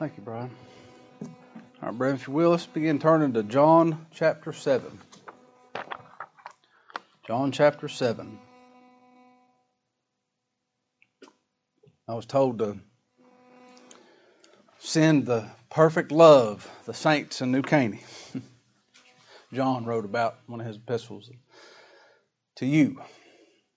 Thank 0.00 0.16
you, 0.16 0.22
Brian. 0.22 0.50
All 1.22 1.28
right, 1.82 1.92
Brother, 1.98 2.14
if 2.14 2.26
you 2.26 2.32
will, 2.32 2.52
let's 2.52 2.64
begin 2.64 2.98
turning 2.98 3.34
to 3.34 3.42
John 3.42 4.06
chapter 4.10 4.50
7. 4.50 4.98
John 7.26 7.52
chapter 7.52 7.86
7. 7.86 8.38
I 12.08 12.14
was 12.14 12.24
told 12.24 12.60
to 12.60 12.78
send 14.78 15.26
the 15.26 15.50
perfect 15.68 16.12
love, 16.12 16.66
the 16.86 16.94
saints 16.94 17.42
in 17.42 17.52
New 17.52 17.60
Caney. 17.60 18.00
John 19.52 19.84
wrote 19.84 20.06
about 20.06 20.38
one 20.46 20.62
of 20.62 20.66
his 20.66 20.76
epistles 20.76 21.30
to 22.56 22.64
you, 22.64 23.02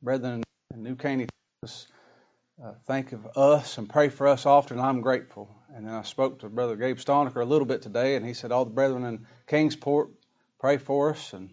brethren 0.01 0.41
in 0.73 0.83
New 0.83 0.95
Caney. 0.95 1.27
Uh, 1.63 2.75
think 2.87 3.11
of 3.11 3.27
us 3.35 3.77
and 3.77 3.89
pray 3.89 4.07
for 4.07 4.25
us 4.25 4.45
often. 4.45 4.79
I'm 4.79 5.01
grateful. 5.01 5.49
And 5.75 5.87
then 5.87 5.95
I 5.95 6.03
spoke 6.03 6.39
to 6.39 6.49
Brother 6.49 6.75
Gabe 6.75 6.97
Stalnaker 6.97 7.41
a 7.41 7.45
little 7.45 7.65
bit 7.65 7.81
today, 7.81 8.15
and 8.15 8.23
he 8.23 8.35
said, 8.35 8.51
All 8.51 8.63
the 8.63 8.71
brethren 8.71 9.03
in 9.05 9.25
Kingsport 9.47 10.11
pray 10.59 10.77
for 10.77 11.09
us 11.09 11.33
and 11.33 11.49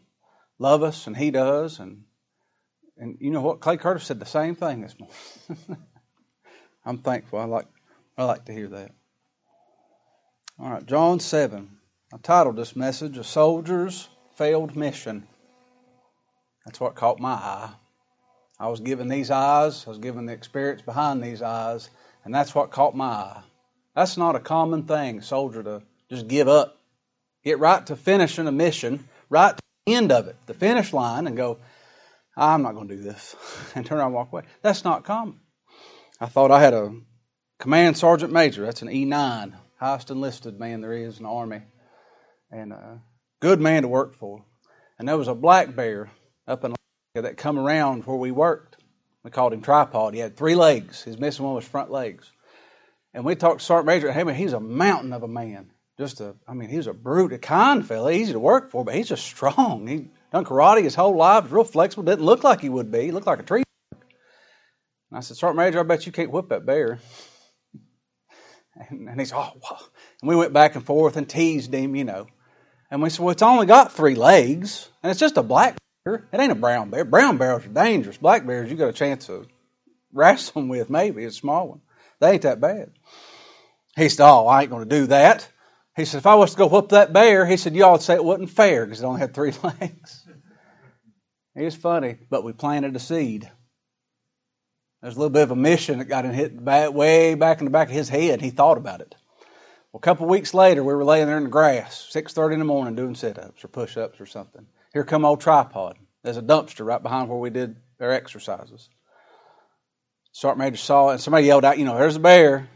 love 0.59 0.83
us, 0.83 1.07
and 1.07 1.17
he 1.17 1.31
does. 1.31 1.79
And, 1.79 2.05
and 2.99 3.17
you 3.19 3.31
know 3.31 3.41
what? 3.41 3.61
Clay 3.61 3.79
Curtis 3.79 4.05
said 4.05 4.21
the 4.21 4.27
same 4.27 4.55
thing 4.55 4.83
this 4.83 4.95
morning. 4.99 5.83
I'm 6.85 6.99
thankful. 6.99 7.39
I 7.39 7.45
like, 7.45 7.67
I 8.19 8.25
like 8.25 8.45
to 8.45 8.53
hear 8.53 8.69
that. 8.69 8.91
All 10.59 10.71
right, 10.71 10.85
John 10.85 11.19
7. 11.19 11.71
I 12.13 12.17
titled 12.19 12.57
this 12.57 12.77
message, 12.77 13.17
A 13.17 13.25
Soldier's 13.25 14.11
Failed 14.35 14.77
Mission. 14.77 15.27
That's 16.67 16.79
what 16.79 16.95
caught 16.95 17.21
my 17.21 17.33
eye. 17.33 17.71
I 18.59 18.69
was 18.69 18.81
given 18.81 19.09
these 19.09 19.31
eyes, 19.31 19.87
I 19.87 19.89
was 19.89 19.99
given 19.99 20.27
the 20.27 20.35
experience 20.35 20.83
behind 20.83 21.23
these 21.23 21.41
eyes, 21.41 21.89
and 22.27 22.35
that's 22.35 22.55
what 22.55 22.71
caught 22.71 22.95
my 22.95 23.07
eye. 23.07 23.43
That's 24.01 24.17
not 24.17 24.35
a 24.35 24.41
common 24.41 24.85
thing, 24.85 25.21
soldier 25.21 25.63
to 25.63 25.83
just 26.09 26.27
give 26.27 26.49
up. 26.49 26.79
Get 27.45 27.59
right 27.59 27.85
to 27.85 27.97
finishing 27.97 28.47
a 28.47 28.53
mission, 28.53 29.07
right 29.29 29.55
to 29.55 29.63
the 29.85 29.95
end 29.95 30.11
of 30.11 30.27
it, 30.27 30.37
the 30.47 30.55
finish 30.55 30.95
line, 30.95 31.27
and 31.27 31.37
go, 31.37 31.59
I'm 32.35 32.63
not 32.63 32.75
going 32.75 32.89
to 32.89 32.97
do 32.97 33.03
this, 33.03 33.37
and 33.75 33.85
turn 33.85 33.99
around 33.99 34.07
and 34.07 34.15
walk 34.15 34.33
away. 34.33 34.45
That's 34.63 34.85
not 34.85 35.05
common. 35.05 35.41
I 36.19 36.29
thought 36.29 36.51
I 36.51 36.63
had 36.63 36.73
a 36.73 36.95
command 37.59 37.99
sergeant 37.99 38.33
major. 38.33 38.65
That's 38.65 38.81
an 38.81 38.89
E9, 38.89 39.53
highest 39.79 40.11
enlisted 40.11 40.59
man 40.59 40.81
there 40.81 40.95
is 40.95 41.19
in 41.19 41.25
the 41.25 41.29
Army. 41.29 41.61
And 42.51 42.73
a 42.73 43.03
good 43.43 43.61
man 43.61 43.83
to 43.83 43.89
work 43.89 44.15
for. 44.15 44.43
And 44.99 45.07
there 45.07 45.19
was 45.19 45.29
a 45.29 45.35
black 45.35 45.77
bear 45.77 46.11
up 46.49 46.65
in 46.65 46.75
that 47.17 47.37
come 47.37 47.59
around 47.59 48.07
where 48.07 48.17
we 48.17 48.31
worked. 48.31 48.79
We 49.25 49.31
called 49.31 49.53
him 49.53 49.61
Tripod. 49.61 50.15
He 50.15 50.21
had 50.21 50.39
three 50.39 50.55
legs. 50.55 51.03
His 51.03 51.19
missing 51.19 51.45
one 51.45 51.55
was 51.55 51.67
front 51.67 51.91
legs. 51.91 52.33
And 53.13 53.25
we 53.25 53.35
talked 53.35 53.61
to 53.61 53.65
Sergeant 53.65 53.87
Major. 53.87 54.13
Hey, 54.13 54.25
man, 54.25 54.35
he's 54.35 54.53
a 54.53 54.61
mountain 54.61 55.13
of 55.13 55.23
a 55.23 55.29
man. 55.29 55.73
Just 55.99 56.21
a, 56.21 56.35
I 56.49 56.55
mean, 56.55 56.69
he's 56.69 56.87
a 56.87 56.95
brute, 56.95 57.33
a 57.33 57.39
kind 57.39 57.87
fella, 57.87 58.13
easy 58.13 58.33
to 58.33 58.41
work 58.41 58.71
for, 58.71 58.85
but 58.85 58.95
he's 58.95 59.09
just 59.09 59.25
strong. 59.25 59.87
He 59.87 60.09
done 60.33 60.45
karate 60.45 60.83
his 60.83 60.95
whole 60.95 61.17
life, 61.17 61.45
was 61.45 61.53
real 61.53 61.65
flexible, 61.65 62.05
didn't 62.05 62.25
look 62.25 62.45
like 62.45 62.61
he 62.61 62.69
would 62.69 62.91
be. 62.91 63.03
He 63.03 63.13
looked 63.13 63.27
like 63.27 63.41
a 63.41 63.43
tree 63.43 63.65
and 65.11 65.19
I 65.19 65.21
said, 65.21 65.37
Sergeant 65.37 65.59
Major, 65.59 65.81
I 65.81 65.83
bet 65.83 66.07
you 66.07 66.13
can't 66.13 66.31
whip 66.31 66.49
that 66.49 66.67
bear. 66.67 66.99
And, 68.89 69.09
and 69.11 69.21
he 69.21 69.27
said, 69.27 69.37
oh, 69.37 69.53
wow. 69.61 69.79
And 70.23 70.29
we 70.29 70.37
went 70.37 70.55
back 70.55 70.75
and 70.75 70.87
forth 70.87 71.19
and 71.19 71.29
teased 71.29 71.75
him, 71.75 71.95
you 71.97 72.05
know. 72.05 72.29
And 72.91 73.03
we 73.03 73.11
said, 73.11 73.21
well, 73.21 73.33
it's 73.33 73.43
only 73.43 73.67
got 73.67 73.93
three 73.93 74.15
legs, 74.15 74.89
and 75.03 75.11
it's 75.11 75.21
just 75.21 75.37
a 75.37 75.43
black 75.43 75.77
bear. 76.05 76.27
It 76.33 76.41
ain't 76.41 76.53
a 76.53 76.55
brown 76.55 76.89
bear. 76.89 77.05
Brown 77.05 77.37
bears 77.37 77.67
are 77.67 77.69
dangerous. 77.69 78.17
Black 78.17 78.47
bears, 78.47 78.71
you 78.71 78.77
got 78.79 78.89
a 78.89 78.95
chance 78.95 79.27
to 79.27 79.47
wrestle 80.15 80.63
with, 80.67 80.89
maybe. 80.89 81.25
A 81.25 81.31
small 81.31 81.69
one. 81.69 81.81
They 82.21 82.33
ain't 82.33 82.43
that 82.43 82.61
bad. 82.61 82.93
He 83.97 84.09
said, 84.09 84.27
oh, 84.27 84.47
I 84.47 84.63
ain't 84.63 84.71
going 84.71 84.89
to 84.89 85.01
do 85.01 85.07
that. 85.09 85.49
He 85.97 86.05
said, 86.05 86.19
if 86.19 86.27
I 86.27 86.37
was 86.37 86.53
to 86.53 86.57
go 86.57 86.67
whoop 86.67 86.91
that 86.91 87.13
bear, 87.13 87.45
he 87.45 87.57
said, 87.57 87.75
y'all 87.75 87.93
would 87.93 88.03
say 88.03 88.15
it 88.15 88.25
wasn't 88.25 88.51
fair 88.51 88.87
because 88.87 89.03
it 89.03 89.07
only 89.07 89.21
had 89.21 89.35
three 89.35 89.53
legs. 89.63 90.27
It 91.57 91.65
was 91.65 91.75
funny, 91.75 92.17
but 92.31 92.45
we 92.45 92.53
planted 92.53 92.95
a 92.95 93.01
seed. 93.01 93.51
There's 95.03 95.17
a 95.17 95.19
little 95.19 95.31
bit 95.31 95.43
of 95.43 95.51
a 95.51 95.57
mission 95.57 95.99
that 95.99 96.05
got 96.05 96.25
him 96.25 96.33
hit 96.33 96.61
way 96.61 97.35
back 97.35 97.59
in 97.59 97.65
the 97.65 97.71
back 97.71 97.89
of 97.89 97.95
his 97.95 98.09
head. 98.09 98.41
He 98.41 98.51
thought 98.51 98.77
about 98.77 99.01
it. 99.01 99.15
Well, 99.93 99.99
a 99.99 100.01
couple 100.01 100.25
of 100.25 100.31
weeks 100.31 100.55
later, 100.55 100.85
we 100.85 100.95
were 100.95 101.05
laying 101.05 101.27
there 101.27 101.39
in 101.39 101.45
the 101.45 101.51
grass, 101.51 102.09
6.30 102.15 102.53
in 102.55 102.59
the 102.61 102.65
morning, 102.65 102.95
doing 102.95 103.15
sit-ups 103.15 103.65
or 103.65 103.69
push-ups 103.69 104.21
or 104.21 104.27
something. 104.27 104.67
Here 104.93 105.05
come 105.05 105.25
old 105.25 105.41
tripod. 105.41 105.97
There's 106.23 106.37
a 106.37 106.43
dumpster 106.43 106.85
right 106.85 107.03
behind 107.03 107.29
where 107.29 107.39
we 107.39 107.51
did 107.51 107.77
our 107.99 108.13
exercises. 108.13 108.89
Sergeant 110.33 110.59
Major 110.59 110.77
saw 110.77 111.09
it, 111.09 111.13
and 111.13 111.21
somebody 111.21 111.47
yelled 111.47 111.65
out, 111.65 111.79
you 111.79 111.85
know, 111.85 111.97
there's 111.97 112.17
a 112.17 112.21
bear. 112.21 112.69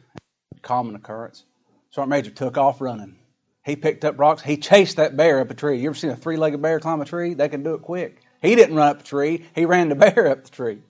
Common 0.63 0.97
occurrence. 0.97 1.45
Sergeant 1.91 2.11
Major 2.11 2.31
took 2.31 2.59
off 2.59 2.81
running. 2.81 3.17
He 3.65 3.77
picked 3.77 4.05
up 4.05 4.19
rocks. 4.19 4.43
He 4.43 4.57
chased 4.57 4.97
that 4.97 5.17
bear 5.17 5.41
up 5.41 5.51
a 5.51 5.55
tree. 5.55 5.81
You 5.81 5.89
ever 5.89 5.95
seen 5.95 6.11
a 6.11 6.17
three-legged 6.17 6.61
bear 6.61 6.81
climb 6.81 7.01
a 7.01 7.05
tree? 7.05 7.35
They 7.35 7.49
can 7.49 7.63
do 7.63 7.75
it 7.75 7.83
quick. 7.83 8.21
He 8.43 8.55
didn't 8.55 8.77
run 8.77 8.89
up 8.89 8.99
the 8.99 9.05
tree. 9.05 9.47
He 9.55 9.65
ran 9.65 9.89
the 9.89 9.95
bear 9.95 10.29
up 10.29 10.45
the 10.45 10.51
tree. 10.51 10.75
In 10.75 10.83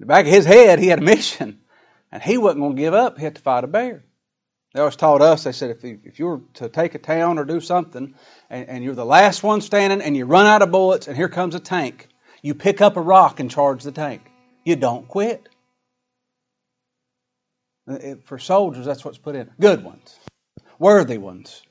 the 0.00 0.06
back 0.06 0.26
of 0.26 0.32
his 0.32 0.44
head, 0.44 0.78
he 0.78 0.88
had 0.88 0.98
a 0.98 1.02
mission, 1.02 1.60
and 2.10 2.22
he 2.22 2.38
wasn't 2.38 2.62
going 2.62 2.76
to 2.76 2.82
give 2.82 2.94
up. 2.94 3.18
He 3.18 3.24
had 3.24 3.36
to 3.36 3.42
fight 3.42 3.64
a 3.64 3.68
bear. 3.68 4.04
They 4.74 4.80
always 4.80 4.96
taught 4.96 5.22
us, 5.22 5.44
they 5.44 5.52
said, 5.52 5.70
if 5.70 5.82
you, 5.82 6.00
if 6.04 6.18
you 6.18 6.26
were 6.26 6.40
to 6.54 6.68
take 6.68 6.94
a 6.94 6.98
town 6.98 7.38
or 7.38 7.44
do 7.44 7.60
something, 7.60 8.14
and, 8.50 8.68
and 8.68 8.84
you're 8.84 8.94
the 8.94 9.04
last 9.04 9.42
one 9.42 9.60
standing, 9.60 10.02
and 10.02 10.16
you 10.16 10.26
run 10.26 10.46
out 10.46 10.62
of 10.62 10.70
bullets, 10.70 11.08
and 11.08 11.16
here 11.16 11.28
comes 11.28 11.54
a 11.54 11.60
tank, 11.60 12.08
you 12.42 12.54
pick 12.54 12.80
up 12.80 12.96
a 12.96 13.00
rock 13.00 13.40
and 13.40 13.50
charge 13.50 13.82
the 13.82 13.92
tank. 13.92 14.30
You 14.64 14.76
don't 14.76 15.08
quit. 15.08 15.48
Uh, 17.88 17.94
it, 17.94 18.24
for 18.24 18.38
soldiers, 18.38 18.86
that's 18.86 19.04
what's 19.04 19.18
put 19.18 19.36
in. 19.36 19.50
Good 19.60 19.82
ones, 19.82 20.18
worthy 20.78 21.18
ones. 21.18 21.62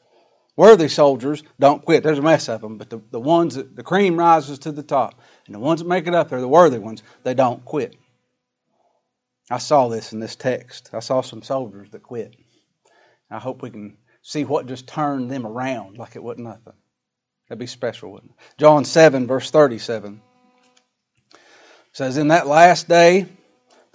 Worthy 0.55 0.87
soldiers 0.87 1.43
don't 1.59 1.85
quit. 1.85 2.01
There's 2.01 2.17
a 2.17 2.23
mess 2.23 2.49
of 2.49 2.61
them, 2.61 2.79
but 2.79 2.89
the, 2.89 2.99
the 3.11 3.19
ones 3.19 3.53
that 3.53 3.75
the 3.75 3.83
cream 3.83 4.17
rises 4.17 4.57
to 4.59 4.71
the 4.71 4.81
top, 4.81 5.21
and 5.45 5.53
the 5.53 5.59
ones 5.59 5.81
that 5.81 5.87
make 5.87 6.07
it 6.07 6.15
up 6.15 6.29
there, 6.29 6.41
the 6.41 6.47
worthy 6.47 6.79
ones, 6.79 7.03
they 7.23 7.35
don't 7.35 7.63
quit. 7.63 7.95
I 9.51 9.59
saw 9.59 9.87
this 9.87 10.13
in 10.13 10.19
this 10.19 10.35
text. 10.35 10.89
I 10.93 10.99
saw 10.99 11.21
some 11.21 11.43
soldiers 11.43 11.91
that 11.91 12.01
quit. 12.01 12.35
I 13.29 13.37
hope 13.37 13.61
we 13.61 13.69
can 13.69 13.97
see 14.23 14.45
what 14.45 14.65
just 14.65 14.87
turned 14.87 15.29
them 15.29 15.45
around 15.45 15.97
like 15.97 16.15
it 16.15 16.23
wasn't 16.23 16.47
nothing. 16.47 16.73
That'd 17.47 17.59
be 17.59 17.67
special, 17.67 18.11
wouldn't 18.11 18.31
it? 18.31 18.37
John 18.57 18.83
7, 18.83 19.27
verse 19.27 19.51
37 19.51 20.21
says, 21.93 22.17
In 22.17 22.29
that 22.29 22.47
last 22.47 22.89
day, 22.89 23.27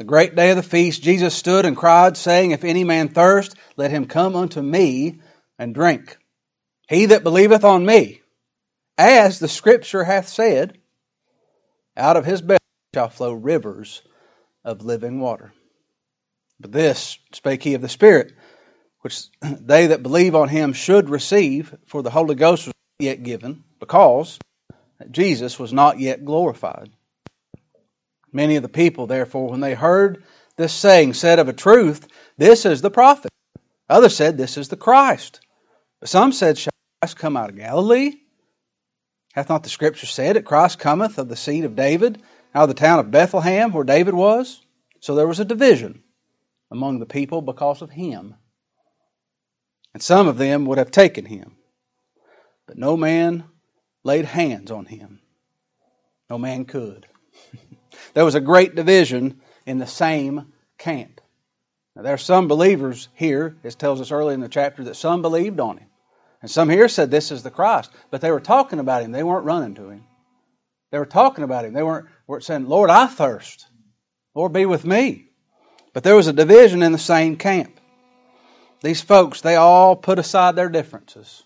the 0.03 0.09
great 0.09 0.35
day 0.35 0.51
of 0.51 0.57
the 0.57 0.65
feast, 0.65 1.01
Jesus 1.01 1.33
stood 1.33 1.65
and 1.65 1.77
cried, 1.77 2.17
saying, 2.17 2.51
If 2.51 2.65
any 2.65 2.83
man 2.83 3.09
thirst, 3.09 3.55
let 3.77 3.93
him 3.93 4.07
come 4.07 4.35
unto 4.35 4.61
me 4.61 5.21
and 5.61 5.73
drink. 5.73 6.19
He 6.89 7.07
that 7.07 7.23
believeth 7.23 7.63
on 7.63 7.87
me, 7.87 8.21
as 8.99 9.39
the 9.39 9.47
Scripture 9.47 10.03
hath 10.03 10.27
said, 10.27 10.77
out 11.97 12.17
of 12.17 12.25
his 12.25 12.43
belly 12.43 12.59
shall 12.93 13.11
flow 13.11 13.33
rivers 13.33 14.03
of 14.65 14.83
living 14.83 15.21
water. 15.21 15.53
But 16.59 16.73
this 16.73 17.17
spake 17.31 17.63
he 17.63 17.75
of 17.75 17.81
the 17.81 17.89
Spirit, 17.89 18.33
which 19.03 19.29
they 19.41 19.87
that 19.87 20.03
believe 20.03 20.35
on 20.35 20.49
him 20.49 20.73
should 20.73 21.11
receive, 21.11 21.77
for 21.87 22.03
the 22.03 22.11
Holy 22.11 22.35
Ghost 22.35 22.67
was 22.67 22.75
not 22.99 23.05
yet 23.05 23.23
given, 23.23 23.63
because 23.79 24.41
Jesus 25.13 25.61
was 25.61 25.73
not 25.73 26.01
yet 26.01 26.25
glorified. 26.25 26.91
Many 28.33 28.57
of 28.57 28.63
the 28.63 28.69
people, 28.69 29.07
therefore, 29.07 29.51
when 29.51 29.61
they 29.61 29.75
heard 29.75 30.25
this 30.57 30.73
saying, 30.73 31.15
said 31.15 31.39
of 31.39 31.49
a 31.49 31.53
truth, 31.53 32.09
This 32.39 32.65
is 32.65 32.81
the 32.81 32.91
prophet. 32.91 33.31
Others 33.89 34.17
said, 34.17 34.37
This 34.37 34.57
is 34.57 34.69
the 34.69 34.77
Christ. 34.77 35.41
But 36.01 36.09
some 36.09 36.33
said, 36.33 36.59
Shall 36.59 36.73
Christ 37.01 37.19
come 37.19 37.37
out 37.37 37.51
of 37.51 37.57
Galilee? 37.57 38.13
Hath 39.35 39.49
not 39.49 39.63
the 39.63 39.69
Scripture 39.69 40.07
said 40.07 40.37
that 40.37 40.45
Christ 40.45 40.79
cometh 40.79 41.19
of 41.19 41.29
the 41.29 41.37
seed 41.37 41.65
of 41.65 41.77
David? 41.77 42.23
out 42.55 42.65
of 42.65 42.69
the 42.69 42.75
town 42.75 42.99
of 42.99 43.11
Bethlehem, 43.11 43.73
where 43.73 43.85
David 43.85 44.15
was. 44.15 44.61
So 45.01 45.15
there 45.15 45.27
was 45.27 45.41
a 45.41 45.45
division 45.45 46.03
among 46.71 46.99
the 46.99 47.07
people 47.07 47.43
because 47.43 47.83
of 47.83 47.91
him. 47.91 48.37
And 49.95 50.03
some 50.03 50.29
of 50.29 50.39
them 50.39 50.67
would 50.67 50.79
have 50.79 50.91
taken 50.91 51.27
him. 51.27 51.57
But 52.67 52.79
no 52.79 52.97
man 52.97 53.45
laid 54.05 54.25
hands 54.25 54.71
on 54.71 54.87
him. 54.87 55.21
No 56.31 56.39
man 56.39 56.65
could. 56.65 57.07
there 58.15 58.25
was 58.25 58.35
a 58.35 58.41
great 58.41 58.75
division 58.75 59.41
in 59.67 59.79
the 59.79 59.87
same 59.87 60.53
camp. 60.79 61.21
Now, 61.95 62.03
there 62.03 62.15
are 62.15 62.19
some 62.19 62.49
believers 62.49 63.09
here, 63.15 63.57
it 63.63 63.79
tells 63.79 64.01
us 64.01 64.11
early 64.11 64.35
in 64.35 64.41
the 64.41 64.49
chapter, 64.49 64.85
that 64.85 64.97
some 64.97 65.23
believed 65.23 65.61
on 65.61 65.79
him. 65.79 65.89
And 66.41 66.51
some 66.51 66.69
here 66.69 66.89
said 66.89 67.11
this 67.11 67.31
is 67.31 67.43
the 67.43 67.51
Christ. 67.51 67.91
But 68.11 68.21
they 68.21 68.31
were 68.31 68.41
talking 68.41 68.79
about 68.79 69.03
him, 69.03 69.13
they 69.13 69.23
weren't 69.23 69.45
running 69.45 69.75
to 69.77 69.91
him. 69.91 70.05
They 70.93 70.99
were 70.99 71.07
talking 71.07 71.43
about 71.43 71.65
him. 71.65 71.73
They 71.73 71.83
weren't, 71.83 72.07
weren't 72.27 72.45
saying, 72.45 72.69
Lord, 72.69 72.91
I 72.91 73.07
thirst. 73.07 73.67
Lord, 74.35 74.53
be 74.53 74.67
with 74.67 74.85
me. 74.85 75.31
But 75.95 76.05
there 76.05 76.17
was 76.17 76.27
a 76.27 76.33
division 76.33 76.83
in 76.83 76.93
the 76.93 76.99
same 76.99 77.37
camp. 77.37 77.81
These 78.83 79.01
folks, 79.01 79.41
they 79.41 79.57
all 79.57 79.97
put 79.97 80.19
aside 80.19 80.55
their 80.55 80.69
differences. 80.69 81.45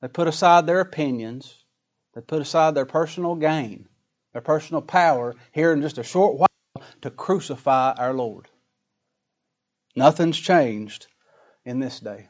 They 0.00 0.08
put 0.08 0.28
aside 0.28 0.66
their 0.66 0.80
opinions. 0.80 1.64
They 2.14 2.20
put 2.20 2.40
aside 2.40 2.74
their 2.74 2.86
personal 2.86 3.34
gain, 3.34 3.88
their 4.34 4.42
personal 4.42 4.82
power 4.82 5.34
here 5.52 5.72
in 5.72 5.80
just 5.80 5.96
a 5.96 6.02
short 6.02 6.36
while 6.36 6.48
to 7.00 7.10
crucify 7.10 7.92
our 7.92 8.12
Lord. 8.12 8.48
Nothing's 9.96 10.38
changed 10.38 11.06
in 11.64 11.78
this 11.78 12.00
day. 12.00 12.28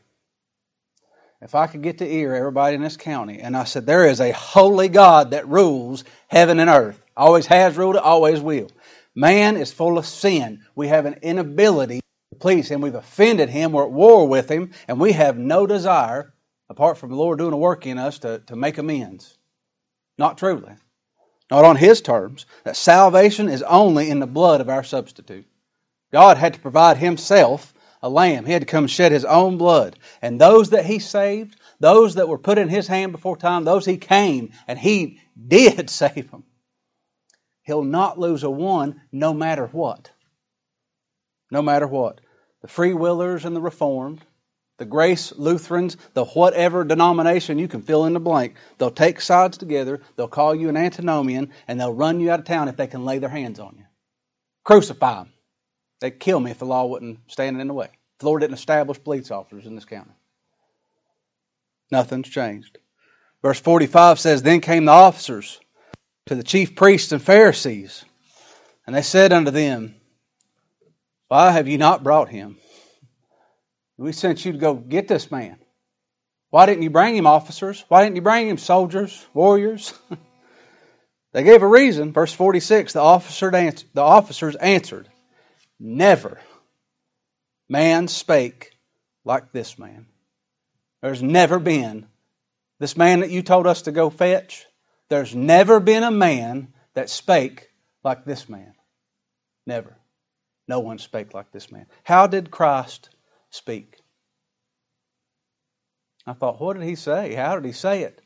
If 1.41 1.55
I 1.55 1.67
could 1.67 1.83
get 1.83 1.99
to 1.99 2.07
ear 2.07 2.35
everybody 2.35 2.77
in 2.77 2.83
this 2.83 2.97
county, 2.97 3.41
and 3.41 3.57
I 3.57 3.65
said, 3.65 3.87
There 3.87 4.07
is 4.07 4.21
a 4.21 4.33
holy 4.33 4.89
God 4.89 5.33
that 5.33 5.49
rules 5.49 6.05
heaven 6.29 6.61
and 6.61 6.71
earth, 6.71 7.05
always 7.17 7.47
has 7.47 7.77
ruled 7.77 7.97
always 7.97 8.41
will. 8.41 8.71
Man 9.15 9.57
is 9.57 9.73
full 9.73 9.99
of 9.99 10.07
sin. 10.07 10.63
We 10.75 10.89
have 10.89 11.07
an 11.07 11.17
inability 11.23 12.01
to 12.33 12.39
please 12.39 12.69
Him. 12.69 12.81
We've 12.81 12.95
offended 12.95 13.49
Him. 13.49 13.73
We're 13.73 13.85
at 13.85 13.93
war 13.93 14.29
with 14.29 14.51
Him, 14.51 14.73
and 14.89 15.01
we 15.01 15.13
have 15.13 15.39
no 15.39 15.67
desire, 15.67 16.35
apart 16.69 16.99
from 16.99 17.11
the 17.11 17.17
Lord 17.17 17.39
doing 17.39 17.53
a 17.53 17.59
work 17.59 17.87
in 17.87 17.99
us, 17.99 18.19
to, 18.21 18.41
to 18.47 18.57
make 18.57 18.79
amends. 18.79 19.39
Not 20.19 20.39
truly. 20.39 20.75
Not 21.55 21.65
on 21.65 21.77
His 21.77 22.01
terms. 22.01 22.47
That 22.65 22.75
salvation 22.75 23.49
is 23.49 23.63
only 23.63 24.11
in 24.11 24.19
the 24.19 24.27
blood 24.27 24.61
of 24.61 24.69
our 24.69 24.83
substitute. 24.83 25.47
God 26.13 26.37
had 26.37 26.55
to 26.55 26.59
provide 26.59 26.97
Himself 26.97 27.73
a 28.03 28.09
lamb. 28.09 28.45
He 28.45 28.53
had 28.53 28.63
to 28.63 28.67
come 28.67 28.89
shed 28.89 29.13
His 29.13 29.25
own 29.25 29.57
blood. 29.57 29.97
And 30.21 30.41
those 30.41 30.71
that 30.71 30.87
He 30.87 30.99
saved, 30.99 31.55
those 31.79 32.17
that 32.17 32.29
were 32.29 32.39
put 32.39 32.59
in 32.59 32.71
His 32.71 32.89
hand 32.89 33.13
before 33.13 33.37
time, 33.37 33.63
those 33.63 33.87
He 33.87 33.99
came 33.99 34.51
and 34.67 34.81
He 34.81 35.21
did 35.47 35.91
save 35.91 36.33
them. 36.33 36.43
He'll 37.63 37.85
not 37.85 38.19
lose 38.19 38.43
a 38.43 38.51
one 38.51 39.03
no 39.13 39.33
matter 39.33 39.67
what. 39.69 40.11
No 41.53 41.63
matter 41.63 41.87
what. 41.87 42.21
The 42.63 42.69
free 42.69 42.95
willers 42.95 43.45
and 43.45 43.55
the 43.55 43.61
reformed, 43.61 44.25
the 44.77 44.85
grace 44.85 45.33
Lutherans, 45.37 45.97
the 46.15 46.25
whatever 46.25 46.85
denomination 46.85 47.59
you 47.59 47.69
can 47.69 47.83
fill 47.83 48.07
in 48.07 48.13
the 48.13 48.21
blank, 48.21 48.55
they'll 48.79 48.91
take 48.91 49.21
sides 49.21 49.57
together, 49.57 50.01
they'll 50.17 50.29
call 50.29 50.55
you 50.55 50.69
an 50.69 50.77
antinomian, 50.77 51.51
and 51.69 51.81
they'll 51.81 51.93
run 51.93 52.21
you 52.21 52.31
out 52.31 52.41
of 52.41 52.45
town 52.45 52.69
if 52.69 52.77
they 52.77 52.87
can 52.87 53.05
lay 53.05 53.19
their 53.19 53.29
hands 53.29 53.61
on 53.61 53.77
you. 53.79 53.85
Crucify 54.65 55.21
them. 55.21 55.33
They'd 56.01 56.19
kill 56.19 56.41
me 56.41 56.51
if 56.51 56.59
the 56.59 56.67
law 56.67 56.87
wasn't 56.87 57.21
standing 57.29 57.61
in 57.61 57.69
the 57.69 57.75
way. 57.75 57.87
If 57.87 58.19
the 58.19 58.27
Lord 58.27 58.41
didn't 58.41 58.55
establish 58.55 59.03
police 59.03 59.31
officers 59.31 59.67
in 59.67 59.75
this 59.75 59.85
county. 59.85 60.13
Nothing's 61.91 62.29
changed. 62.29 62.79
Verse 63.43 63.61
45 63.61 64.19
says, 64.19 64.43
Then 64.43 64.61
came 64.61 64.87
the 64.87 64.93
officers 64.93 65.61
to 66.27 66.35
the 66.35 66.43
chief 66.43 66.75
priests 66.75 67.13
and 67.13 67.23
Pharisees. 67.23 68.05
And 68.87 68.97
they 68.97 69.03
said 69.03 69.33
unto 69.33 69.51
them, 69.51 69.95
Why 71.29 71.53
have 71.53 71.69
you 71.69 71.79
not 71.79 72.03
brought 72.03 72.31
him? 72.31 72.57
We 73.97 74.13
sent 74.13 74.45
you 74.45 74.53
to 74.53 74.59
go 74.59 74.75
get 74.75 75.09
this 75.09 75.31
man. 75.31 75.59
Why 76.51 76.67
didn't 76.67 76.83
you 76.83 76.91
bring 76.91 77.17
him, 77.17 77.27
officers? 77.27 77.85
Why 77.89 78.03
didn't 78.03 78.17
you 78.17 78.23
bring 78.23 78.49
him, 78.49 78.59
soldiers, 78.59 79.27
warriors? 79.35 79.93
they 81.33 81.43
gave 81.43 81.63
a 81.63 81.67
reason. 81.67 82.13
Verse 82.13 82.33
46 82.33 82.93
the, 82.93 83.01
officer 83.01 83.51
the 83.51 84.01
officers 84.01 84.57
answered, 84.57 85.09
Never 85.79 86.41
man 87.69 88.09
spake 88.09 88.79
like 89.25 89.53
this 89.53 89.79
man. 89.79 90.07
There's 91.03 91.23
never 91.23 91.59
been 91.59 92.07
this 92.79 92.97
man 92.97 93.21
that 93.21 93.31
you 93.31 93.43
told 93.43 93.67
us 93.67 93.83
to 93.83 93.93
go 93.93 94.11
fetch. 94.11 94.67
There's 95.09 95.35
never 95.35 95.81
been 95.81 96.03
a 96.03 96.11
man 96.11 96.73
that 96.95 97.11
spake 97.11 97.69
like 98.03 98.25
this 98.25 98.49
man. 98.49 98.75
Never. 99.67 99.97
No 100.67 100.81
one 100.81 100.99
spake 100.99 101.35
like 101.35 101.53
this 101.53 101.71
man. 101.71 101.87
How 102.05 102.27
did 102.27 102.51
Christ 102.51 103.11
speak? 103.55 103.97
I 106.27 106.33
thought, 106.33 106.61
what 106.61 106.77
did 106.77 106.87
he 106.87 106.95
say? 106.95 107.35
How 107.35 107.55
did 107.55 107.65
he 107.65 107.73
say 107.73 108.03
it? 108.03 108.21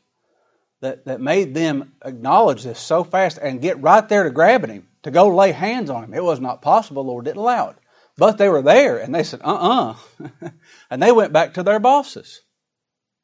That, 0.81 1.05
that 1.05 1.19
made 1.19 1.53
them 1.53 1.93
acknowledge 2.03 2.63
this 2.63 2.79
so 2.79 3.03
fast 3.03 3.37
and 3.37 3.61
get 3.61 3.81
right 3.81 4.07
there 4.07 4.23
to 4.23 4.29
grabbing 4.29 4.69
him, 4.69 4.87
to 5.03 5.11
go 5.11 5.27
lay 5.27 5.51
hands 5.51 5.89
on 5.89 6.05
him. 6.05 6.13
It 6.13 6.23
was 6.23 6.39
not 6.39 6.61
possible. 6.61 7.03
Lord 7.03 7.25
didn't 7.25 7.37
allow 7.37 7.69
it. 7.69 7.75
But 8.17 8.37
they 8.37 8.47
were 8.47 8.61
there 8.61 8.97
and 8.97 9.13
they 9.13 9.23
said, 9.23 9.41
uh 9.43 9.53
uh-uh. 9.53 9.95
uh 10.23 10.49
and 10.89 11.03
they 11.03 11.11
went 11.11 11.33
back 11.33 11.55
to 11.55 11.63
their 11.63 11.79
bosses. 11.79 12.41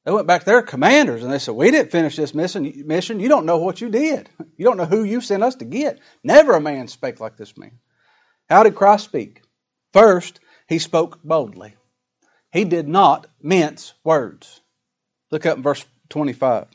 They 0.06 0.12
went 0.12 0.28
back 0.28 0.42
to 0.42 0.46
their 0.46 0.62
commanders 0.62 1.24
and 1.24 1.34
they 1.34 1.40
said, 1.40 1.56
We 1.56 1.72
didn't 1.72 1.92
finish 1.92 2.16
this 2.16 2.34
mission. 2.34 3.20
You 3.20 3.28
don't 3.30 3.46
know 3.46 3.58
what 3.58 3.82
you 3.82 3.90
did. 3.90 4.30
You 4.58 4.64
don't 4.64 4.78
know 4.78 4.86
who 4.86 5.04
you 5.04 5.20
sent 5.20 5.44
us 5.44 5.56
to 5.56 5.66
get. 5.66 6.00
Never 6.24 6.54
a 6.54 6.62
man 6.62 6.88
spake 6.88 7.20
like 7.20 7.36
this 7.36 7.58
man. 7.58 7.80
How 8.50 8.64
did 8.64 8.74
Christ 8.74 9.04
speak? 9.04 9.42
First, 9.92 10.40
he 10.70 10.80
spoke 10.80 11.20
boldly. 11.26 11.76
He 12.56 12.64
did 12.64 12.88
not 12.88 13.28
mince 13.42 13.96
words. 14.06 14.62
Look 15.30 15.46
up 15.46 15.60
verse 15.60 15.86
25. 16.08 16.68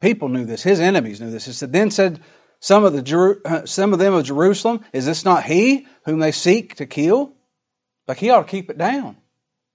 People 0.00 0.28
knew 0.28 0.44
this. 0.44 0.62
His 0.62 0.78
enemies 0.78 1.20
knew 1.20 1.32
this. 1.32 1.48
It 1.48 1.54
said, 1.54 1.72
Then 1.72 1.90
said 1.90 2.20
some 2.60 2.84
of, 2.84 2.92
the, 2.92 3.40
uh, 3.44 3.66
some 3.66 3.92
of 3.92 3.98
them 3.98 4.14
of 4.14 4.24
Jerusalem, 4.24 4.84
Is 4.92 5.04
this 5.04 5.24
not 5.24 5.42
he 5.42 5.88
whom 6.04 6.20
they 6.20 6.30
seek 6.30 6.76
to 6.76 6.86
kill? 6.86 7.32
Like 8.06 8.18
he 8.18 8.30
ought 8.30 8.42
to 8.42 8.48
keep 8.48 8.70
it 8.70 8.78
down. 8.78 9.16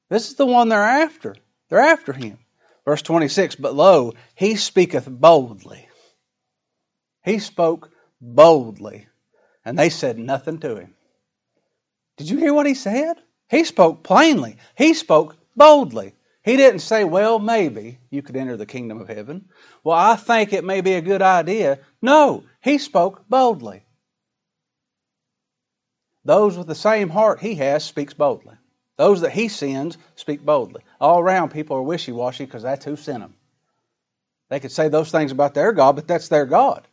This 0.10 0.30
is 0.30 0.36
the 0.36 0.46
one 0.46 0.70
they're 0.70 0.82
after. 0.82 1.36
They're 1.68 1.80
after 1.80 2.14
him. 2.14 2.38
Verse 2.86 3.02
26 3.02 3.56
But 3.58 3.76
lo, 3.76 4.14
he 4.36 4.56
speaketh 4.56 5.06
boldly. 5.10 5.90
He 7.26 7.40
spoke 7.40 7.92
boldly, 8.22 9.10
and 9.66 9.78
they 9.78 9.90
said 9.90 10.18
nothing 10.18 10.60
to 10.60 10.78
him. 10.78 10.96
Did 12.18 12.30
you 12.30 12.38
hear 12.38 12.54
what 12.54 12.66
he 12.66 12.74
said? 12.74 13.18
He 13.50 13.64
spoke 13.64 14.04
plainly, 14.04 14.58
he 14.78 14.94
spoke 14.94 15.38
boldly. 15.56 16.14
He 16.44 16.58
didn't 16.58 16.82
say, 16.82 17.04
Well, 17.04 17.40
maybe 17.40 17.98
you 18.12 18.22
could 18.22 18.36
enter 18.36 18.56
the 18.56 18.68
kingdom 18.68 19.02
of 19.02 19.08
heaven. 19.08 19.50
Well, 19.84 19.98
I 19.98 20.16
think 20.16 20.54
it 20.54 20.64
may 20.64 20.82
be 20.82 20.94
a 20.94 21.02
good 21.02 21.24
idea. 21.24 21.80
No, 22.04 22.44
he 22.62 22.78
spoke 22.78 23.28
boldly. 23.28 23.84
Those 26.24 26.58
with 26.58 26.68
the 26.68 26.76
same 26.76 27.10
heart 27.10 27.40
he 27.40 27.56
has 27.56 27.84
speaks 27.84 28.14
boldly. 28.14 28.56
Those 28.98 29.22
that 29.22 29.32
he 29.32 29.48
sends 29.48 29.98
speak 30.16 30.46
boldly. 30.46 30.84
All 31.02 31.20
around, 31.20 31.50
people 31.50 31.78
are 31.78 31.84
wishy 31.84 32.12
washy 32.12 32.46
because 32.46 32.64
that's 32.64 32.86
who 32.86 32.96
sent 32.96 33.22
them. 33.22 33.34
They 34.50 34.60
could 34.60 34.72
say 34.72 34.88
those 34.88 35.12
things 35.12 35.32
about 35.32 35.54
their 35.54 35.72
God, 35.72 35.96
but 35.96 36.08
that's 36.08 36.30
their 36.30 36.46
God. 36.46 36.88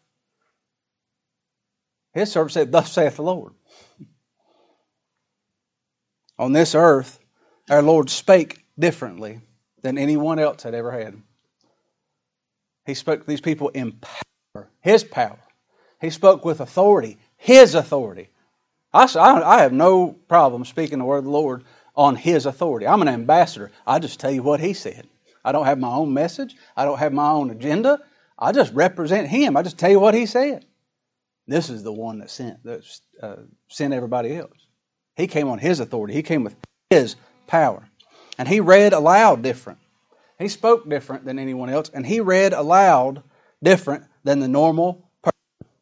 His 2.12 2.32
servant 2.32 2.52
said, 2.52 2.72
Thus 2.72 2.92
saith 2.92 3.16
the 3.16 3.22
Lord. 3.22 3.52
On 6.38 6.52
this 6.52 6.74
earth, 6.74 7.18
our 7.70 7.82
Lord 7.82 8.10
spake 8.10 8.64
differently 8.78 9.40
than 9.82 9.98
anyone 9.98 10.38
else 10.38 10.62
had 10.62 10.74
ever 10.74 10.90
had. 10.90 11.20
He 12.86 12.94
spoke 12.94 13.20
to 13.20 13.26
these 13.26 13.40
people 13.40 13.68
in 13.68 13.92
power, 13.92 14.68
His 14.80 15.04
power. 15.04 15.38
He 16.00 16.10
spoke 16.10 16.44
with 16.44 16.60
authority, 16.60 17.18
His 17.36 17.74
authority. 17.74 18.30
I, 18.92 19.06
I 19.16 19.62
have 19.62 19.72
no 19.72 20.12
problem 20.28 20.64
speaking 20.64 20.98
the 20.98 21.04
word 21.04 21.18
of 21.18 21.24
the 21.24 21.30
Lord 21.30 21.64
on 21.94 22.16
His 22.16 22.46
authority. 22.46 22.86
I'm 22.86 23.02
an 23.02 23.08
ambassador. 23.08 23.70
I 23.86 23.98
just 23.98 24.18
tell 24.18 24.32
you 24.32 24.42
what 24.42 24.60
He 24.60 24.72
said. 24.72 25.06
I 25.44 25.52
don't 25.52 25.66
have 25.66 25.78
my 25.78 25.92
own 25.92 26.12
message. 26.12 26.56
I 26.76 26.84
don't 26.84 26.98
have 26.98 27.12
my 27.12 27.30
own 27.30 27.50
agenda. 27.50 28.00
I 28.38 28.52
just 28.52 28.72
represent 28.74 29.28
Him. 29.28 29.56
I 29.56 29.62
just 29.62 29.78
tell 29.78 29.90
you 29.90 30.00
what 30.00 30.14
He 30.14 30.26
said. 30.26 30.66
This 31.46 31.70
is 31.70 31.82
the 31.82 31.92
one 31.92 32.18
that 32.18 32.30
sent 32.30 32.62
that 32.64 32.84
uh, 33.20 33.36
sent 33.68 33.92
everybody 33.94 34.36
else. 34.36 34.66
He 35.22 35.28
came 35.28 35.48
on 35.48 35.60
His 35.60 35.78
authority. 35.78 36.14
He 36.14 36.24
came 36.24 36.42
with 36.42 36.56
His 36.90 37.14
power, 37.46 37.88
and 38.38 38.48
He 38.48 38.58
read 38.58 38.92
aloud 38.92 39.40
different. 39.40 39.78
He 40.36 40.48
spoke 40.48 40.88
different 40.88 41.24
than 41.24 41.38
anyone 41.38 41.70
else, 41.70 41.88
and 41.94 42.04
He 42.04 42.18
read 42.20 42.52
aloud 42.52 43.22
different 43.62 44.04
than 44.24 44.40
the 44.40 44.48
normal 44.48 45.08
person. 45.22 45.72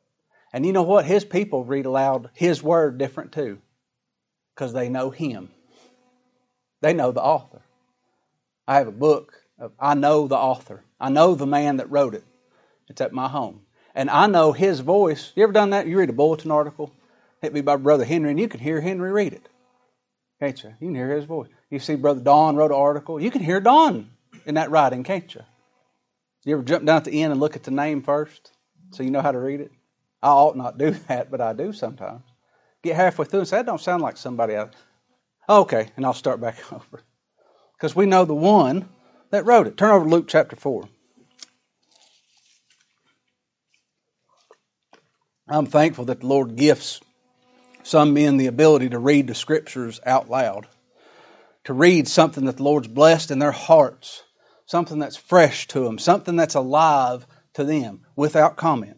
And 0.53 0.67
you 0.67 0.75
know 0.75 0.83
what? 0.83 1.07
His 1.07 1.25
people 1.25 1.65
read 1.65 1.87
aloud 1.87 2.29
His 2.35 2.63
word 2.63 2.99
different 2.99 3.33
too, 3.33 3.61
because 4.55 4.75
they 4.75 4.91
know 4.91 5.09
Him. 5.09 5.51
They 6.83 6.93
know 6.93 7.11
the 7.11 7.23
author. 7.23 7.63
I 8.69 8.77
have 8.77 8.89
a 8.89 8.93
book. 8.93 9.33
Of, 9.59 9.73
I 9.81 9.95
know 9.95 10.29
the 10.29 10.37
author. 10.37 10.85
I 11.01 11.09
know 11.09 11.35
the 11.35 11.47
man 11.47 11.79
that 11.79 11.91
wrote 11.91 12.15
it. 12.15 12.25
It's 12.91 13.01
at 13.01 13.15
my 13.15 13.29
home. 13.29 13.63
And 13.95 14.11
I 14.11 14.27
know 14.27 14.53
his 14.53 14.81
voice. 14.81 15.33
You 15.35 15.45
ever 15.45 15.53
done 15.53 15.71
that? 15.71 15.87
You 15.87 15.99
read 15.99 16.11
a 16.11 16.13
bulletin 16.13 16.51
article, 16.51 16.93
it 17.43 17.55
be 17.55 17.61
by 17.61 17.77
Brother 17.77 18.05
Henry, 18.05 18.31
and 18.31 18.41
you 18.41 18.49
can 18.49 18.61
hear 18.61 18.81
Henry 18.81 19.13
read 19.13 19.33
it. 19.33 19.49
Can't 20.41 20.63
you? 20.63 20.71
You 20.81 20.89
can 20.89 20.95
hear 20.95 21.15
his 21.15 21.25
voice. 21.25 21.49
You 21.71 21.79
see 21.79 21.97
Brother 21.97 22.21
Don 22.21 22.57
wrote 22.57 22.71
an 22.71 22.77
article. 22.77 23.21
You 23.21 23.31
can 23.31 23.43
hear 23.43 23.61
Don 23.61 24.11
in 24.47 24.55
that 24.55 24.71
writing, 24.71 25.05
can't 25.05 25.35
you? 25.35 25.43
You 26.45 26.55
ever 26.55 26.63
jump 26.63 26.85
down 26.85 26.97
at 26.97 27.05
the 27.05 27.23
end 27.23 27.33
and 27.33 27.41
look 27.41 27.57
at 27.57 27.63
the 27.63 27.71
name 27.71 28.03
first 28.03 28.53
so 28.91 29.03
you 29.03 29.11
know 29.11 29.21
how 29.21 29.33
to 29.33 29.39
read 29.39 29.61
it? 29.61 29.71
I 30.23 30.29
ought 30.29 30.57
not 30.57 30.79
do 30.79 30.91
that, 31.09 31.31
but 31.31 31.41
I 31.41 31.53
do 31.53 31.73
sometimes. 31.73 32.23
Get 32.83 32.97
halfway 32.97 33.27
through 33.27 33.41
and 33.41 33.49
say, 33.49 33.59
that 33.59 33.67
don't 33.67 33.81
sound 33.81 34.03
like 34.03 34.17
somebody 34.17 34.55
else. 34.55 34.75
Okay, 35.49 35.89
and 35.97 36.07
I'll 36.07 36.15
start 36.15 36.41
back 36.41 36.57
over. 36.73 37.03
Because 37.77 37.95
we 37.95 38.07
know 38.07 38.25
the 38.25 38.35
one 38.35 38.89
that 39.31 39.45
wrote 39.45 39.67
it. 39.67 39.77
Turn 39.77 39.91
over 39.91 40.05
to 40.05 40.11
Luke 40.11 40.27
chapter 40.29 40.57
4. 40.57 40.89
I'm 45.49 45.67
thankful 45.67 46.05
that 46.07 46.21
the 46.21 46.27
Lord 46.27 46.57
gifts 46.57 47.01
some 47.83 48.15
men 48.15 48.37
the 48.37 48.47
ability 48.47 48.91
to 48.91 48.99
read 48.99 49.27
the 49.27 49.35
scriptures 49.35 50.01
out 50.05 50.31
loud, 50.31 50.67
to 51.65 51.73
read 51.73 52.09
something 52.09 52.45
that 52.47 52.57
the 52.57 52.63
Lord's 52.63 52.89
blessed 52.89 53.31
in 53.31 53.39
their 53.39 53.53
hearts, 53.53 54.23
something 54.67 54.99
that's 54.99 55.17
fresh 55.17 55.67
to 55.69 55.81
them, 55.81 55.99
something 55.99 56.37
that's 56.37 56.55
alive 56.55 57.27
to 57.55 57.65
them 57.65 58.03
without 58.17 58.57
comment. 58.57 58.97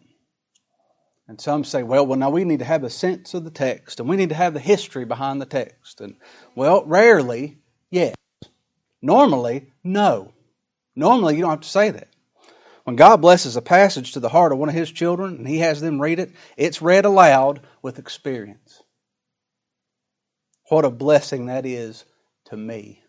And 1.27 1.39
some 1.39 1.63
say, 1.63 1.83
well, 1.83 2.05
well, 2.05 2.19
now 2.19 2.29
we 2.29 2.43
need 2.43 2.59
to 2.59 2.65
have 2.65 2.83
a 2.83 2.89
sense 2.89 3.33
of 3.33 3.43
the 3.43 3.49
text 3.49 3.99
and 3.99 4.09
we 4.09 4.17
need 4.17 4.29
to 4.29 4.35
have 4.35 4.53
the 4.53 4.59
history 4.59 5.05
behind 5.05 5.41
the 5.41 5.45
text. 5.45 6.01
And, 6.01 6.15
well, 6.55 6.85
rarely, 6.85 7.59
yes. 7.89 8.15
Normally, 9.01 9.71
no. 9.83 10.33
Normally, 10.95 11.35
you 11.35 11.41
don't 11.41 11.49
have 11.51 11.61
to 11.61 11.67
say 11.67 11.89
that. 11.89 12.12
When 12.83 12.95
God 12.95 13.21
blesses 13.21 13.55
a 13.55 13.61
passage 13.61 14.11
to 14.11 14.19
the 14.19 14.29
heart 14.29 14.51
of 14.51 14.57
one 14.57 14.69
of 14.69 14.75
His 14.75 14.91
children 14.91 15.35
and 15.37 15.47
He 15.47 15.59
has 15.59 15.79
them 15.79 16.01
read 16.01 16.19
it, 16.19 16.31
it's 16.57 16.81
read 16.81 17.05
aloud 17.05 17.61
with 17.81 17.99
experience. 17.99 18.83
What 20.69 20.85
a 20.85 20.89
blessing 20.89 21.45
that 21.47 21.65
is 21.65 22.05
to 22.45 22.57
me. 22.57 23.01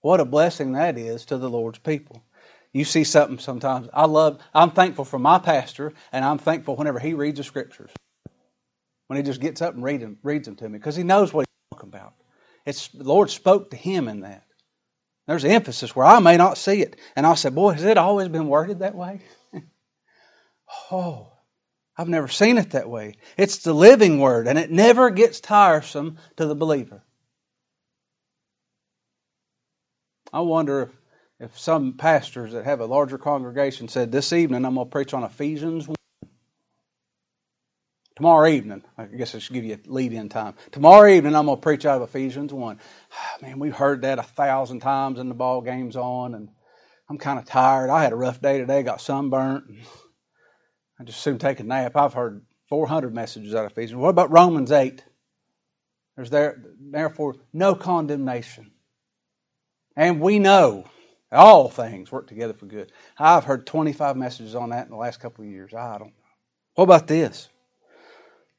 What 0.00 0.20
a 0.20 0.24
blessing 0.24 0.72
that 0.72 0.98
is 0.98 1.24
to 1.26 1.38
the 1.38 1.50
Lord's 1.50 1.78
people. 1.78 2.22
You 2.72 2.84
see 2.84 3.04
something 3.04 3.38
sometimes. 3.38 3.88
I 3.94 4.06
love, 4.06 4.40
I'm 4.52 4.72
thankful 4.72 5.04
for 5.04 5.18
my 5.18 5.38
pastor, 5.38 5.92
and 6.12 6.24
I'm 6.24 6.38
thankful 6.38 6.76
whenever 6.76 6.98
he 6.98 7.14
reads 7.14 7.38
the 7.38 7.44
scriptures. 7.44 7.90
When 9.06 9.16
he 9.16 9.22
just 9.22 9.40
gets 9.40 9.62
up 9.62 9.74
and 9.74 9.82
read 9.82 10.00
them, 10.00 10.18
reads 10.22 10.46
them 10.46 10.56
to 10.56 10.68
me, 10.68 10.78
because 10.78 10.96
he 10.96 11.04
knows 11.04 11.32
what 11.32 11.46
he's 11.46 11.78
talking 11.78 11.88
about. 11.88 12.14
It's, 12.66 12.88
the 12.88 13.04
Lord 13.04 13.30
spoke 13.30 13.70
to 13.70 13.76
him 13.76 14.08
in 14.08 14.20
that. 14.20 14.43
There's 15.26 15.44
emphasis 15.44 15.96
where 15.96 16.06
I 16.06 16.18
may 16.18 16.36
not 16.36 16.58
see 16.58 16.82
it. 16.82 16.96
And 17.16 17.26
I 17.26 17.34
said, 17.34 17.54
Boy, 17.54 17.72
has 17.72 17.84
it 17.84 17.96
always 17.96 18.28
been 18.28 18.48
worded 18.48 18.80
that 18.80 18.94
way? 18.94 19.22
oh, 20.92 21.32
I've 21.96 22.08
never 22.08 22.28
seen 22.28 22.58
it 22.58 22.70
that 22.70 22.90
way. 22.90 23.16
It's 23.36 23.58
the 23.58 23.72
living 23.72 24.20
word, 24.20 24.48
and 24.48 24.58
it 24.58 24.70
never 24.70 25.10
gets 25.10 25.40
tiresome 25.40 26.18
to 26.36 26.46
the 26.46 26.54
believer. 26.54 27.02
I 30.32 30.40
wonder 30.40 30.82
if, 30.82 30.90
if 31.38 31.58
some 31.58 31.94
pastors 31.94 32.52
that 32.52 32.64
have 32.64 32.80
a 32.80 32.86
larger 32.86 33.18
congregation 33.18 33.88
said, 33.88 34.12
This 34.12 34.32
evening 34.32 34.64
I'm 34.64 34.74
going 34.74 34.86
to 34.88 34.90
preach 34.90 35.14
on 35.14 35.22
Ephesians 35.22 35.88
1. 35.88 35.94
Tomorrow 38.24 38.48
evening, 38.48 38.82
I 38.96 39.04
guess 39.04 39.34
I 39.34 39.38
should 39.38 39.52
give 39.52 39.66
you 39.66 39.74
a 39.74 39.80
lead 39.84 40.14
in 40.14 40.30
time. 40.30 40.54
Tomorrow 40.72 41.10
evening, 41.10 41.36
I'm 41.36 41.44
going 41.44 41.58
to 41.58 41.62
preach 41.62 41.84
out 41.84 42.00
of 42.00 42.08
Ephesians 42.08 42.54
1. 42.54 42.80
Ah, 43.12 43.36
man, 43.42 43.58
we've 43.58 43.76
heard 43.76 44.00
that 44.00 44.18
a 44.18 44.22
thousand 44.22 44.80
times 44.80 45.18
in 45.18 45.28
the 45.28 45.34
ball 45.34 45.60
game's 45.60 45.94
on, 45.94 46.34
and 46.34 46.48
I'm 47.10 47.18
kind 47.18 47.38
of 47.38 47.44
tired. 47.44 47.90
I 47.90 48.02
had 48.02 48.14
a 48.14 48.16
rough 48.16 48.40
day 48.40 48.56
today, 48.56 48.82
got 48.82 49.02
sunburnt. 49.02 49.64
I 50.98 51.04
just 51.04 51.20
soon 51.20 51.36
take 51.36 51.60
a 51.60 51.64
nap. 51.64 51.96
I've 51.96 52.14
heard 52.14 52.46
400 52.70 53.14
messages 53.14 53.54
out 53.54 53.66
of 53.66 53.72
Ephesians. 53.72 53.98
What 53.98 54.08
about 54.08 54.30
Romans 54.30 54.72
8? 54.72 55.04
There's 56.16 56.30
there, 56.30 56.64
therefore 56.80 57.34
no 57.52 57.74
condemnation. 57.74 58.70
And 59.98 60.18
we 60.18 60.38
know 60.38 60.86
all 61.30 61.68
things 61.68 62.10
work 62.10 62.26
together 62.26 62.54
for 62.54 62.64
good. 62.64 62.90
I've 63.18 63.44
heard 63.44 63.66
25 63.66 64.16
messages 64.16 64.54
on 64.54 64.70
that 64.70 64.86
in 64.86 64.92
the 64.92 64.96
last 64.96 65.20
couple 65.20 65.44
of 65.44 65.50
years. 65.50 65.74
I 65.74 65.98
don't 65.98 66.08
know. 66.08 66.14
What 66.76 66.84
about 66.84 67.06
this? 67.06 67.50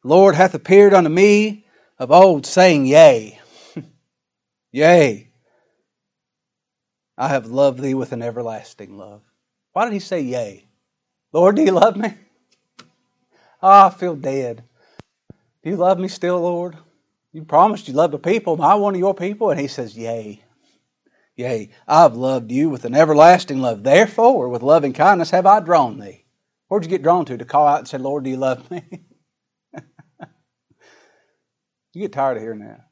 Lord 0.06 0.36
hath 0.36 0.54
appeared 0.54 0.94
unto 0.94 1.10
me 1.10 1.66
of 1.98 2.12
old, 2.12 2.46
saying, 2.46 2.86
Yea, 2.86 3.40
yea, 4.72 5.32
I 7.18 7.28
have 7.28 7.48
loved 7.48 7.80
thee 7.80 7.96
with 7.96 8.12
an 8.12 8.22
everlasting 8.22 9.00
love. 9.00 9.24
Why 9.74 9.86
did 9.86 9.94
he 9.94 10.00
say 10.00 10.22
yea? 10.22 10.68
Lord, 11.34 11.56
do 11.56 11.64
you 11.64 11.72
love 11.72 11.98
me? 11.98 12.14
Oh, 13.64 13.88
I 13.88 13.90
feel 13.90 14.16
dead. 14.16 14.64
Do 15.64 15.72
you 15.72 15.76
love 15.76 15.98
me 15.98 16.08
still, 16.08 16.40
Lord? 16.40 16.78
You 17.34 17.44
promised 17.44 17.88
you 17.88 17.96
love 17.96 18.12
the 18.12 18.20
people. 18.20 18.54
Am 18.54 18.62
I 18.62 18.76
one 18.76 18.94
of 18.94 19.00
your 19.00 19.16
people? 19.16 19.50
And 19.50 19.60
he 19.60 19.68
says, 19.68 19.98
Yea. 19.98 20.40
Yea, 21.36 21.72
I've 21.88 22.16
loved 22.16 22.52
you 22.52 22.70
with 22.70 22.86
an 22.86 22.94
everlasting 22.94 23.60
love. 23.60 23.82
Therefore, 23.82 24.50
with 24.50 24.62
loving 24.62 24.94
kindness 24.94 25.32
have 25.32 25.48
I 25.48 25.62
drawn 25.62 25.98
thee. 25.98 26.26
Where'd 26.68 26.84
you 26.84 26.90
get 26.92 27.02
drawn 27.02 27.26
to? 27.26 27.38
To 27.38 27.46
call 27.46 27.66
out 27.66 27.80
and 27.80 27.88
say, 27.88 27.98
Lord, 27.98 28.24
do 28.24 28.30
you 28.30 28.38
love 28.38 28.70
me? 28.70 28.84
You 31.96 32.02
get 32.02 32.12
tired 32.12 32.36
of 32.36 32.44
hearing 32.44 32.60
that. 32.60 32.90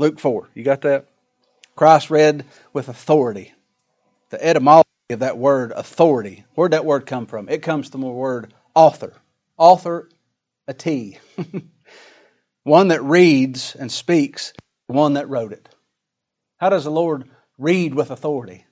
Luke 0.00 0.18
4, 0.18 0.48
you 0.54 0.64
got 0.64 0.80
that? 0.80 1.06
Christ 1.76 2.10
read 2.10 2.44
with 2.72 2.88
authority. 2.88 3.54
The 4.30 4.44
etymology 4.44 4.88
of 5.10 5.20
that 5.20 5.38
word, 5.38 5.72
authority, 5.76 6.44
where'd 6.56 6.72
that 6.72 6.84
word 6.84 7.06
come 7.06 7.26
from? 7.26 7.48
It 7.48 7.62
comes 7.62 7.88
from 7.88 8.00
the 8.00 8.08
word 8.08 8.52
author. 8.74 9.12
Author, 9.56 10.08
a 10.66 10.74
T. 10.74 11.18
one 12.64 12.88
that 12.88 13.02
reads 13.04 13.76
and 13.76 13.92
speaks, 13.92 14.52
one 14.88 15.12
that 15.12 15.28
wrote 15.28 15.52
it. 15.52 15.68
How 16.56 16.68
does 16.68 16.82
the 16.82 16.90
Lord 16.90 17.30
read 17.58 17.94
with 17.94 18.10
authority? 18.10 18.66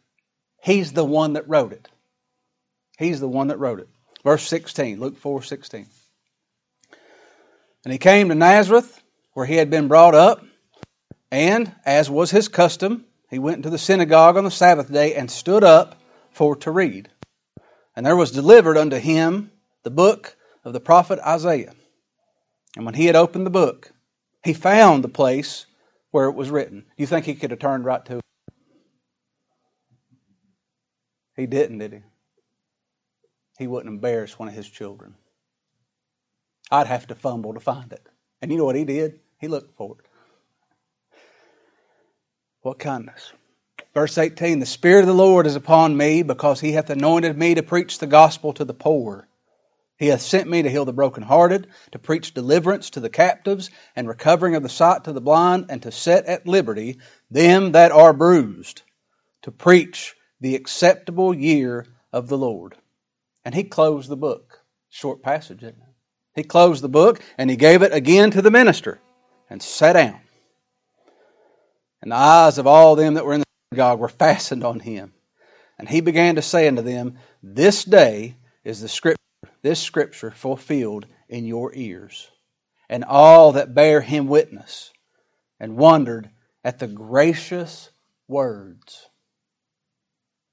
He's 0.60 0.94
the 0.94 1.04
one 1.04 1.34
that 1.34 1.48
wrote 1.48 1.72
it. 1.72 1.88
He's 2.98 3.20
the 3.20 3.28
one 3.28 3.46
that 3.48 3.60
wrote 3.60 3.78
it. 3.78 3.88
Verse 4.24 4.42
16, 4.48 4.98
Luke 4.98 5.16
4 5.16 5.42
16. 5.44 5.86
And 7.84 7.92
he 7.92 7.98
came 7.98 8.28
to 8.28 8.34
Nazareth, 8.34 9.02
where 9.32 9.46
he 9.46 9.56
had 9.56 9.70
been 9.70 9.88
brought 9.88 10.14
up, 10.14 10.44
and, 11.30 11.74
as 11.84 12.10
was 12.10 12.30
his 12.30 12.48
custom, 12.48 13.06
he 13.30 13.38
went 13.38 13.56
into 13.56 13.70
the 13.70 13.78
synagogue 13.78 14.36
on 14.36 14.44
the 14.44 14.50
Sabbath 14.50 14.92
day 14.92 15.14
and 15.14 15.30
stood 15.30 15.64
up 15.64 16.00
for 16.30 16.54
to 16.56 16.70
read. 16.70 17.08
And 17.96 18.04
there 18.04 18.16
was 18.16 18.30
delivered 18.30 18.76
unto 18.76 18.96
him 18.96 19.50
the 19.82 19.90
book 19.90 20.36
of 20.64 20.72
the 20.72 20.80
prophet 20.80 21.18
Isaiah. 21.26 21.72
And 22.76 22.84
when 22.84 22.94
he 22.94 23.06
had 23.06 23.16
opened 23.16 23.46
the 23.46 23.50
book, 23.50 23.92
he 24.44 24.52
found 24.52 25.02
the 25.02 25.08
place 25.08 25.66
where 26.10 26.26
it 26.28 26.34
was 26.34 26.50
written. 26.50 26.80
Do 26.80 27.02
you 27.02 27.06
think 27.06 27.24
he 27.24 27.34
could 27.34 27.50
have 27.50 27.60
turned 27.60 27.84
right 27.84 28.04
to 28.04 28.18
it? 28.18 28.22
He 31.34 31.46
didn't, 31.46 31.78
did 31.78 31.92
he? 31.92 32.00
He 33.58 33.66
wouldn't 33.66 33.92
embarrass 33.92 34.38
one 34.38 34.48
of 34.48 34.54
his 34.54 34.68
children. 34.68 35.14
I'd 36.72 36.86
have 36.86 37.06
to 37.08 37.14
fumble 37.14 37.52
to 37.52 37.60
find 37.60 37.92
it. 37.92 38.04
And 38.40 38.50
you 38.50 38.56
know 38.56 38.64
what 38.64 38.76
he 38.76 38.86
did? 38.86 39.20
He 39.38 39.46
looked 39.46 39.76
for 39.76 39.96
it. 40.00 40.06
What 42.62 42.78
kindness. 42.78 43.34
Verse 43.92 44.16
18 44.16 44.58
The 44.58 44.66
Spirit 44.66 45.02
of 45.02 45.06
the 45.06 45.12
Lord 45.12 45.46
is 45.46 45.54
upon 45.54 45.98
me 45.98 46.22
because 46.22 46.60
he 46.60 46.72
hath 46.72 46.88
anointed 46.88 47.36
me 47.36 47.54
to 47.54 47.62
preach 47.62 47.98
the 47.98 48.06
gospel 48.06 48.54
to 48.54 48.64
the 48.64 48.72
poor. 48.72 49.28
He 49.98 50.06
hath 50.06 50.22
sent 50.22 50.48
me 50.48 50.62
to 50.62 50.70
heal 50.70 50.86
the 50.86 50.94
brokenhearted, 50.94 51.66
to 51.92 51.98
preach 51.98 52.32
deliverance 52.32 52.88
to 52.90 53.00
the 53.00 53.10
captives, 53.10 53.70
and 53.94 54.08
recovering 54.08 54.54
of 54.54 54.62
the 54.62 54.70
sight 54.70 55.04
to 55.04 55.12
the 55.12 55.20
blind, 55.20 55.66
and 55.68 55.82
to 55.82 55.92
set 55.92 56.24
at 56.24 56.46
liberty 56.46 56.98
them 57.30 57.72
that 57.72 57.92
are 57.92 58.14
bruised, 58.14 58.82
to 59.42 59.50
preach 59.50 60.16
the 60.40 60.56
acceptable 60.56 61.34
year 61.34 61.86
of 62.12 62.28
the 62.28 62.38
Lord. 62.38 62.76
And 63.44 63.54
he 63.54 63.62
closed 63.62 64.08
the 64.08 64.16
book. 64.16 64.60
Short 64.88 65.22
passage, 65.22 65.62
isn't 65.62 65.76
it? 65.76 65.91
He 66.34 66.42
closed 66.42 66.82
the 66.82 66.88
book 66.88 67.20
and 67.36 67.50
he 67.50 67.56
gave 67.56 67.82
it 67.82 67.92
again 67.92 68.30
to 68.30 68.42
the 68.42 68.50
minister 68.50 69.00
and 69.50 69.62
sat 69.62 69.94
down. 69.94 70.20
And 72.00 72.10
the 72.10 72.16
eyes 72.16 72.58
of 72.58 72.66
all 72.66 72.96
them 72.96 73.14
that 73.14 73.24
were 73.24 73.34
in 73.34 73.40
the 73.40 73.46
synagogue 73.70 74.00
were 74.00 74.08
fastened 74.08 74.64
on 74.64 74.80
him. 74.80 75.12
And 75.78 75.88
he 75.88 76.00
began 76.00 76.36
to 76.36 76.42
say 76.42 76.66
unto 76.66 76.82
them, 76.82 77.18
This 77.42 77.84
day 77.84 78.36
is 78.64 78.80
the 78.80 78.88
scripture, 78.88 79.18
this 79.62 79.80
scripture 79.80 80.30
fulfilled 80.30 81.06
in 81.28 81.44
your 81.44 81.72
ears. 81.74 82.30
And 82.88 83.04
all 83.04 83.52
that 83.52 83.74
bare 83.74 84.00
him 84.00 84.26
witness 84.26 84.92
and 85.60 85.76
wondered 85.76 86.30
at 86.64 86.78
the 86.78 86.88
gracious 86.88 87.90
words 88.28 89.08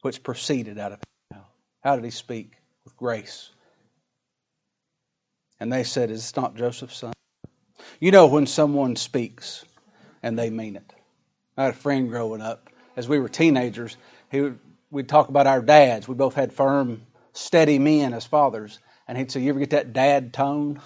which 0.01 0.23
proceeded 0.23 0.77
out 0.77 0.93
of 0.93 0.99
mouth. 1.31 1.43
How 1.83 1.95
did 1.95 2.05
he 2.05 2.11
speak? 2.11 2.53
With 2.85 2.95
grace 2.95 3.51
and 5.59 5.71
they 5.71 5.83
said, 5.83 6.09
Is 6.11 6.21
this 6.21 6.35
not 6.35 6.55
Joseph's 6.55 6.97
son? 6.97 7.13
You 7.99 8.11
know 8.11 8.27
when 8.27 8.47
someone 8.47 8.95
speaks 8.95 9.65
and 10.23 10.37
they 10.37 10.49
mean 10.49 10.75
it. 10.75 10.93
I 11.57 11.65
had 11.65 11.73
a 11.73 11.77
friend 11.77 12.09
growing 12.09 12.41
up. 12.41 12.69
As 12.95 13.07
we 13.07 13.19
were 13.19 13.29
teenagers, 13.29 13.97
he 14.31 14.41
would, 14.41 14.59
we'd 14.91 15.09
talk 15.09 15.29
about 15.29 15.47
our 15.47 15.61
dads. 15.61 16.07
We 16.07 16.15
both 16.15 16.35
had 16.35 16.53
firm, 16.53 17.01
steady 17.33 17.79
men 17.79 18.13
as 18.13 18.25
fathers. 18.25 18.79
And 19.07 19.17
he'd 19.17 19.31
say, 19.31 19.41
You 19.41 19.49
ever 19.49 19.59
get 19.59 19.71
that 19.71 19.93
dad 19.93 20.33
tone? 20.33 20.81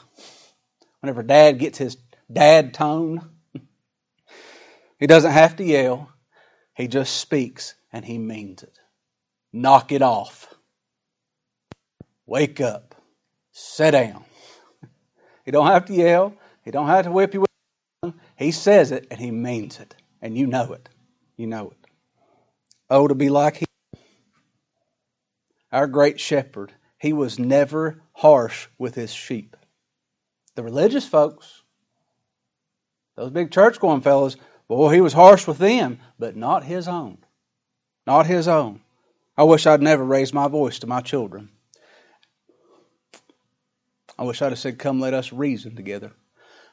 Whenever 1.01 1.23
dad 1.23 1.59
gets 1.59 1.77
his 1.77 1.97
dad 2.31 2.73
tone, 2.73 3.29
he 4.99 5.07
doesn't 5.07 5.31
have 5.31 5.57
to 5.57 5.63
yell. 5.63 6.09
He 6.75 6.87
just 6.87 7.17
speaks 7.17 7.75
and 7.91 8.03
he 8.03 8.17
means 8.17 8.63
it. 8.63 8.79
Knock 9.51 9.91
it 9.91 10.01
off. 10.01 10.53
Wake 12.25 12.61
up. 12.61 12.95
Sit 13.51 13.91
down. 13.91 14.23
He 15.43 15.51
don't 15.51 15.67
have 15.67 15.85
to 15.85 15.93
yell. 15.93 16.35
He 16.63 16.71
don't 16.71 16.87
have 16.87 17.05
to 17.05 17.11
whip 17.11 17.33
you 17.33 17.41
with 17.41 18.13
He 18.37 18.51
says 18.51 18.91
it 18.91 19.07
and 19.11 19.19
he 19.19 19.31
means 19.31 19.79
it. 19.79 19.95
And 20.21 20.37
you 20.37 20.47
know 20.47 20.73
it. 20.73 20.89
You 21.35 21.47
know 21.47 21.71
it. 21.71 21.87
Oh, 22.89 23.07
to 23.07 23.15
be 23.15 23.29
like 23.29 23.57
him. 23.57 23.67
Our 25.71 25.87
great 25.87 26.19
shepherd, 26.19 26.71
he 26.99 27.13
was 27.13 27.39
never 27.39 28.01
harsh 28.13 28.67
with 28.77 28.95
his 28.95 29.11
sheep. 29.11 29.57
The 30.55 30.63
religious 30.63 31.07
folks, 31.07 31.63
those 33.15 33.31
big 33.31 33.51
church 33.51 33.79
going 33.79 34.01
fellows, 34.01 34.37
boy, 34.67 34.93
he 34.93 35.01
was 35.01 35.13
harsh 35.13 35.47
with 35.47 35.57
them, 35.57 35.99
but 36.19 36.35
not 36.35 36.63
his 36.63 36.87
own. 36.87 37.17
Not 38.05 38.27
his 38.27 38.47
own. 38.47 38.81
I 39.35 39.43
wish 39.43 39.65
I'd 39.65 39.81
never 39.81 40.03
raised 40.03 40.33
my 40.33 40.47
voice 40.47 40.77
to 40.79 40.87
my 40.87 41.01
children. 41.01 41.49
I 44.17 44.23
wish 44.23 44.41
I'd 44.41 44.51
have 44.51 44.59
said, 44.59 44.79
Come, 44.79 44.99
let 44.99 45.13
us 45.13 45.33
reason 45.33 45.75
together. 45.75 46.11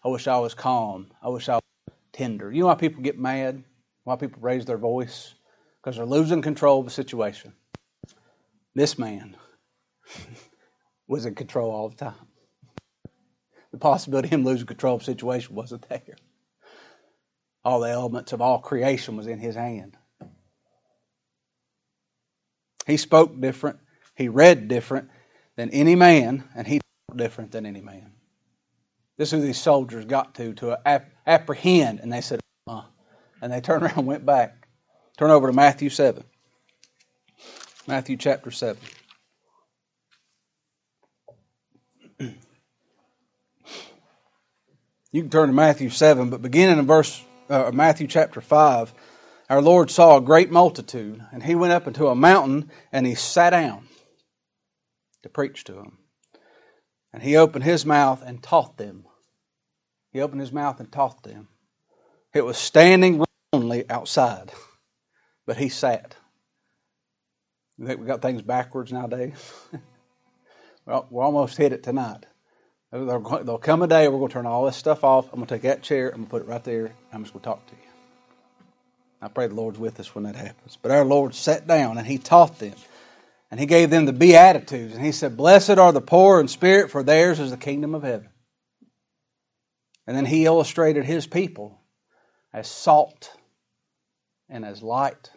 I 0.05 0.09
wish 0.09 0.27
I 0.27 0.39
was 0.39 0.55
calm. 0.55 1.09
I 1.23 1.29
wish 1.29 1.49
I 1.49 1.55
was 1.55 1.95
tender. 2.13 2.53
You 2.53 2.61
know 2.61 2.67
why 2.67 2.75
people 2.75 3.03
get 3.03 3.19
mad? 3.19 3.65
Why 4.05 4.17
people 4.17 4.43
raise 4.43 4.65
their 4.65 4.79
voice? 4.79 5.35
Because 5.83 5.97
they're 5.97 6.07
losing 6.07 6.43
control 6.43 6.81
of 6.81 6.87
the 6.87 6.91
situation. 6.91 7.53
This 8.75 8.99
man 8.99 9.37
was 11.09 11.27
in 11.27 11.35
control 11.35 11.71
all 11.71 11.89
the 11.89 11.97
time. 11.97 12.27
The 13.73 13.79
possibility 13.79 14.29
of 14.29 14.33
him 14.33 14.45
losing 14.45 14.67
control 14.67 14.97
of 14.97 15.01
the 15.01 15.07
situation 15.07 15.55
wasn't 15.55 15.89
there. 15.89 16.17
All 17.65 17.81
the 17.81 17.91
elements 17.91 18.33
of 18.33 18.41
all 18.41 18.59
creation 18.59 19.17
was 19.17 19.27
in 19.27 19.39
his 19.39 19.55
hand. 19.55 19.97
He 22.87 22.97
spoke 22.97 23.39
different. 23.41 23.79
He 24.17 24.29
read 24.29 24.69
different 24.69 25.11
than 25.57 25.71
any 25.71 25.95
man, 25.95 26.45
and 26.57 26.67
he 26.67 26.81
different 27.17 27.53
than 27.53 27.67
any 27.67 27.81
man. 27.81 28.13
This 29.17 29.33
is 29.33 29.41
who 29.41 29.47
these 29.47 29.61
soldiers 29.61 30.05
got 30.05 30.35
to, 30.37 30.55
to 30.55 30.79
ap- 30.87 31.13
apprehend, 31.27 32.01
and 32.01 32.13
they 32.13 32.21
said, 32.21 32.41
uh, 32.67 32.83
and 33.43 33.53
they 33.53 33.61
turned 33.61 33.83
around 33.85 33.99
and 33.99 34.07
went 34.07 34.25
back. 34.25 34.67
Turn 35.19 35.31
over 35.31 35.49
to 35.49 35.53
Matthew 35.53 35.91
7. 35.91 36.25
Matthew 37.87 38.17
chapter 38.17 38.51
7. 38.51 38.81
You 45.13 45.23
can 45.23 45.31
turn 45.31 45.49
to 45.49 45.53
Matthew 45.53 45.91
7, 45.91 46.31
but 46.31 46.41
beginning 46.41 46.79
in 46.79 46.87
verse 46.87 47.25
uh, 47.49 47.73
Matthew 47.75 48.07
chapter 48.07 48.41
5, 48.41 48.95
our 49.51 49.61
Lord 49.61 49.91
saw 49.91 50.17
a 50.17 50.21
great 50.21 50.53
multitude, 50.53 51.21
and 51.33 51.43
he 51.43 51.57
went 51.57 51.73
up 51.73 51.89
into 51.89 52.07
a 52.07 52.15
mountain 52.15 52.71
and 52.93 53.05
he 53.05 53.17
sat 53.17 53.51
down 53.51 53.89
to 55.25 55.29
preach 55.29 55.65
to 55.65 55.73
them. 55.73 55.99
And 57.13 57.23
he 57.23 57.37
opened 57.37 57.65
his 57.65 57.85
mouth 57.85 58.23
and 58.25 58.43
taught 58.43 58.77
them. 58.77 59.05
He 60.13 60.21
opened 60.21 60.41
his 60.41 60.53
mouth 60.53 60.81
and 60.81 60.91
taught 60.91 61.23
them. 61.23 61.49
It 62.33 62.45
was 62.45 62.57
standing 62.57 63.25
only 63.53 63.89
outside, 63.91 64.53
but 65.47 65.57
he 65.57 65.69
sat. 65.69 66.15
You 67.79 67.87
think 67.87 68.01
we 68.01 68.07
got 68.07 68.23
things 68.23 68.43
backwards 68.43 68.93
nowadays? 68.93 69.53
well, 70.87 71.07
we'll 71.11 71.25
almost 71.25 71.57
hit 71.57 71.73
it 71.73 71.83
tonight. 71.83 72.27
There'll 72.93 73.59
come 73.59 73.83
a 73.83 73.87
day 73.87 74.09
we're 74.09 74.19
going 74.19 74.29
to 74.29 74.33
turn 74.33 74.47
all 74.47 74.65
this 74.65 74.77
stuff 74.77 75.05
off. 75.05 75.27
I'm 75.33 75.39
going 75.39 75.47
to 75.47 75.55
take 75.55 75.63
that 75.63 75.83
chair, 75.83 76.11
I'm 76.11 76.17
going 76.17 76.27
to 76.27 76.31
put 76.31 76.43
it 76.43 76.49
right 76.49 76.63
there, 76.63 76.93
I'm 77.13 77.23
just 77.23 77.33
going 77.33 77.43
to 77.43 77.49
talk 77.49 77.67
to 77.67 77.73
you. 77.73 77.91
I 79.23 79.29
pray 79.29 79.47
the 79.47 79.55
Lord's 79.55 79.79
with 79.79 80.01
us 80.01 80.15
when 80.15 80.25
that 80.25 80.37
happens. 80.37 80.79
But 80.81 80.91
our 80.91 81.05
Lord 81.05 81.35
sat 81.35 81.67
down 81.67 81.99
and 81.99 82.07
He 82.07 82.19
taught 82.19 82.59
them. 82.59 82.75
And 83.51 83.59
he 83.59 83.67
gave 83.67 83.91
them 83.91 84.05
the 84.05 84.13
Beatitudes. 84.13 84.95
And 84.95 85.05
he 85.05 85.13
said, 85.13 85.37
Blessed 85.37 85.71
are 85.71 85.93
the 85.93 86.01
poor 86.01 86.41
in 86.41 86.49
spirit, 86.49 86.91
for 86.91 87.03
theirs 87.03 87.41
is 87.41 87.51
the 87.51 87.57
kingdom 87.57 87.95
of 87.95 88.03
heaven. 88.03 88.29
And 90.07 90.17
then 90.17 90.27
he 90.27 90.45
illustrated 90.45 91.05
his 91.05 91.27
people 91.27 91.81
as 92.53 92.69
salt 92.69 93.31
and 94.49 94.65
as 94.65 94.83
light. 94.83 95.31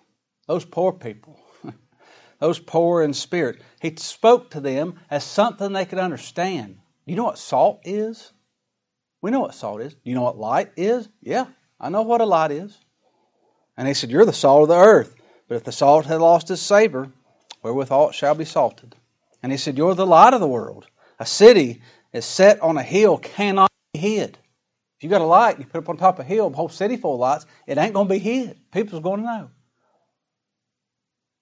Those 0.48 0.66
poor 0.66 0.92
people, 0.92 1.40
those 2.40 2.60
poor 2.60 3.02
in 3.02 3.14
spirit, 3.14 3.62
he 3.82 3.96
spoke 3.98 4.52
to 4.52 4.60
them 4.60 5.00
as 5.10 5.24
something 5.24 5.74
they 5.74 5.86
could 5.86 6.00
understand. 6.00 6.80
You 7.06 7.16
know 7.16 7.24
what 7.24 7.38
salt 7.38 7.82
is? 7.84 8.32
We 9.22 9.32
know 9.32 9.40
what 9.40 9.56
salt 9.56 9.82
is. 9.82 9.94
Do 9.94 10.02
you 10.04 10.16
know 10.16 10.24
what 10.24 10.38
light 10.38 10.72
is? 10.76 11.08
Yeah, 11.22 11.46
I 11.80 11.90
know 11.90 12.02
what 12.02 12.22
a 12.22 12.26
light 12.26 12.52
is. 12.52 12.78
And 13.78 13.88
he 13.88 13.94
said, 13.94 14.12
You're 14.12 14.26
the 14.26 14.34
salt 14.34 14.64
of 14.64 14.70
the 14.70 14.76
earth. 14.76 15.16
But 15.48 15.56
if 15.56 15.64
the 15.64 15.72
salt 15.72 16.06
had 16.06 16.22
lost 16.22 16.52
its 16.52 16.62
savor, 16.62 17.12
wherewithal 17.64 18.10
it 18.10 18.16
shall 18.16 18.36
be 18.36 18.46
salted. 18.46 18.96
And 19.42 19.52
he 19.52 19.58
said, 19.58 19.78
You're 19.78 19.96
the 19.96 20.06
light 20.06 20.34
of 20.34 20.42
the 20.42 20.48
world. 20.48 20.88
A 21.20 21.26
city 21.26 21.82
is 22.12 22.26
set 22.26 22.62
on 22.62 22.78
a 22.78 22.84
hill 22.84 23.18
cannot 23.18 23.72
be 23.94 24.00
hid. 24.00 24.38
If 24.98 25.04
you 25.04 25.10
got 25.10 25.22
a 25.22 25.26
light, 25.26 25.56
and 25.56 25.66
you 25.66 25.70
put 25.70 25.80
it 25.80 25.84
up 25.84 25.90
on 25.90 25.98
top 25.98 26.20
of 26.20 26.26
a 26.26 26.28
hill, 26.28 26.48
a 26.48 26.50
whole 26.52 26.70
city 26.70 26.98
full 26.98 27.16
of 27.16 27.20
lights, 27.20 27.46
it 27.66 27.78
ain't 27.78 27.94
going 27.94 28.08
to 28.08 28.14
be 28.14 28.20
hid. 28.20 28.60
People's 28.72 29.02
going 29.02 29.22
to 29.22 29.26
know. 29.26 29.50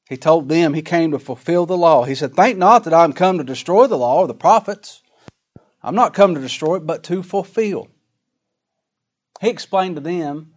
He 0.10 0.18
told 0.18 0.50
them 0.50 0.74
he 0.74 0.82
came 0.82 1.12
to 1.12 1.20
fulfill 1.20 1.66
the 1.66 1.78
law. 1.78 2.04
He 2.04 2.16
said, 2.16 2.36
Think 2.36 2.58
not 2.58 2.84
that 2.84 2.94
I 2.94 3.04
am 3.04 3.14
come 3.14 3.38
to 3.38 3.44
destroy 3.44 3.88
the 3.88 3.98
law 3.98 4.22
or 4.22 4.28
the 4.28 4.34
prophets. 4.34 5.02
I'm 5.84 5.96
not 5.96 6.14
come 6.14 6.36
to 6.36 6.42
destroy 6.42 6.78
it, 6.78 6.86
but 6.86 7.04
to 7.04 7.24
fulfill. 7.24 7.88
He 9.40 9.50
explained 9.50 9.96
to 9.96 10.02
them 10.02 10.54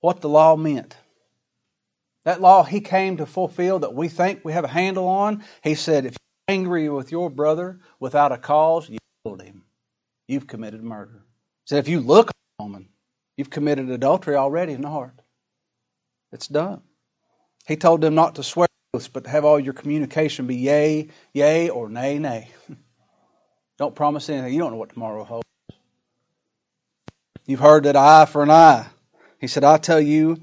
what 0.00 0.20
the 0.20 0.28
law 0.28 0.56
meant. 0.56 0.96
That 2.28 2.42
law 2.42 2.62
he 2.62 2.82
came 2.82 3.16
to 3.16 3.24
fulfill 3.24 3.78
that 3.78 3.94
we 3.94 4.08
think 4.08 4.44
we 4.44 4.52
have 4.52 4.64
a 4.64 4.68
handle 4.68 5.08
on. 5.08 5.42
He 5.64 5.74
said, 5.74 6.04
if 6.04 6.12
you're 6.12 6.56
angry 6.56 6.86
with 6.90 7.10
your 7.10 7.30
brother 7.30 7.80
without 8.00 8.32
a 8.32 8.36
cause, 8.36 8.86
you 8.86 8.98
killed 9.24 9.40
him. 9.40 9.62
You've 10.26 10.46
committed 10.46 10.82
murder. 10.84 11.22
He 11.64 11.68
said, 11.68 11.78
if 11.78 11.88
you 11.88 12.00
look 12.00 12.28
at 12.28 12.34
a 12.58 12.64
woman, 12.64 12.90
you've 13.38 13.48
committed 13.48 13.88
adultery 13.88 14.36
already 14.36 14.74
in 14.74 14.82
the 14.82 14.90
heart. 14.90 15.18
It's 16.30 16.48
done. 16.48 16.82
He 17.66 17.76
told 17.76 18.02
them 18.02 18.14
not 18.14 18.34
to 18.34 18.42
swear 18.42 18.68
oaths, 18.92 19.08
but 19.08 19.24
to 19.24 19.30
have 19.30 19.46
all 19.46 19.58
your 19.58 19.72
communication 19.72 20.46
be 20.46 20.56
yea, 20.56 21.08
yea, 21.32 21.70
or 21.70 21.88
nay, 21.88 22.18
nay. 22.18 22.50
don't 23.78 23.96
promise 23.96 24.28
anything. 24.28 24.52
You 24.52 24.58
don't 24.58 24.72
know 24.72 24.76
what 24.76 24.92
tomorrow 24.92 25.24
holds. 25.24 25.48
You've 27.46 27.60
heard 27.60 27.84
that 27.84 27.96
eye 27.96 28.26
for 28.26 28.42
an 28.42 28.50
eye. 28.50 28.86
He 29.40 29.46
said, 29.46 29.64
I 29.64 29.78
tell 29.78 30.00
you, 30.00 30.42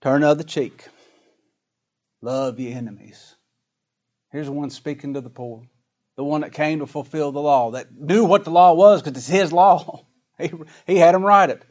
Turn 0.00 0.22
the 0.22 0.44
cheek. 0.44 0.86
Love 2.22 2.58
your 2.58 2.76
enemies. 2.76 3.36
Here's 4.30 4.48
one 4.48 4.70
speaking 4.70 5.14
to 5.14 5.20
the 5.20 5.30
poor, 5.30 5.62
the 6.16 6.24
one 6.24 6.42
that 6.42 6.52
came 6.52 6.78
to 6.78 6.86
fulfill 6.86 7.32
the 7.32 7.40
law, 7.40 7.72
that 7.72 7.92
knew 7.94 8.24
what 8.24 8.44
the 8.44 8.50
law 8.50 8.72
was 8.72 9.02
because 9.02 9.18
it's 9.18 9.26
his 9.26 9.52
law. 9.52 10.06
He, 10.38 10.50
he 10.86 10.96
had 10.96 11.14
him 11.14 11.22
write 11.22 11.50
it. 11.50 11.62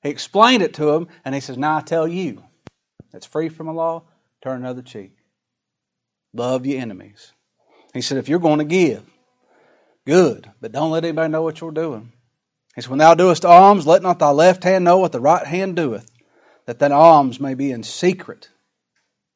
He 0.00 0.10
explained 0.10 0.62
it 0.62 0.74
to 0.74 0.90
him, 0.90 1.08
and 1.24 1.34
he 1.34 1.40
says, 1.40 1.58
Now 1.58 1.78
I 1.78 1.80
tell 1.80 2.06
you 2.06 2.44
that's 3.10 3.26
free 3.26 3.48
from 3.48 3.66
the 3.66 3.72
law, 3.72 4.04
turn 4.44 4.62
the 4.62 4.68
other 4.68 4.82
cheek. 4.82 5.16
Love 6.32 6.66
your 6.66 6.80
enemies. 6.80 7.32
He 7.92 8.00
said, 8.02 8.18
If 8.18 8.28
you're 8.28 8.38
going 8.38 8.60
to 8.60 8.64
give, 8.64 9.02
good, 10.06 10.48
but 10.60 10.70
don't 10.70 10.92
let 10.92 11.04
anybody 11.04 11.32
know 11.32 11.42
what 11.42 11.60
you're 11.60 11.72
doing. 11.72 12.12
He 12.76 12.82
said, 12.82 12.90
When 12.90 13.00
thou 13.00 13.14
doest 13.14 13.44
alms, 13.44 13.88
let 13.88 14.02
not 14.02 14.20
thy 14.20 14.30
left 14.30 14.62
hand 14.62 14.84
know 14.84 14.98
what 14.98 15.10
the 15.10 15.20
right 15.20 15.44
hand 15.44 15.74
doeth 15.74 16.08
that 16.66 16.78
that 16.80 16.92
alms 16.92 17.40
may 17.40 17.54
be 17.54 17.70
in 17.70 17.82
secret. 17.82 18.50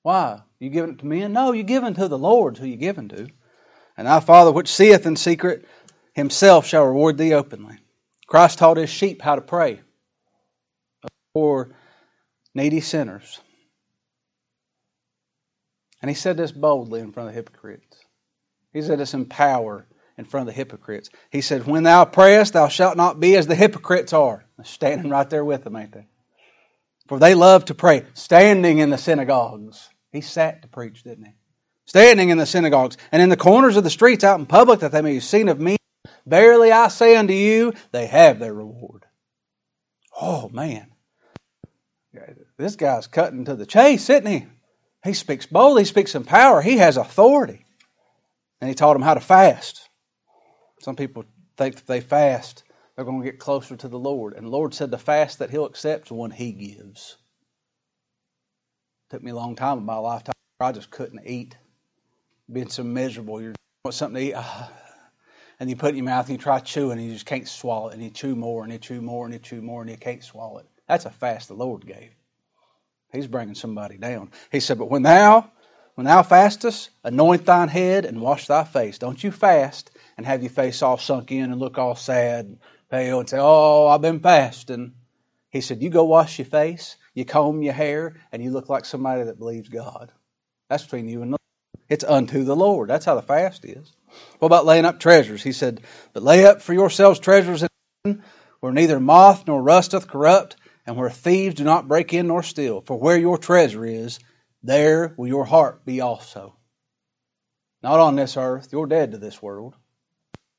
Why? 0.02 0.40
You 0.58 0.70
giving 0.70 0.92
it 0.92 0.98
to 1.00 1.06
men? 1.06 1.32
No, 1.32 1.52
you 1.52 1.62
giving 1.62 1.94
to 1.94 2.08
the 2.08 2.18
Lord 2.18 2.58
who 2.58 2.66
you 2.66 2.76
giving 2.76 3.08
to. 3.08 3.28
And 3.96 4.06
thy 4.06 4.20
Father 4.20 4.52
which 4.52 4.72
seeth 4.72 5.06
in 5.06 5.16
secret 5.16 5.66
himself 6.14 6.66
shall 6.66 6.86
reward 6.86 7.18
thee 7.18 7.34
openly. 7.34 7.78
Christ 8.26 8.58
taught 8.58 8.76
his 8.76 8.90
sheep 8.90 9.22
how 9.22 9.34
to 9.34 9.40
pray 9.40 9.80
for 11.32 11.70
needy 12.54 12.80
sinners. 12.80 13.40
And 16.02 16.08
he 16.08 16.14
said 16.14 16.36
this 16.36 16.52
boldly 16.52 17.00
in 17.00 17.12
front 17.12 17.28
of 17.28 17.34
the 17.34 17.38
hypocrites. 17.38 18.04
He 18.72 18.82
said 18.82 18.98
this 18.98 19.14
in 19.14 19.26
power 19.26 19.86
in 20.16 20.24
front 20.24 20.48
of 20.48 20.54
the 20.54 20.58
hypocrites. 20.58 21.10
He 21.30 21.40
said, 21.40 21.66
When 21.66 21.82
thou 21.82 22.04
prayest, 22.04 22.54
thou 22.54 22.68
shalt 22.68 22.96
not 22.96 23.20
be 23.20 23.36
as 23.36 23.46
the 23.46 23.54
hypocrites 23.54 24.12
are. 24.12 24.44
Standing 24.62 25.10
right 25.10 25.28
there 25.28 25.44
with 25.44 25.64
them, 25.64 25.76
ain't 25.76 25.92
they? 25.92 26.06
For 27.10 27.18
they 27.18 27.34
love 27.34 27.64
to 27.64 27.74
pray, 27.74 28.04
standing 28.14 28.78
in 28.78 28.90
the 28.90 28.96
synagogues. 28.96 29.90
He 30.12 30.20
sat 30.20 30.62
to 30.62 30.68
preach, 30.68 31.02
didn't 31.02 31.24
he? 31.24 31.32
Standing 31.84 32.28
in 32.28 32.38
the 32.38 32.46
synagogues 32.46 32.96
and 33.10 33.20
in 33.20 33.30
the 33.30 33.36
corners 33.36 33.76
of 33.76 33.82
the 33.82 33.90
streets 33.90 34.22
out 34.22 34.38
in 34.38 34.46
public 34.46 34.78
that 34.78 34.92
they 34.92 35.02
may 35.02 35.14
be 35.14 35.18
seen 35.20 35.48
of 35.48 35.58
me. 35.58 35.76
Verily 36.24 36.70
I 36.70 36.86
say 36.86 37.16
unto 37.16 37.32
you, 37.32 37.74
they 37.90 38.06
have 38.06 38.38
their 38.38 38.54
reward. 38.54 39.06
Oh, 40.20 40.50
man. 40.50 40.92
This 42.56 42.76
guy's 42.76 43.08
cutting 43.08 43.44
to 43.46 43.56
the 43.56 43.66
chase, 43.66 44.08
isn't 44.08 44.26
he? 44.26 44.46
He 45.02 45.12
speaks 45.12 45.46
boldly, 45.46 45.82
he 45.82 45.86
speaks 45.86 46.14
in 46.14 46.22
power, 46.22 46.62
he 46.62 46.76
has 46.76 46.96
authority. 46.96 47.64
And 48.60 48.68
he 48.68 48.76
taught 48.76 48.92
them 48.92 49.02
how 49.02 49.14
to 49.14 49.20
fast. 49.20 49.88
Some 50.78 50.94
people 50.94 51.24
think 51.56 51.74
that 51.74 51.88
they 51.88 52.02
fast 52.02 52.62
they're 52.94 53.04
going 53.04 53.22
to 53.22 53.30
get 53.30 53.38
closer 53.38 53.76
to 53.76 53.88
the 53.88 53.98
Lord. 53.98 54.34
And 54.34 54.46
the 54.46 54.50
Lord 54.50 54.74
said 54.74 54.90
the 54.90 54.98
fast 54.98 55.38
that 55.38 55.50
He'll 55.50 55.64
accept 55.64 56.06
is 56.06 56.12
one 56.12 56.30
He 56.30 56.52
gives. 56.52 57.16
It 59.08 59.14
took 59.14 59.22
me 59.22 59.30
a 59.30 59.34
long 59.34 59.56
time 59.56 59.78
in 59.78 59.84
my 59.84 59.96
lifetime. 59.96 60.34
I 60.60 60.72
just 60.72 60.90
couldn't 60.90 61.26
eat. 61.26 61.56
Being 62.52 62.68
so 62.68 62.82
miserable, 62.82 63.40
you 63.40 63.54
want 63.84 63.94
something 63.94 64.20
to 64.20 64.28
eat, 64.28 64.34
ah. 64.34 64.70
and 65.60 65.70
you 65.70 65.76
put 65.76 65.88
it 65.88 65.90
in 65.90 65.96
your 65.98 66.04
mouth 66.04 66.26
and 66.28 66.36
you 66.36 66.42
try 66.42 66.58
chewing 66.58 66.98
and 66.98 67.06
you 67.06 67.12
just 67.12 67.26
can't 67.26 67.48
swallow 67.48 67.88
it. 67.88 67.94
And 67.94 68.02
you 68.02 68.10
chew 68.10 68.34
more 68.34 68.64
and 68.64 68.72
you 68.72 68.78
chew 68.78 69.00
more 69.00 69.24
and 69.24 69.32
you 69.32 69.40
chew 69.40 69.62
more 69.62 69.82
and 69.82 69.90
you 69.90 69.96
can't 69.96 70.22
swallow 70.22 70.58
it. 70.58 70.66
That's 70.88 71.06
a 71.06 71.10
fast 71.10 71.48
the 71.48 71.54
Lord 71.54 71.86
gave. 71.86 72.10
He's 73.12 73.26
bringing 73.26 73.54
somebody 73.54 73.96
down. 73.96 74.30
He 74.50 74.60
said, 74.60 74.78
But 74.78 74.90
when 74.90 75.02
thou 75.02 75.50
when 75.94 76.06
thou 76.06 76.22
fastest, 76.22 76.90
anoint 77.04 77.44
thine 77.44 77.68
head 77.68 78.04
and 78.04 78.22
wash 78.22 78.46
thy 78.46 78.64
face. 78.64 78.96
Don't 78.98 79.22
you 79.22 79.30
fast 79.30 79.90
and 80.16 80.24
have 80.24 80.42
your 80.42 80.50
face 80.50 80.82
all 80.82 80.96
sunk 80.96 81.30
in 81.30 81.50
and 81.52 81.60
look 81.60 81.78
all 81.78 81.94
sad 81.94 82.58
and 82.90 83.28
say, 83.28 83.38
Oh, 83.40 83.86
I've 83.86 84.02
been 84.02 84.20
fasting. 84.20 84.94
He 85.50 85.60
said, 85.60 85.82
You 85.82 85.90
go 85.90 86.04
wash 86.04 86.38
your 86.38 86.46
face, 86.46 86.96
you 87.14 87.24
comb 87.24 87.62
your 87.62 87.72
hair, 87.72 88.14
and 88.32 88.42
you 88.42 88.50
look 88.50 88.68
like 88.68 88.84
somebody 88.84 89.24
that 89.24 89.38
believes 89.38 89.68
God. 89.68 90.12
That's 90.68 90.84
between 90.84 91.08
you 91.08 91.22
and 91.22 91.32
the 91.32 91.36
Lord. 91.36 91.86
It's 91.88 92.04
unto 92.04 92.44
the 92.44 92.56
Lord. 92.56 92.88
That's 92.88 93.04
how 93.04 93.16
the 93.16 93.22
fast 93.22 93.64
is. 93.64 93.92
What 94.38 94.46
about 94.46 94.66
laying 94.66 94.84
up 94.84 95.00
treasures? 95.00 95.42
He 95.42 95.52
said, 95.52 95.80
But 96.12 96.22
lay 96.22 96.46
up 96.46 96.62
for 96.62 96.72
yourselves 96.72 97.18
treasures 97.18 97.62
in 97.62 97.68
heaven, 98.04 98.22
where 98.60 98.72
neither 98.72 99.00
moth 99.00 99.44
nor 99.46 99.62
rust 99.62 99.92
doth 99.92 100.08
corrupt, 100.08 100.56
and 100.86 100.96
where 100.96 101.10
thieves 101.10 101.56
do 101.56 101.64
not 101.64 101.88
break 101.88 102.12
in 102.14 102.28
nor 102.28 102.42
steal. 102.42 102.80
For 102.80 102.98
where 102.98 103.18
your 103.18 103.38
treasure 103.38 103.84
is, 103.84 104.20
there 104.62 105.14
will 105.16 105.26
your 105.26 105.44
heart 105.44 105.84
be 105.84 106.00
also. 106.00 106.56
Not 107.82 107.98
on 107.98 108.16
this 108.16 108.36
earth. 108.36 108.68
You're 108.72 108.86
dead 108.86 109.12
to 109.12 109.18
this 109.18 109.42
world. 109.42 109.74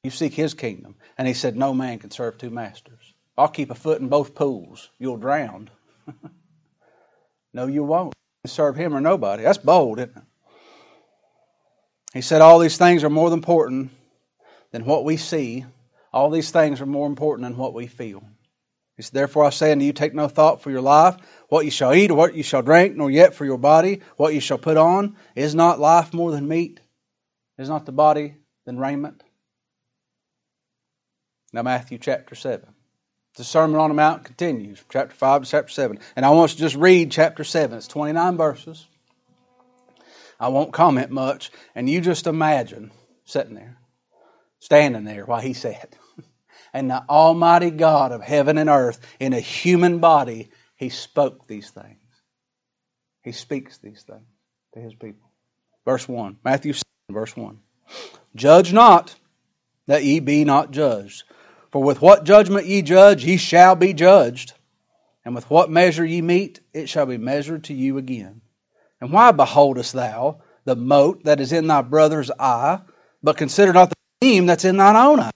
You 0.04 0.10
seek 0.10 0.34
his 0.34 0.54
kingdom. 0.54 0.96
And 1.18 1.28
he 1.28 1.34
said, 1.34 1.56
No 1.56 1.74
man 1.74 2.00
can 2.00 2.12
serve 2.12 2.38
two 2.38 2.50
masters. 2.50 3.14
I'll 3.38 3.48
keep 3.48 3.72
a 3.72 3.76
foot 3.76 4.02
in 4.02 4.08
both 4.08 4.36
pools. 4.36 4.90
You'll 5.00 5.18
drown. 5.18 5.70
no, 7.54 7.68
you 7.68 7.84
won't. 7.84 8.14
serve 8.46 8.76
him 8.76 8.96
or 8.96 9.02
nobody. 9.02 9.44
That's 9.44 9.58
bold, 9.58 10.00
isn't 10.00 10.18
it? 10.18 10.24
He 12.14 12.22
said, 12.22 12.42
All 12.42 12.60
these 12.60 12.78
things 12.78 13.04
are 13.04 13.10
more 13.10 13.32
important 13.32 13.92
than 14.72 14.86
what 14.86 15.06
we 15.06 15.18
see. 15.18 15.66
All 16.12 16.30
these 16.30 16.52
things 16.52 16.82
are 16.82 16.86
more 16.86 17.08
important 17.08 17.48
than 17.48 17.58
what 17.58 17.74
we 17.74 17.88
feel. 17.88 18.24
He 18.98 19.04
said, 19.04 19.14
Therefore 19.14 19.46
I 19.46 19.50
say 19.52 19.72
unto 19.72 19.86
you, 19.86 19.94
take 19.94 20.14
no 20.14 20.28
thought 20.28 20.62
for 20.62 20.72
your 20.72 20.82
life, 20.82 21.16
what 21.48 21.64
you 21.64 21.72
shall 21.72 21.94
eat 21.94 22.12
or 22.12 22.16
what 22.16 22.36
you 22.36 22.44
shall 22.44 22.62
drink, 22.62 22.96
nor 22.96 23.10
yet 23.10 23.34
for 23.34 23.46
your 23.46 23.58
body, 23.58 24.02
what 24.18 24.34
you 24.34 24.42
shall 24.42 24.58
put 24.58 24.78
on. 24.78 25.16
Is 25.36 25.56
not 25.56 25.80
life 25.80 26.14
more 26.14 26.32
than 26.32 26.48
meat? 26.48 26.80
Is 27.58 27.70
not 27.70 27.86
the 27.86 27.92
body 27.92 28.36
than 28.66 28.80
raiment? 28.80 29.24
Now, 31.54 31.64
Matthew 31.64 31.98
chapter 31.98 32.36
7. 32.36 32.66
The 33.36 33.44
Sermon 33.44 33.80
on 33.80 33.90
the 33.90 33.94
Mount 33.94 34.24
continues, 34.24 34.84
chapter 34.90 35.16
5 35.16 35.44
to 35.44 35.50
chapter 35.50 35.72
7. 35.72 36.00
And 36.16 36.26
I 36.26 36.30
want 36.32 36.52
to 36.52 36.58
just 36.58 36.76
read 36.76 37.12
chapter 37.12 37.44
7. 37.44 37.78
It's 37.78 37.88
29 37.88 38.38
verses. 38.38 38.86
I 40.40 40.50
won't 40.50 40.74
comment 40.74 41.12
much. 41.12 41.52
And 41.76 41.90
you 41.90 42.02
just 42.02 42.28
imagine 42.28 42.92
sitting 43.26 43.56
there, 43.56 43.78
standing 44.60 45.04
there 45.04 45.26
while 45.26 45.40
he 45.40 45.54
said, 45.54 45.96
and 46.74 46.90
the 46.90 47.04
Almighty 47.10 47.70
God 47.70 48.12
of 48.12 48.22
heaven 48.22 48.58
and 48.58 48.70
earth, 48.70 49.00
in 49.20 49.34
a 49.34 49.40
human 49.40 50.00
body, 50.00 50.50
he 50.76 50.90
spoke 50.90 51.48
these 51.48 51.70
things. 51.70 52.00
He 53.24 53.32
speaks 53.32 53.78
these 53.78 54.04
things 54.04 54.28
to 54.74 54.80
his 54.80 54.96
people. 54.96 55.30
Verse 55.86 56.08
1, 56.08 56.38
Matthew 56.44 56.74
7, 56.74 56.84
verse 57.12 57.36
1. 57.36 57.60
Judge 58.36 58.74
not 58.74 59.16
that 59.88 60.04
ye 60.04 60.20
be 60.20 60.44
not 60.44 60.72
judged. 60.72 61.24
For 61.72 61.82
with 61.82 62.02
what 62.02 62.26
judgment 62.26 62.66
ye 62.66 62.82
judge, 62.82 63.24
ye 63.24 63.38
shall 63.38 63.76
be 63.76 63.94
judged. 63.94 64.54
And 65.24 65.36
with 65.36 65.50
what 65.50 65.70
measure 65.70 66.06
ye 66.06 66.22
meet, 66.22 66.60
it 66.74 66.90
shall 66.90 67.06
be 67.06 67.18
measured 67.18 67.66
to 67.66 67.74
you 67.74 67.98
again. 67.98 68.42
And 69.00 69.12
why 69.12 69.32
beholdest 69.32 69.94
thou 69.94 70.42
the 70.66 70.76
mote 70.76 71.24
that 71.24 71.40
is 71.40 71.52
in 71.52 71.68
thy 71.68 71.82
brother's 71.82 72.30
eye, 72.32 72.82
but 73.24 73.38
consider 73.38 73.74
not 73.74 73.90
the 73.90 73.96
beam 74.20 74.46
that's 74.46 74.66
in 74.66 74.78
thine 74.78 74.96
own 74.96 75.20
eye? 75.20 75.32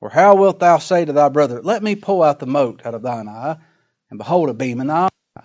Or 0.00 0.10
how 0.10 0.36
wilt 0.36 0.60
thou 0.60 0.78
say 0.78 1.04
to 1.04 1.12
thy 1.12 1.28
brother, 1.28 1.60
Let 1.62 1.82
me 1.82 1.96
pull 1.96 2.22
out 2.22 2.38
the 2.38 2.46
mote 2.46 2.86
out 2.86 2.94
of 2.94 3.02
thine 3.02 3.28
eye, 3.28 3.56
and 4.10 4.18
behold 4.18 4.48
a 4.48 4.54
beam 4.54 4.80
in 4.80 4.86
thy 4.86 5.08
eye? 5.36 5.42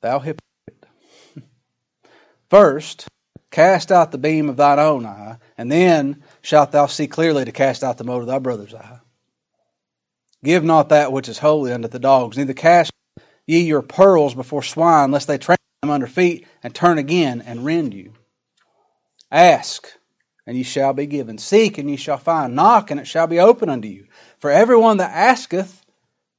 Thou 0.00 0.18
hypocrite. 0.18 0.86
First, 2.50 3.08
cast 3.50 3.90
out 3.92 4.12
the 4.12 4.18
beam 4.18 4.48
of 4.48 4.56
thine 4.56 4.78
own 4.78 5.06
eye, 5.06 5.38
and 5.62 5.70
then 5.70 6.24
shalt 6.40 6.72
thou 6.72 6.86
see 6.86 7.06
clearly 7.06 7.44
to 7.44 7.52
cast 7.52 7.84
out 7.84 7.96
the 7.96 8.02
mote 8.02 8.22
of 8.22 8.26
thy 8.26 8.40
brother's 8.40 8.74
eye. 8.74 8.98
Give 10.42 10.64
not 10.64 10.88
that 10.88 11.12
which 11.12 11.28
is 11.28 11.38
holy 11.38 11.72
unto 11.72 11.86
the 11.86 12.00
dogs, 12.00 12.36
neither 12.36 12.52
cast 12.52 12.90
ye 13.46 13.60
your 13.60 13.80
pearls 13.80 14.34
before 14.34 14.64
swine, 14.64 15.12
lest 15.12 15.28
they 15.28 15.38
trample 15.38 15.62
them 15.80 15.90
under 15.90 16.08
feet 16.08 16.48
and 16.64 16.74
turn 16.74 16.98
again 16.98 17.44
and 17.46 17.64
rend 17.64 17.94
you. 17.94 18.12
Ask, 19.30 19.86
and 20.48 20.56
ye 20.56 20.64
shall 20.64 20.94
be 20.94 21.06
given. 21.06 21.38
Seek, 21.38 21.78
and 21.78 21.88
ye 21.88 21.94
shall 21.94 22.18
find. 22.18 22.56
Knock, 22.56 22.90
and 22.90 22.98
it 22.98 23.06
shall 23.06 23.28
be 23.28 23.38
open 23.38 23.68
unto 23.68 23.86
you. 23.86 24.08
For 24.40 24.50
everyone 24.50 24.96
that 24.96 25.14
asketh 25.14 25.86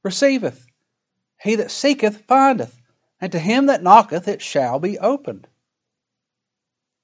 receiveth. 0.02 0.66
He 1.40 1.54
that 1.54 1.70
seeketh 1.70 2.26
findeth. 2.28 2.78
And 3.22 3.32
to 3.32 3.38
him 3.38 3.66
that 3.66 3.82
knocketh 3.82 4.28
it 4.28 4.42
shall 4.42 4.78
be 4.78 4.98
opened. 4.98 5.48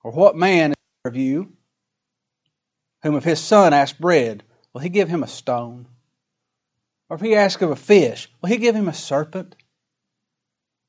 Or 0.04 0.12
what 0.12 0.36
man 0.36 0.72
is 0.72 0.76
of 1.06 1.16
you 1.16 1.56
whom 3.02 3.16
if 3.16 3.24
his 3.24 3.40
son 3.40 3.72
ask 3.72 3.98
bread, 3.98 4.42
will 4.72 4.80
he 4.80 4.88
give 4.88 5.08
him 5.08 5.22
a 5.22 5.28
stone? 5.28 5.86
Or 7.08 7.16
if 7.16 7.22
he 7.22 7.34
ask 7.34 7.60
of 7.60 7.70
a 7.70 7.76
fish, 7.76 8.28
will 8.40 8.48
he 8.48 8.56
give 8.56 8.74
him 8.74 8.88
a 8.88 8.94
serpent? 8.94 9.56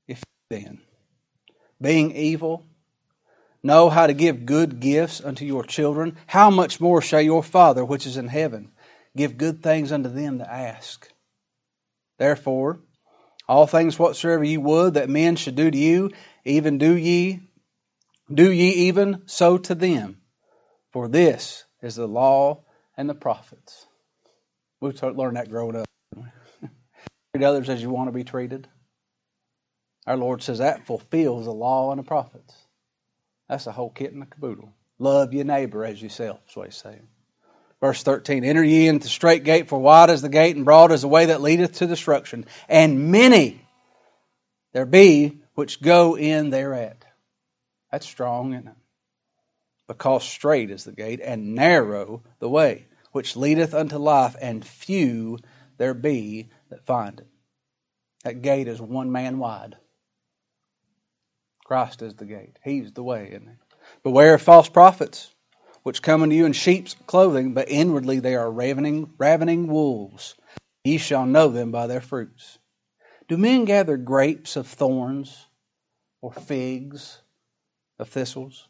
If 0.08 0.24
then, 0.50 0.82
being 1.82 2.15
evil, 2.15 2.65
know 3.63 3.89
how 3.89 4.08
to 4.08 4.13
give 4.13 4.45
good 4.45 4.80
gifts 4.80 5.21
unto 5.21 5.45
your 5.45 5.63
children, 5.63 6.17
how 6.28 6.50
much 6.50 6.80
more 6.80 7.02
shall 7.02 7.21
your 7.21 7.43
Father 7.43 7.84
which 7.84 8.06
is 8.06 8.17
in 8.17 8.28
heaven 8.28 8.71
give 9.15 9.38
good 9.38 9.63
things 9.63 9.91
unto 9.91 10.10
them 10.10 10.38
that 10.38 10.52
ask? 10.52 11.12
Therefore, 12.17 12.80
all 13.47 13.67
things 13.67 13.97
whatsoever 13.97 14.43
ye 14.43 14.58
would 14.58 14.93
that 14.93 15.10
men 15.10 15.36
should 15.36 15.56
do 15.56 15.71
to 15.71 15.78
you, 15.78 16.12
even 16.45 16.78
do 16.78 16.95
ye, 16.95 17.41
do 18.34 18.52
ye 18.52 18.69
even 18.88 19.24
so 19.26 19.58
to 19.58 19.76
them. 19.76 20.21
For 20.91 21.08
this 21.08 21.65
is 21.82 21.96
the 21.96 22.08
law 22.08 22.63
and 22.98 23.10
the 23.10 23.15
prophets. 23.15 23.86
We 24.80 24.91
learned 24.91 25.38
that 25.38 25.50
growing 25.50 25.76
up. 25.76 25.88
Treat 27.34 27.46
others 27.46 27.70
as 27.70 27.82
you 27.82 27.89
want 27.89 28.08
to 28.08 28.13
be 28.13 28.24
treated. 28.24 28.67
Our 30.08 30.17
Lord 30.17 30.41
says 30.41 30.58
that 30.58 30.88
fulfills 30.88 31.46
the 31.46 31.54
law 31.54 31.91
and 31.91 32.00
the 32.00 32.04
prophets. 32.04 32.56
That's 33.48 33.65
the 33.65 33.72
whole 33.72 33.89
kit 33.89 34.13
and 34.13 34.22
the 34.22 34.26
caboodle. 34.26 34.74
Love 34.98 35.34
your 35.34 35.46
neighbor 35.46 35.86
as 35.86 36.02
yourself, 36.02 36.39
is 36.50 36.56
what 36.56 36.67
he's 36.67 36.76
saying. 36.76 37.08
Verse 37.80 38.02
13 38.04 38.44
Enter 38.44 38.63
ye 38.63 38.88
into 38.88 39.04
the 39.04 39.10
straight 39.10 39.44
gate, 39.44 39.67
for 39.67 39.80
wide 39.80 40.10
is 40.10 40.22
the 40.22 40.30
gate, 40.30 40.56
and 40.56 40.65
broad 40.65 40.91
is 40.91 41.02
the 41.02 41.08
way 41.08 41.28
that 41.28 41.41
leadeth 41.41 41.74
to 41.80 41.88
destruction, 41.88 42.46
and 42.70 43.12
many 43.12 43.62
there 44.74 44.86
be 44.86 45.41
which 45.56 45.82
go 45.82 46.17
in 46.17 46.50
thereat. 46.50 47.04
That's 47.91 48.08
strong, 48.08 48.54
isn't 48.54 48.67
it? 48.67 48.76
Because 49.91 50.23
straight 50.23 50.71
is 50.71 50.86
the 50.86 50.91
gate, 50.93 51.19
and 51.21 51.54
narrow 51.54 52.23
the 52.39 52.47
way 52.47 52.86
which 53.12 53.36
leadeth 53.36 53.73
unto 53.73 53.97
life, 53.97 54.38
and 54.41 54.63
few 54.63 55.38
there 55.77 55.93
be 55.93 56.47
that 56.69 56.86
find 56.86 57.19
it. 57.19 57.27
That 58.23 58.41
gate 58.41 58.69
is 58.69 58.80
one 58.82 59.12
man 59.12 59.38
wide. 59.38 59.75
Christ 61.65 62.01
is 62.01 62.15
the 62.15 62.25
gate. 62.25 62.58
He's 62.63 62.93
the 62.93 63.04
way, 63.04 63.32
isn't 63.32 63.49
he? 63.49 63.75
Beware 64.01 64.36
of 64.36 64.41
false 64.41 64.69
prophets, 64.69 65.36
which 65.84 66.01
come 66.01 66.23
unto 66.23 66.38
you 66.38 66.45
in 66.45 66.54
sheep's 66.54 66.95
clothing, 67.06 67.54
but 67.54 67.67
inwardly 67.67 68.21
they 68.21 68.36
are 68.36 68.49
ravening, 68.49 69.12
ravening 69.17 69.67
wolves. 69.67 70.36
Ye 70.86 70.99
shall 70.99 71.25
know 71.25 71.49
them 71.49 71.69
by 71.69 71.88
their 71.88 71.99
fruits. 71.99 72.60
Do 73.27 73.36
men 73.36 73.65
gather 73.65 73.97
grapes 73.97 74.56
of 74.56 74.67
thorns, 74.67 75.47
or 76.21 76.32
figs 76.32 77.17
of 77.99 78.08
thistles? 78.08 78.69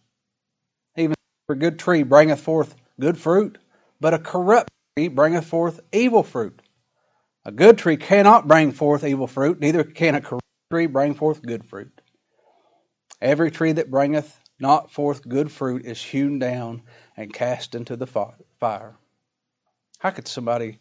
For 1.51 1.55
a 1.55 1.59
good 1.59 1.79
tree 1.79 2.03
bringeth 2.03 2.39
forth 2.39 2.77
good 2.97 3.17
fruit, 3.17 3.57
but 3.99 4.13
a 4.13 4.19
corrupt 4.19 4.71
tree 4.95 5.09
bringeth 5.09 5.45
forth 5.45 5.81
evil 5.91 6.23
fruit. 6.23 6.61
A 7.43 7.51
good 7.51 7.77
tree 7.77 7.97
cannot 7.97 8.47
bring 8.47 8.71
forth 8.71 9.03
evil 9.03 9.27
fruit, 9.27 9.59
neither 9.59 9.83
can 9.83 10.15
a 10.15 10.21
corrupt 10.21 10.45
tree 10.71 10.85
bring 10.85 11.13
forth 11.13 11.41
good 11.41 11.65
fruit. 11.65 11.99
Every 13.21 13.51
tree 13.51 13.73
that 13.73 13.91
bringeth 13.91 14.39
not 14.61 14.93
forth 14.93 15.27
good 15.27 15.51
fruit 15.51 15.83
is 15.85 16.01
hewn 16.01 16.39
down 16.39 16.83
and 17.17 17.33
cast 17.33 17.75
into 17.75 17.97
the 17.97 18.07
fire. 18.07 18.95
How 19.99 20.11
could 20.11 20.29
somebody 20.29 20.79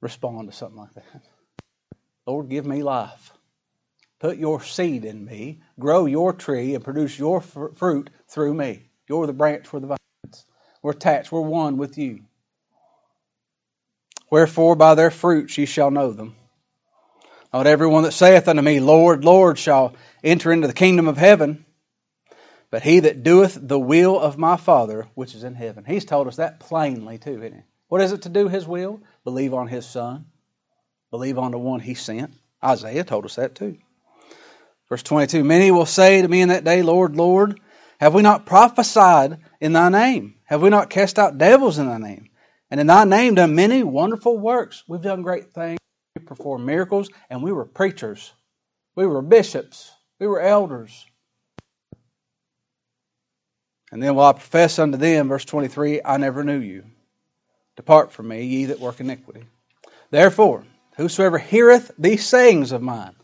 respond 0.00 0.50
to 0.50 0.56
something 0.56 0.78
like 0.78 0.94
that? 0.94 1.22
Lord, 2.26 2.48
give 2.48 2.64
me 2.64 2.82
life. 2.82 3.34
Put 4.20 4.38
your 4.38 4.62
seed 4.62 5.04
in 5.04 5.26
me, 5.26 5.60
grow 5.78 6.06
your 6.06 6.32
tree, 6.32 6.74
and 6.74 6.82
produce 6.82 7.18
your 7.18 7.42
fruit 7.42 8.08
through 8.26 8.54
me. 8.54 8.88
You're 9.12 9.26
the 9.26 9.34
branch, 9.34 9.70
we're 9.70 9.80
the 9.80 9.88
vines. 9.88 10.46
We're 10.80 10.92
attached, 10.92 11.30
we're 11.30 11.42
one 11.42 11.76
with 11.76 11.98
you. 11.98 12.20
Wherefore, 14.30 14.74
by 14.74 14.94
their 14.94 15.10
fruits 15.10 15.58
ye 15.58 15.66
shall 15.66 15.90
know 15.90 16.12
them. 16.12 16.34
Not 17.52 17.66
everyone 17.66 18.04
that 18.04 18.12
saith 18.12 18.48
unto 18.48 18.62
me, 18.62 18.80
Lord, 18.80 19.22
Lord, 19.22 19.58
shall 19.58 19.94
enter 20.24 20.50
into 20.50 20.66
the 20.66 20.72
kingdom 20.72 21.08
of 21.08 21.18
heaven, 21.18 21.66
but 22.70 22.80
he 22.80 23.00
that 23.00 23.22
doeth 23.22 23.58
the 23.60 23.78
will 23.78 24.18
of 24.18 24.38
my 24.38 24.56
Father 24.56 25.06
which 25.14 25.34
is 25.34 25.44
in 25.44 25.56
heaven. 25.56 25.84
He's 25.84 26.06
told 26.06 26.26
us 26.26 26.36
that 26.36 26.58
plainly, 26.58 27.18
too, 27.18 27.42
isn't 27.42 27.52
he? 27.52 27.62
What 27.88 28.00
is 28.00 28.12
it 28.12 28.22
to 28.22 28.30
do 28.30 28.48
his 28.48 28.66
will? 28.66 29.02
Believe 29.24 29.52
on 29.52 29.68
his 29.68 29.84
Son, 29.84 30.24
believe 31.10 31.36
on 31.36 31.50
the 31.50 31.58
one 31.58 31.80
he 31.80 31.92
sent. 31.92 32.32
Isaiah 32.64 33.04
told 33.04 33.26
us 33.26 33.34
that, 33.34 33.54
too. 33.54 33.76
Verse 34.88 35.02
22 35.02 35.44
Many 35.44 35.70
will 35.70 35.84
say 35.84 36.22
to 36.22 36.28
me 36.28 36.40
in 36.40 36.48
that 36.48 36.64
day, 36.64 36.80
Lord, 36.80 37.14
Lord, 37.14 37.60
have 38.02 38.14
we 38.14 38.22
not 38.22 38.46
prophesied 38.46 39.38
in 39.60 39.74
thy 39.74 39.88
name? 39.88 40.34
Have 40.46 40.60
we 40.60 40.70
not 40.70 40.90
cast 40.90 41.20
out 41.20 41.38
devils 41.38 41.78
in 41.78 41.86
thy 41.86 41.98
name? 41.98 42.30
And 42.68 42.80
in 42.80 42.88
thy 42.88 43.04
name 43.04 43.36
done 43.36 43.54
many 43.54 43.84
wonderful 43.84 44.36
works. 44.36 44.82
We've 44.88 45.00
done 45.00 45.22
great 45.22 45.52
things. 45.52 45.78
We 46.16 46.24
performed 46.24 46.66
miracles, 46.66 47.10
and 47.30 47.44
we 47.44 47.52
were 47.52 47.64
preachers. 47.64 48.32
We 48.96 49.06
were 49.06 49.22
bishops. 49.22 49.92
We 50.18 50.26
were 50.26 50.40
elders. 50.40 51.06
And 53.92 54.02
then 54.02 54.16
will 54.16 54.24
I 54.24 54.32
profess 54.32 54.80
unto 54.80 54.98
them, 54.98 55.28
verse 55.28 55.44
23, 55.44 56.00
I 56.04 56.16
never 56.16 56.42
knew 56.42 56.58
you. 56.58 56.82
Depart 57.76 58.10
from 58.10 58.26
me, 58.26 58.42
ye 58.44 58.64
that 58.64 58.80
work 58.80 58.98
iniquity. 58.98 59.44
Therefore, 60.10 60.64
whosoever 60.96 61.38
heareth 61.38 61.92
these 61.96 62.26
sayings 62.26 62.72
of 62.72 62.82
mine, 62.82 63.14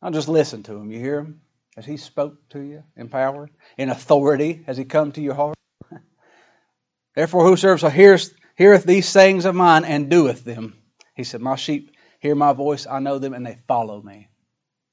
I'll 0.00 0.12
just 0.12 0.28
listen 0.28 0.62
to 0.62 0.76
him. 0.76 0.92
You 0.92 1.00
hear 1.00 1.18
him? 1.18 1.40
As 1.76 1.86
he 1.86 1.96
spoke 1.96 2.48
to 2.50 2.60
you 2.60 2.84
in 2.96 3.08
power, 3.08 3.48
in 3.78 3.88
authority, 3.88 4.62
has 4.66 4.76
he 4.76 4.84
come 4.84 5.12
to 5.12 5.22
your 5.22 5.34
heart? 5.34 5.56
Therefore, 7.14 7.44
whosoever 7.44 7.88
heareth, 7.88 8.34
heareth 8.56 8.84
these 8.84 9.08
sayings 9.08 9.44
of 9.44 9.54
mine 9.54 9.84
and 9.84 10.10
doeth 10.10 10.44
them, 10.44 10.76
he 11.14 11.24
said, 11.24 11.40
My 11.40 11.56
sheep 11.56 11.94
hear 12.20 12.34
my 12.34 12.52
voice, 12.52 12.86
I 12.86 12.98
know 12.98 13.18
them, 13.18 13.34
and 13.34 13.46
they 13.46 13.58
follow 13.66 14.02
me. 14.02 14.28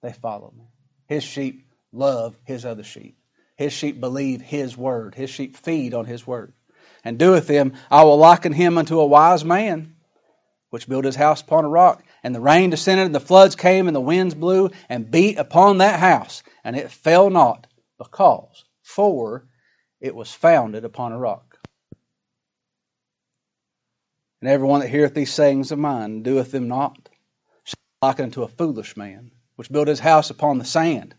They 0.01 0.13
follow 0.13 0.53
me. 0.57 0.65
His 1.07 1.23
sheep 1.23 1.67
love 1.91 2.37
his 2.43 2.65
other 2.65 2.83
sheep. 2.83 3.17
His 3.55 3.73
sheep 3.73 3.99
believe 3.99 4.41
his 4.41 4.77
word. 4.77 5.15
His 5.15 5.29
sheep 5.29 5.57
feed 5.57 5.93
on 5.93 6.05
his 6.05 6.25
word. 6.25 6.53
And 7.03 7.17
doeth 7.17 7.47
them, 7.47 7.73
I 7.91 8.03
will 8.03 8.17
liken 8.17 8.53
him 8.53 8.77
unto 8.77 8.99
a 8.99 9.05
wise 9.05 9.43
man, 9.43 9.95
which 10.69 10.87
built 10.87 11.05
his 11.05 11.15
house 11.15 11.41
upon 11.41 11.65
a 11.65 11.69
rock. 11.69 12.03
And 12.23 12.33
the 12.33 12.39
rain 12.39 12.69
descended, 12.69 13.05
and 13.05 13.15
the 13.15 13.19
floods 13.19 13.55
came, 13.55 13.87
and 13.87 13.95
the 13.95 14.01
winds 14.01 14.35
blew, 14.35 14.69
and 14.87 15.11
beat 15.11 15.37
upon 15.37 15.79
that 15.79 15.99
house, 15.99 16.43
and 16.69 16.77
it 16.77 16.91
fell 16.91 17.31
not, 17.31 17.65
because, 17.97 18.63
for 18.83 19.47
it 19.99 20.13
was 20.13 20.31
founded 20.31 20.85
upon 20.85 21.11
a 21.11 21.17
rock. 21.17 21.57
And 24.39 24.51
everyone 24.51 24.81
that 24.81 24.89
heareth 24.89 25.15
these 25.15 25.33
sayings 25.33 25.71
of 25.71 25.79
mine 25.79 26.21
doeth 26.21 26.51
them 26.51 26.67
not, 26.67 27.09
shall 27.63 27.73
be 27.75 28.05
likened 28.05 28.25
unto 28.25 28.43
a 28.43 28.47
foolish 28.47 28.95
man, 28.95 29.31
which 29.55 29.71
built 29.71 29.87
his 29.87 30.01
house 30.01 30.29
upon 30.29 30.59
the 30.59 30.63
sand. 30.63 31.15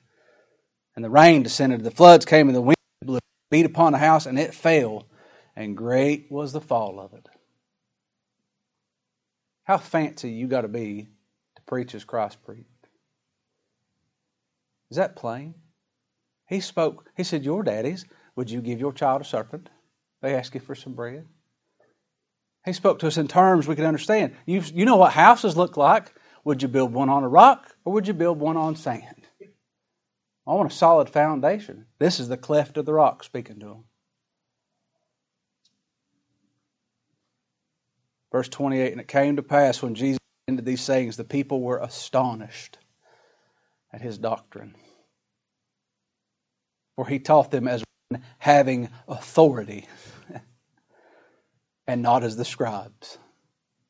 And 0.95 1.05
the 1.05 1.11
rain 1.11 1.43
descended, 1.43 1.83
the 1.83 1.91
floods 1.91 2.25
came, 2.25 2.47
and 2.47 2.55
the 2.55 2.63
wind 2.63 2.77
blew, 3.05 3.19
beat 3.51 3.67
upon 3.67 3.91
the 3.91 3.99
house, 3.99 4.27
and 4.27 4.39
it 4.39 4.55
fell, 4.55 5.09
and 5.57 5.77
great 5.77 6.29
was 6.31 6.53
the 6.53 6.61
fall 6.61 7.01
of 7.01 7.13
it. 7.13 7.29
How 9.65 9.79
fancy 9.79 10.31
you 10.31 10.47
got 10.47 10.61
to 10.61 10.69
be 10.69 11.09
to 11.57 11.63
preach 11.63 11.97
as 11.97 12.05
Christ 12.05 12.39
preached. 12.45 12.70
Is 14.91 14.97
that 14.97 15.17
plain? 15.17 15.55
He 16.49 16.61
spoke, 16.61 17.09
he 17.17 17.23
said, 17.23 17.45
Your 17.45 17.63
daddies, 17.63 18.05
would 18.35 18.51
you 18.51 18.61
give 18.61 18.81
your 18.81 18.93
child 18.93 19.23
a 19.23 19.25
serpent? 19.25 19.71
They 20.21 20.35
ask 20.35 20.55
you 20.55 20.61
for 20.61 20.75
some 20.75 20.95
bread. 20.95 21.27
He 22.65 22.73
spoke 22.73 22.99
to 22.99 23.07
us 23.07 23.17
in 23.17 23.29
terms 23.29 23.67
we 23.67 23.77
could 23.77 23.87
understand. 23.87 24.35
You, 24.47 24.63
you 24.75 24.85
know 24.85 24.97
what 24.97 25.13
houses 25.13 25.57
look 25.57 25.77
like. 25.77 26.13
Would 26.45 26.63
you 26.63 26.69
build 26.69 26.93
one 26.93 27.09
on 27.09 27.23
a 27.23 27.29
rock 27.29 27.75
or 27.85 27.93
would 27.93 28.07
you 28.09 28.15
build 28.15 28.39
one 28.39 28.57
on 28.57 28.77
sand? 28.77 29.27
I 30.47 30.55
want 30.55 30.73
a 30.73 30.75
solid 30.75 31.09
foundation. 31.09 31.87
This 31.99 32.19
is 32.19 32.29
the 32.29 32.37
cleft 32.37 32.77
of 32.77 32.85
the 32.85 32.93
rock 32.93 33.23
speaking 33.25 33.61
to 33.61 33.67
him. 33.67 33.85
Verse 38.33 38.49
28 38.49 38.93
And 38.93 39.01
it 39.01 39.09
came 39.09 39.37
to 39.37 39.43
pass 39.43 39.83
when 39.83 39.95
Jesus 39.95 40.19
ended 40.49 40.65
these 40.65 40.81
sayings, 40.81 41.17
the 41.17 41.25
people 41.25 41.61
were 41.61 41.79
astonished 41.79 42.79
at 43.93 44.01
his 44.01 44.19
doctrine. 44.19 44.75
For 46.97 47.07
he 47.07 47.19
taught 47.19 47.51
them 47.51 47.69
as 47.69 47.83
one 48.09 48.23
having 48.39 48.91
authority 49.09 49.87
and 51.87 52.03
not 52.03 52.23
as 52.23 52.37
the 52.37 52.45
scribes. 52.45 53.19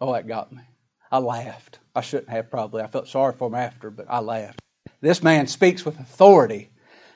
Oh, 0.01 0.13
that 0.13 0.27
got 0.27 0.53
me. 0.53 0.63
I 1.11 1.19
laughed. 1.19 1.81
I 1.95 2.01
shouldn't 2.01 2.31
have 2.31 2.51
probably. 2.51 2.83
I 2.83 2.87
felt 2.87 3.09
sorry 3.09 3.33
for 3.33 3.49
him 3.49 3.55
after, 3.55 3.91
but 3.91 4.07
I 4.09 4.21
laughed. 4.21 4.61
This 5.01 5.23
man 5.23 5.47
speaks 5.47 5.85
with 5.85 5.99
authority 5.99 6.71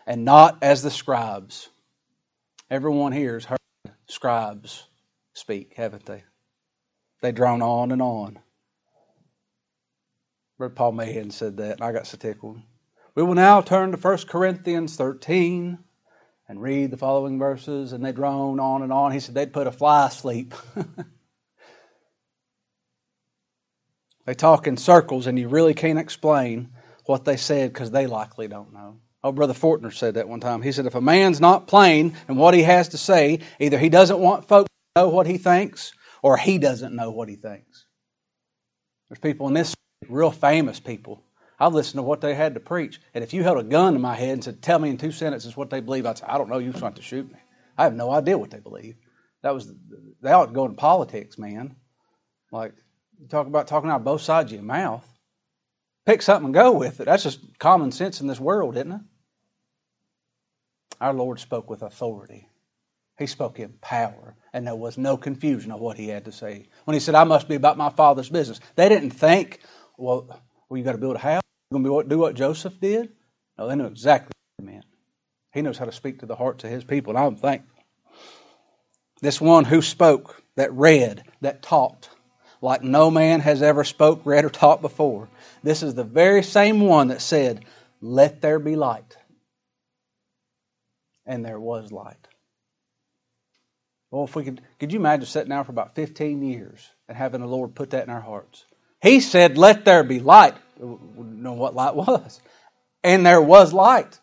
and 0.06 0.24
not 0.24 0.58
as 0.62 0.82
the 0.82 0.90
scribes. 0.90 1.68
Everyone 2.70 3.12
here 3.12 3.34
has 3.34 3.44
heard 3.44 3.58
scribes 4.08 4.84
speak, 5.34 5.74
haven't 5.76 6.06
they? 6.06 6.24
They 7.20 7.32
drone 7.32 7.62
on 7.62 7.92
and 7.92 8.02
on. 8.02 8.38
Brother 10.58 10.74
Paul 10.74 10.92
Mahan 10.92 11.30
said 11.30 11.56
that, 11.56 11.72
and 11.74 11.82
I 11.82 11.92
got 11.92 12.06
so 12.06 12.16
tickled. 12.16 12.60
We 13.14 13.22
will 13.22 13.34
now 13.34 13.60
turn 13.60 13.92
to 13.92 13.96
1 13.96 14.18
Corinthians 14.26 14.96
13 14.96 15.78
and 16.48 16.62
read 16.62 16.90
the 16.90 16.96
following 16.96 17.38
verses, 17.38 17.92
and 17.92 18.04
they 18.04 18.10
drone 18.10 18.58
on 18.58 18.82
and 18.82 18.92
on. 18.92 19.12
He 19.12 19.20
said 19.20 19.34
they'd 19.34 19.52
put 19.52 19.68
a 19.68 19.72
fly 19.72 20.08
asleep. 20.08 20.52
they 24.26 24.34
talk 24.34 24.66
in 24.66 24.76
circles, 24.76 25.28
and 25.28 25.38
you 25.38 25.48
really 25.48 25.74
can't 25.74 25.98
explain 25.98 26.70
what 27.06 27.24
they 27.24 27.36
said 27.36 27.72
because 27.72 27.92
they 27.92 28.06
likely 28.06 28.48
don't 28.48 28.72
know. 28.72 28.98
Oh, 29.22 29.32
Brother 29.32 29.54
Fortner 29.54 29.92
said 29.92 30.14
that 30.14 30.28
one 30.28 30.40
time. 30.40 30.60
He 30.60 30.72
said, 30.72 30.86
if 30.86 30.94
a 30.94 31.00
man's 31.00 31.40
not 31.40 31.66
plain 31.66 32.14
in 32.28 32.36
what 32.36 32.52
he 32.52 32.62
has 32.62 32.90
to 32.90 32.98
say, 32.98 33.40
either 33.58 33.78
he 33.78 33.88
doesn't 33.88 34.18
want 34.18 34.48
folks 34.48 34.68
to 34.96 35.02
know 35.02 35.08
what 35.08 35.26
he 35.26 35.38
thinks, 35.38 35.92
or 36.22 36.36
he 36.36 36.58
doesn't 36.58 36.94
know 36.94 37.10
what 37.10 37.28
he 37.28 37.36
thinks. 37.36 37.86
There's 39.08 39.20
people 39.20 39.48
in 39.48 39.54
this, 39.54 39.74
real 40.08 40.30
famous 40.30 40.78
people, 40.78 41.23
I 41.58 41.68
listened 41.68 41.98
to 41.98 42.02
what 42.02 42.20
they 42.20 42.34
had 42.34 42.54
to 42.54 42.60
preach. 42.60 43.00
And 43.14 43.22
if 43.22 43.32
you 43.32 43.42
held 43.42 43.58
a 43.58 43.62
gun 43.62 43.92
to 43.92 43.98
my 43.98 44.14
head 44.14 44.30
and 44.30 44.44
said, 44.44 44.62
Tell 44.62 44.78
me 44.78 44.90
in 44.90 44.98
two 44.98 45.12
sentences 45.12 45.56
what 45.56 45.70
they 45.70 45.80
believe, 45.80 46.06
I'd 46.06 46.18
say, 46.18 46.26
I 46.28 46.38
don't 46.38 46.48
know, 46.48 46.58
you 46.58 46.70
just 46.70 46.82
want 46.82 46.96
to 46.96 47.02
shoot 47.02 47.30
me. 47.30 47.38
I 47.76 47.84
have 47.84 47.94
no 47.94 48.10
idea 48.10 48.38
what 48.38 48.50
they 48.50 48.60
believe. 48.60 48.96
That 49.42 49.54
was 49.54 49.72
they 50.22 50.32
ought 50.32 50.46
to 50.46 50.52
go 50.52 50.64
into 50.64 50.76
politics, 50.76 51.38
man. 51.38 51.76
Like 52.50 52.72
you 53.20 53.28
talk 53.28 53.46
about 53.46 53.68
talking 53.68 53.90
out 53.90 54.04
both 54.04 54.22
sides 54.22 54.52
of 54.52 54.56
your 54.56 54.64
mouth. 54.64 55.06
Pick 56.06 56.22
something 56.22 56.46
and 56.46 56.54
go 56.54 56.72
with 56.72 57.00
it. 57.00 57.04
That's 57.04 57.22
just 57.22 57.58
common 57.58 57.92
sense 57.92 58.20
in 58.20 58.26
this 58.26 58.40
world, 58.40 58.76
isn't 58.76 58.92
it? 58.92 59.00
Our 61.00 61.14
Lord 61.14 61.40
spoke 61.40 61.70
with 61.70 61.82
authority. 61.82 62.48
He 63.18 63.26
spoke 63.26 63.58
in 63.60 63.74
power, 63.80 64.34
and 64.52 64.66
there 64.66 64.74
was 64.74 64.98
no 64.98 65.16
confusion 65.16 65.70
of 65.70 65.80
what 65.80 65.96
he 65.96 66.08
had 66.08 66.24
to 66.24 66.32
say. 66.32 66.66
When 66.84 66.94
he 66.94 67.00
said, 67.00 67.14
I 67.14 67.24
must 67.24 67.48
be 67.48 67.54
about 67.54 67.78
my 67.78 67.90
father's 67.90 68.28
business, 68.28 68.60
they 68.74 68.88
didn't 68.88 69.10
think, 69.10 69.60
well, 69.96 70.42
well 70.68 70.78
you 70.78 70.84
got 70.84 70.92
to 70.92 70.98
build 70.98 71.16
a 71.16 71.20
house 71.20 71.43
going 71.70 71.84
to 71.84 72.08
do 72.08 72.18
what 72.18 72.34
Joseph 72.34 72.78
did? 72.80 73.10
No, 73.58 73.68
they 73.68 73.76
knew 73.76 73.86
exactly 73.86 74.32
what 74.56 74.66
he 74.66 74.74
meant. 74.74 74.86
He 75.52 75.62
knows 75.62 75.78
how 75.78 75.84
to 75.84 75.92
speak 75.92 76.20
to 76.20 76.26
the 76.26 76.36
hearts 76.36 76.64
of 76.64 76.70
his 76.70 76.84
people, 76.84 77.16
and 77.16 77.24
I'm 77.24 77.36
thankful. 77.36 77.70
This 79.20 79.40
one 79.40 79.64
who 79.64 79.80
spoke, 79.80 80.42
that 80.56 80.72
read, 80.72 81.24
that 81.40 81.62
taught, 81.62 82.08
like 82.60 82.82
no 82.82 83.10
man 83.10 83.40
has 83.40 83.62
ever 83.62 83.84
spoke, 83.84 84.22
read, 84.24 84.44
or 84.44 84.50
taught 84.50 84.82
before. 84.82 85.28
This 85.62 85.82
is 85.82 85.94
the 85.94 86.04
very 86.04 86.42
same 86.42 86.80
one 86.80 87.08
that 87.08 87.20
said, 87.22 87.64
Let 88.00 88.40
there 88.40 88.58
be 88.58 88.76
light. 88.76 89.16
And 91.26 91.44
there 91.44 91.60
was 91.60 91.90
light. 91.90 92.28
Well, 94.10 94.24
if 94.24 94.36
we 94.36 94.44
could, 94.44 94.60
could 94.78 94.92
you 94.92 94.98
imagine 94.98 95.26
sitting 95.26 95.48
down 95.48 95.64
for 95.64 95.72
about 95.72 95.94
15 95.94 96.42
years 96.42 96.88
and 97.08 97.16
having 97.16 97.40
the 97.40 97.46
Lord 97.46 97.74
put 97.74 97.90
that 97.90 98.04
in 98.04 98.10
our 98.10 98.20
hearts? 98.20 98.64
He 99.02 99.20
said, 99.20 99.58
Let 99.58 99.84
there 99.84 100.04
be 100.04 100.20
light 100.20 100.54
know 100.80 101.52
what 101.52 101.74
light 101.74 101.94
was. 101.94 102.40
And 103.02 103.24
there 103.24 103.42
was 103.42 103.72
light. 103.72 104.18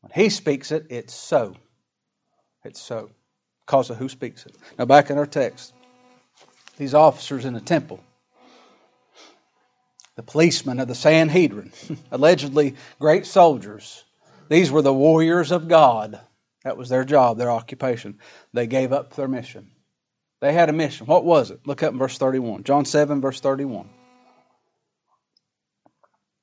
When 0.00 0.12
he 0.14 0.30
speaks 0.30 0.72
it, 0.72 0.86
it's 0.90 1.14
so. 1.14 1.56
It's 2.64 2.80
so. 2.80 3.10
Because 3.66 3.90
of 3.90 3.96
who 3.96 4.08
speaks 4.08 4.46
it. 4.46 4.56
Now, 4.78 4.84
back 4.84 5.10
in 5.10 5.18
our 5.18 5.26
text, 5.26 5.74
these 6.76 6.94
officers 6.94 7.44
in 7.44 7.54
the 7.54 7.60
temple, 7.60 8.02
the 10.16 10.22
policemen 10.22 10.80
of 10.80 10.88
the 10.88 10.94
Sanhedrin, 10.94 11.72
allegedly 12.10 12.74
great 12.98 13.26
soldiers, 13.26 14.04
these 14.48 14.70
were 14.70 14.82
the 14.82 14.94
warriors 14.94 15.52
of 15.52 15.68
God. 15.68 16.20
That 16.64 16.76
was 16.76 16.88
their 16.88 17.04
job, 17.04 17.38
their 17.38 17.50
occupation. 17.50 18.18
They 18.52 18.66
gave 18.66 18.92
up 18.92 19.14
their 19.14 19.28
mission. 19.28 19.70
They 20.40 20.52
had 20.52 20.68
a 20.68 20.72
mission. 20.72 21.06
What 21.06 21.24
was 21.24 21.50
it? 21.50 21.60
Look 21.66 21.82
up 21.82 21.92
in 21.92 21.98
verse 21.98 22.18
31. 22.18 22.64
John 22.64 22.84
7, 22.84 23.20
verse 23.20 23.40
31. 23.40 23.88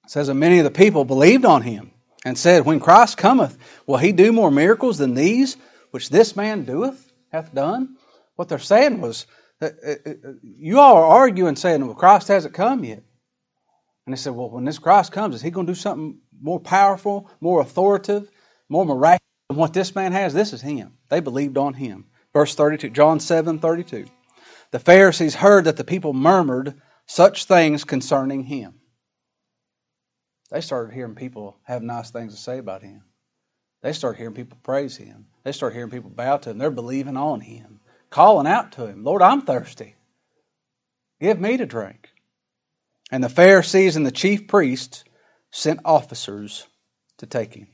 It 0.08 0.12
says, 0.12 0.30
And 0.30 0.40
many 0.40 0.58
of 0.60 0.64
the 0.64 0.72
people 0.72 1.04
believed 1.04 1.44
on 1.44 1.64
him 1.64 1.92
and 2.24 2.38
said, 2.38 2.64
When 2.66 2.80
Christ 2.80 3.18
cometh, 3.18 3.58
will 3.86 3.98
he 3.98 4.14
do 4.14 4.32
more 4.32 4.50
miracles 4.50 4.98
than 4.98 5.16
these 5.16 5.58
which 5.92 6.10
this 6.10 6.34
man 6.34 6.64
doeth, 6.64 7.12
hath 7.30 7.54
done? 7.54 7.98
What 8.38 8.48
they're 8.48 8.58
saying 8.58 9.02
was, 9.02 9.28
uh, 9.62 9.68
uh, 9.86 9.96
uh, 10.06 10.14
You 10.42 10.80
all 10.80 10.96
are 10.96 11.06
arguing 11.08 11.58
saying, 11.58 11.86
Well, 11.86 11.94
Christ 11.94 12.30
hasn't 12.30 12.54
come 12.54 12.86
yet. 12.86 13.04
And 14.06 14.14
they 14.14 14.18
said, 14.18 14.34
Well, 14.34 14.50
when 14.50 14.64
this 14.64 14.80
Christ 14.80 15.12
comes, 15.12 15.36
is 15.36 15.42
he 15.42 15.52
going 15.52 15.68
to 15.68 15.74
do 15.74 15.78
something 15.78 16.20
more 16.40 16.62
powerful, 16.62 17.30
more 17.42 17.60
authoritative, 17.60 18.32
more 18.70 18.86
miraculous 18.86 19.20
than 19.50 19.58
what 19.58 19.74
this 19.74 19.94
man 19.94 20.14
has? 20.14 20.34
This 20.34 20.54
is 20.54 20.62
him. 20.62 20.94
They 21.10 21.20
believed 21.20 21.58
on 21.58 21.74
him. 21.74 22.06
Verse 22.32 22.56
32, 22.56 22.92
John 22.92 23.20
7 23.20 23.60
32. 23.60 24.06
The 24.72 24.80
Pharisees 24.80 25.36
heard 25.36 25.66
that 25.66 25.76
the 25.76 25.84
people 25.84 26.14
murmured 26.14 26.80
such 27.08 27.44
things 27.44 27.84
concerning 27.84 28.44
him. 28.44 28.77
They 30.50 30.62
started 30.62 30.94
hearing 30.94 31.16
people 31.16 31.58
have 31.64 31.82
nice 31.84 32.12
things 32.12 32.34
to 32.34 32.42
say 32.42 32.58
about 32.58 32.84
him. 32.84 33.04
They 33.82 33.94
started 33.94 34.18
hearing 34.18 34.34
people 34.34 34.58
praise 34.64 34.98
him. 34.98 35.28
They 35.44 35.52
started 35.52 35.76
hearing 35.76 35.92
people 35.92 36.10
bow 36.10 36.38
to 36.38 36.52
him. 36.52 36.58
They're 36.58 36.72
believing 36.72 37.18
on 37.18 37.42
him, 37.42 37.80
calling 38.10 38.48
out 38.48 38.74
to 38.74 38.88
him, 38.88 39.04
Lord, 39.04 39.22
I'm 39.22 39.42
thirsty. 39.42 39.96
Give 41.20 41.40
me 41.40 41.58
to 41.58 41.66
drink. 41.66 42.10
And 43.12 43.24
the 43.24 43.30
Pharisees 43.30 43.96
and 43.96 44.06
the 44.06 44.12
chief 44.12 44.48
priests 44.48 45.04
sent 45.52 45.80
officers 45.86 46.68
to 47.18 47.26
take 47.26 47.54
him. 47.54 47.68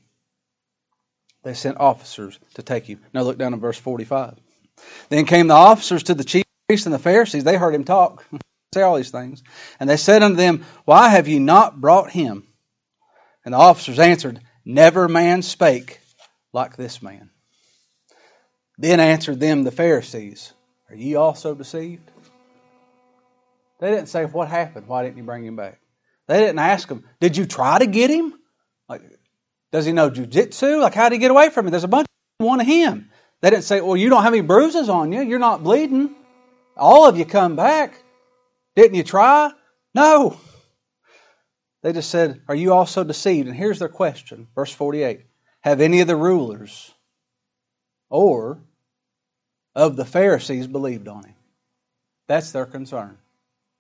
they 1.44 1.54
sent 1.54 1.78
officers 1.78 2.40
to 2.56 2.64
take 2.64 2.86
him. 2.86 3.02
Now 3.14 3.24
look 3.24 3.38
down 3.38 3.54
in 3.54 3.60
verse 3.60 3.78
45. 3.78 4.38
Then 5.10 5.26
came 5.26 5.48
the 5.48 5.54
officers 5.54 6.04
to 6.04 6.14
the 6.14 6.24
chief 6.24 6.46
priests 6.68 6.86
and 6.86 6.94
the 6.94 7.00
Pharisees. 7.00 7.44
They 7.44 7.58
heard 7.58 7.76
him 7.76 7.84
talk, 7.84 8.26
say 8.74 8.82
all 8.82 8.96
these 8.96 9.12
things. 9.12 9.44
And 9.80 9.90
they 9.90 9.98
said 9.98 10.24
unto 10.24 10.38
them, 10.38 10.66
Why 10.86 11.10
have 11.10 11.28
ye 11.28 11.40
not 11.40 11.82
brought 11.82 12.12
him? 12.12 12.48
And 13.46 13.54
the 13.54 13.58
officers 13.58 14.00
answered, 14.00 14.40
Never 14.66 15.08
man 15.08 15.42
spake 15.42 16.00
like 16.54 16.78
this 16.78 17.02
man. 17.02 17.30
Then 18.78 19.00
answered 19.00 19.40
them 19.40 19.64
the 19.64 19.72
Pharisees, 19.72 20.54
Are 20.90 20.96
ye 20.96 21.16
also 21.16 21.54
deceived? 21.54 22.10
They 23.80 23.92
didn't 23.92 24.08
say, 24.08 24.26
What 24.26 24.48
happened? 24.48 24.88
Why 24.88 25.04
didn't 25.04 25.18
you 25.18 25.24
bring 25.24 25.46
him 25.46 25.56
back? 25.56 25.80
They 26.28 26.40
didn't 26.40 26.60
ask 26.60 26.90
him, 26.90 27.04
Did 27.20 27.36
you 27.36 27.46
try 27.46 27.80
to 27.80 27.86
get 27.86 28.10
him? 28.10 28.34
Like, 28.88 29.02
does 29.72 29.86
he 29.86 29.92
know 29.92 30.10
jujitsu? 30.10 30.80
Like, 30.80 30.94
how 30.94 31.10
did 31.10 31.16
he 31.16 31.20
get 31.20 31.32
away 31.32 31.50
from 31.50 31.68
it? 31.68 31.72
There's 31.72 31.84
a 31.84 31.90
bunch 31.90 32.08
of 32.40 32.46
one 32.46 32.62
of 32.62 32.68
him. 32.68 33.10
They 33.42 33.50
didn't 33.50 33.66
say, 33.66 33.82
Well, 33.82 33.98
you 33.98 34.10
don't 34.10 34.24
have 34.24 34.34
any 34.34 34.42
bruises 34.42 34.88
on 34.88 35.12
you. 35.12 35.22
You're 35.22 35.40
not 35.40 35.64
bleeding. 35.64 36.16
All 36.78 37.08
of 37.08 37.18
you 37.18 37.26
come 37.26 37.56
back. 37.56 38.02
Didn't 38.76 38.96
you 38.96 39.04
try? 39.04 39.52
No. 39.94 40.40
They 41.84 41.92
just 41.94 42.10
said, 42.10 42.42
Are 42.48 42.56
you 42.56 42.74
also 42.74 43.04
deceived? 43.04 43.48
And 43.48 43.56
here's 43.56 43.80
their 43.80 43.90
question, 43.90 44.48
verse 44.56 44.72
48 44.72 45.26
Have 45.62 45.82
any 45.82 46.00
of 46.02 46.08
the 46.08 46.16
rulers 46.16 46.92
or 48.10 48.64
of 49.76 49.96
the 49.96 50.06
Pharisees 50.06 50.66
believed 50.66 51.08
on 51.08 51.26
him? 51.26 51.36
That's 52.28 52.52
their 52.52 52.66
concern. 52.66 53.18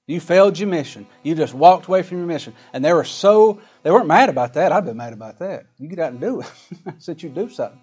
You 0.06 0.20
failed 0.20 0.60
your 0.60 0.68
mission. 0.68 1.08
You 1.24 1.34
just 1.34 1.54
walked 1.54 1.88
away 1.88 2.04
from 2.04 2.18
your 2.18 2.28
mission. 2.28 2.54
And 2.74 2.84
they 2.84 2.92
were 2.92 3.06
so, 3.06 3.62
they 3.84 3.92
weren't 3.92 4.08
mad 4.08 4.28
about 4.28 4.56
that. 4.56 4.74
I've 4.74 4.84
been 4.84 4.98
mad 4.98 5.13
about 5.13 5.39
that. 5.39 5.68
You 5.80 5.88
get 5.88 6.00
out 6.00 6.12
and 6.12 6.20
do 6.20 6.42
it. 6.42 6.52
Said 7.00 7.24
you 7.24 7.30
do 7.30 7.50
something. 7.50 7.80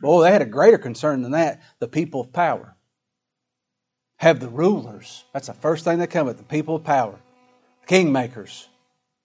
Boy, 0.00 0.22
they 0.22 0.30
had 0.30 0.42
a 0.42 0.46
greater 0.46 0.78
concern 0.78 1.22
than 1.22 1.32
that 1.32 1.62
the 1.80 1.88
people 1.88 2.20
of 2.20 2.32
power. 2.32 2.76
Have 4.18 4.38
the 4.38 4.48
rulers. 4.48 5.24
That's 5.32 5.48
the 5.48 5.54
first 5.54 5.84
thing 5.84 5.98
they 5.98 6.06
come 6.06 6.28
with 6.28 6.38
the 6.38 6.44
people 6.44 6.76
of 6.76 6.84
power. 6.84 7.18
The 7.88 7.94
Kingmakers. 7.94 8.68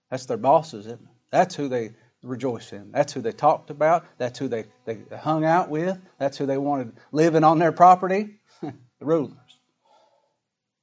That's 0.10 0.26
their 0.26 0.38
bosses? 0.38 0.88
That's 1.32 1.56
who 1.56 1.67
they 1.67 1.91
rejoice 2.24 2.74
in. 2.74 2.91
That's 2.91 3.13
who 3.13 3.22
they 3.22 3.32
talked 3.32 3.69
about. 3.69 4.06
That's 4.17 4.39
who 4.39 4.48
they, 4.48 4.65
they 4.86 5.00
hung 5.15 5.45
out 5.45 5.69
with. 5.69 5.98
That's 6.17 6.38
who 6.38 6.45
they 6.45 6.58
wanted 6.58 6.93
living 7.12 7.43
on 7.43 7.60
their 7.60 7.72
property. 7.72 8.39
the 8.62 8.74
rulers. 9.02 9.36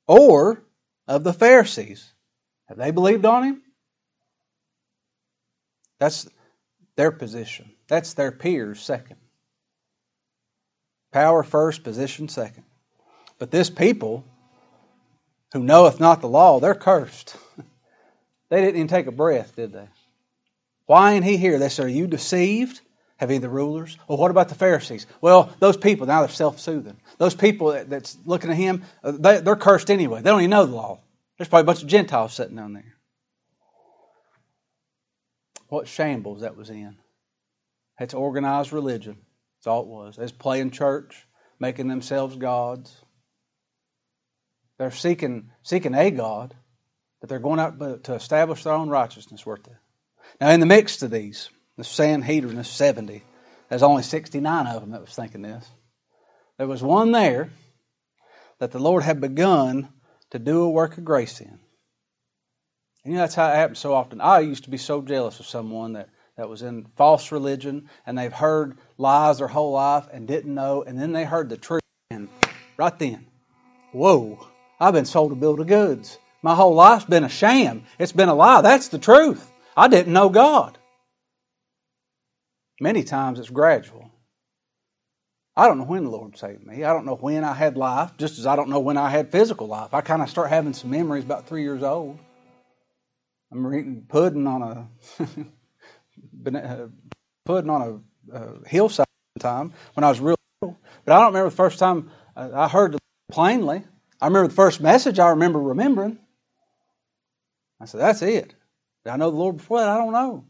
Or 0.06 0.62
of 1.08 1.24
the 1.24 1.32
Pharisees. 1.32 2.12
Have 2.68 2.78
they 2.78 2.90
believed 2.90 3.24
on 3.24 3.44
him? 3.44 3.62
That's 5.98 6.28
their 6.96 7.12
position. 7.12 7.72
That's 7.88 8.14
their 8.14 8.32
peers 8.32 8.80
second. 8.80 9.16
Power 11.12 11.42
first, 11.42 11.84
position 11.84 12.28
second. 12.28 12.64
But 13.38 13.50
this 13.50 13.70
people 13.70 14.24
who 15.52 15.62
knoweth 15.62 16.00
not 16.00 16.20
the 16.20 16.28
law, 16.28 16.60
they're 16.60 16.74
cursed. 16.74 17.36
they 18.50 18.60
didn't 18.60 18.76
even 18.76 18.88
take 18.88 19.06
a 19.06 19.12
breath, 19.12 19.56
did 19.56 19.72
they? 19.72 19.88
Why 20.86 21.12
ain't 21.12 21.24
he 21.24 21.36
here? 21.36 21.58
They 21.58 21.68
said, 21.68 21.86
Are 21.86 21.88
you 21.88 22.06
deceived? 22.06 22.80
Have 23.18 23.30
he 23.30 23.38
the 23.38 23.48
rulers? 23.48 23.96
Well, 24.08 24.18
what 24.18 24.30
about 24.30 24.50
the 24.50 24.54
Pharisees? 24.54 25.06
Well, 25.22 25.50
those 25.58 25.76
people, 25.76 26.06
now 26.06 26.20
they're 26.20 26.28
self 26.28 26.60
soothing. 26.60 26.96
Those 27.18 27.34
people 27.34 27.72
that, 27.72 27.88
that's 27.88 28.18
looking 28.26 28.50
at 28.50 28.56
him, 28.56 28.84
uh, 29.02 29.12
they, 29.12 29.40
they're 29.40 29.56
cursed 29.56 29.90
anyway. 29.90 30.20
They 30.20 30.30
don't 30.30 30.40
even 30.40 30.50
know 30.50 30.66
the 30.66 30.76
law. 30.76 31.00
There's 31.38 31.48
probably 31.48 31.62
a 31.62 31.66
bunch 31.66 31.82
of 31.82 31.88
Gentiles 31.88 32.34
sitting 32.34 32.56
down 32.56 32.74
there. 32.74 32.94
What 35.68 35.88
shambles 35.88 36.42
that 36.42 36.56
was 36.56 36.70
in. 36.70 36.96
That's 37.98 38.14
organized 38.14 38.72
religion. 38.72 39.16
That's 39.58 39.66
all 39.66 39.82
it 39.82 39.88
was. 39.88 40.18
It's 40.18 40.30
playing 40.30 40.70
church, 40.70 41.26
making 41.58 41.88
themselves 41.88 42.36
gods. 42.36 42.94
They're 44.78 44.90
seeking, 44.90 45.50
seeking 45.62 45.94
a 45.94 46.10
God, 46.10 46.54
but 47.26 47.30
they're 47.30 47.40
going 47.40 47.58
out 47.58 48.04
to 48.04 48.14
establish 48.14 48.62
their 48.62 48.72
own 48.72 48.88
righteousness 48.88 49.44
worth 49.44 49.66
it. 49.66 49.74
Now, 50.40 50.50
in 50.50 50.60
the 50.60 50.66
midst 50.66 51.02
of 51.02 51.10
these, 51.10 51.50
the 51.76 51.82
Sanhedrin 51.82 52.56
is 52.56 52.68
70. 52.68 53.24
There's 53.68 53.82
only 53.82 54.04
69 54.04 54.66
of 54.68 54.80
them 54.80 54.92
that 54.92 55.00
was 55.00 55.12
thinking 55.12 55.42
this. 55.42 55.68
There 56.56 56.68
was 56.68 56.84
one 56.84 57.10
there 57.10 57.50
that 58.60 58.70
the 58.70 58.78
Lord 58.78 59.02
had 59.02 59.20
begun 59.20 59.88
to 60.30 60.38
do 60.38 60.62
a 60.62 60.70
work 60.70 60.98
of 60.98 61.04
grace 61.04 61.40
in. 61.40 61.48
And 61.48 61.58
you 63.04 63.14
know, 63.14 63.22
that's 63.22 63.34
how 63.34 63.50
it 63.50 63.56
happens 63.56 63.80
so 63.80 63.92
often. 63.92 64.20
I 64.20 64.38
used 64.38 64.62
to 64.64 64.70
be 64.70 64.78
so 64.78 65.02
jealous 65.02 65.40
of 65.40 65.46
someone 65.46 65.94
that, 65.94 66.08
that 66.36 66.48
was 66.48 66.62
in 66.62 66.86
false 66.94 67.32
religion 67.32 67.90
and 68.06 68.16
they've 68.16 68.32
heard 68.32 68.78
lies 68.98 69.38
their 69.38 69.48
whole 69.48 69.72
life 69.72 70.06
and 70.12 70.28
didn't 70.28 70.54
know, 70.54 70.84
and 70.84 70.96
then 70.96 71.10
they 71.10 71.24
heard 71.24 71.48
the 71.48 71.56
truth. 71.56 71.82
And 72.08 72.28
right 72.76 72.96
then, 73.00 73.26
whoa, 73.90 74.46
I've 74.78 74.94
been 74.94 75.06
sold 75.06 75.32
a 75.32 75.34
bill 75.34 75.60
of 75.60 75.66
goods. 75.66 76.18
My 76.42 76.54
whole 76.54 76.74
life's 76.74 77.04
been 77.04 77.24
a 77.24 77.28
sham. 77.28 77.84
It's 77.98 78.12
been 78.12 78.28
a 78.28 78.34
lie. 78.34 78.60
That's 78.60 78.88
the 78.88 78.98
truth. 78.98 79.50
I 79.76 79.88
didn't 79.88 80.12
know 80.12 80.28
God. 80.28 80.78
Many 82.80 83.04
times 83.04 83.38
it's 83.38 83.50
gradual. 83.50 84.10
I 85.56 85.66
don't 85.66 85.78
know 85.78 85.84
when 85.84 86.04
the 86.04 86.10
Lord 86.10 86.36
saved 86.36 86.66
me. 86.66 86.84
I 86.84 86.92
don't 86.92 87.06
know 87.06 87.14
when 87.14 87.42
I 87.42 87.54
had 87.54 87.78
life, 87.78 88.12
just 88.18 88.38
as 88.38 88.46
I 88.46 88.56
don't 88.56 88.68
know 88.68 88.80
when 88.80 88.98
I 88.98 89.08
had 89.08 89.32
physical 89.32 89.66
life. 89.66 89.94
I 89.94 90.02
kind 90.02 90.20
of 90.20 90.28
start 90.28 90.50
having 90.50 90.74
some 90.74 90.90
memories 90.90 91.24
about 91.24 91.46
three 91.46 91.62
years 91.62 91.82
old. 91.82 92.18
I'm 93.50 93.66
eating 93.74 94.04
pudding 94.06 94.46
on 94.46 94.62
a 94.62 94.88
uh, 96.58 96.86
pudding 97.46 97.70
on 97.70 98.02
a, 98.32 98.68
hillside 98.68 99.06
time 99.38 99.72
when 99.94 100.04
I 100.04 100.08
was 100.08 100.20
real 100.20 100.36
little. 100.60 100.78
But 101.04 101.12
I 101.12 101.18
don't 101.20 101.28
remember 101.28 101.50
the 101.50 101.56
first 101.56 101.78
time 101.78 102.10
I 102.36 102.68
heard 102.68 102.98
plainly. 103.30 103.84
I 104.20 104.26
remember 104.26 104.48
the 104.48 104.54
first 104.54 104.80
message 104.80 105.18
I 105.18 105.30
remember 105.30 105.60
remembering. 105.60 106.18
I 107.80 107.84
said, 107.84 108.00
that's 108.00 108.22
it. 108.22 108.54
Did 109.04 109.10
I 109.10 109.16
know 109.16 109.30
the 109.30 109.36
Lord 109.36 109.58
before 109.58 109.80
that? 109.80 109.88
I 109.88 109.98
don't 109.98 110.12
know. 110.12 110.44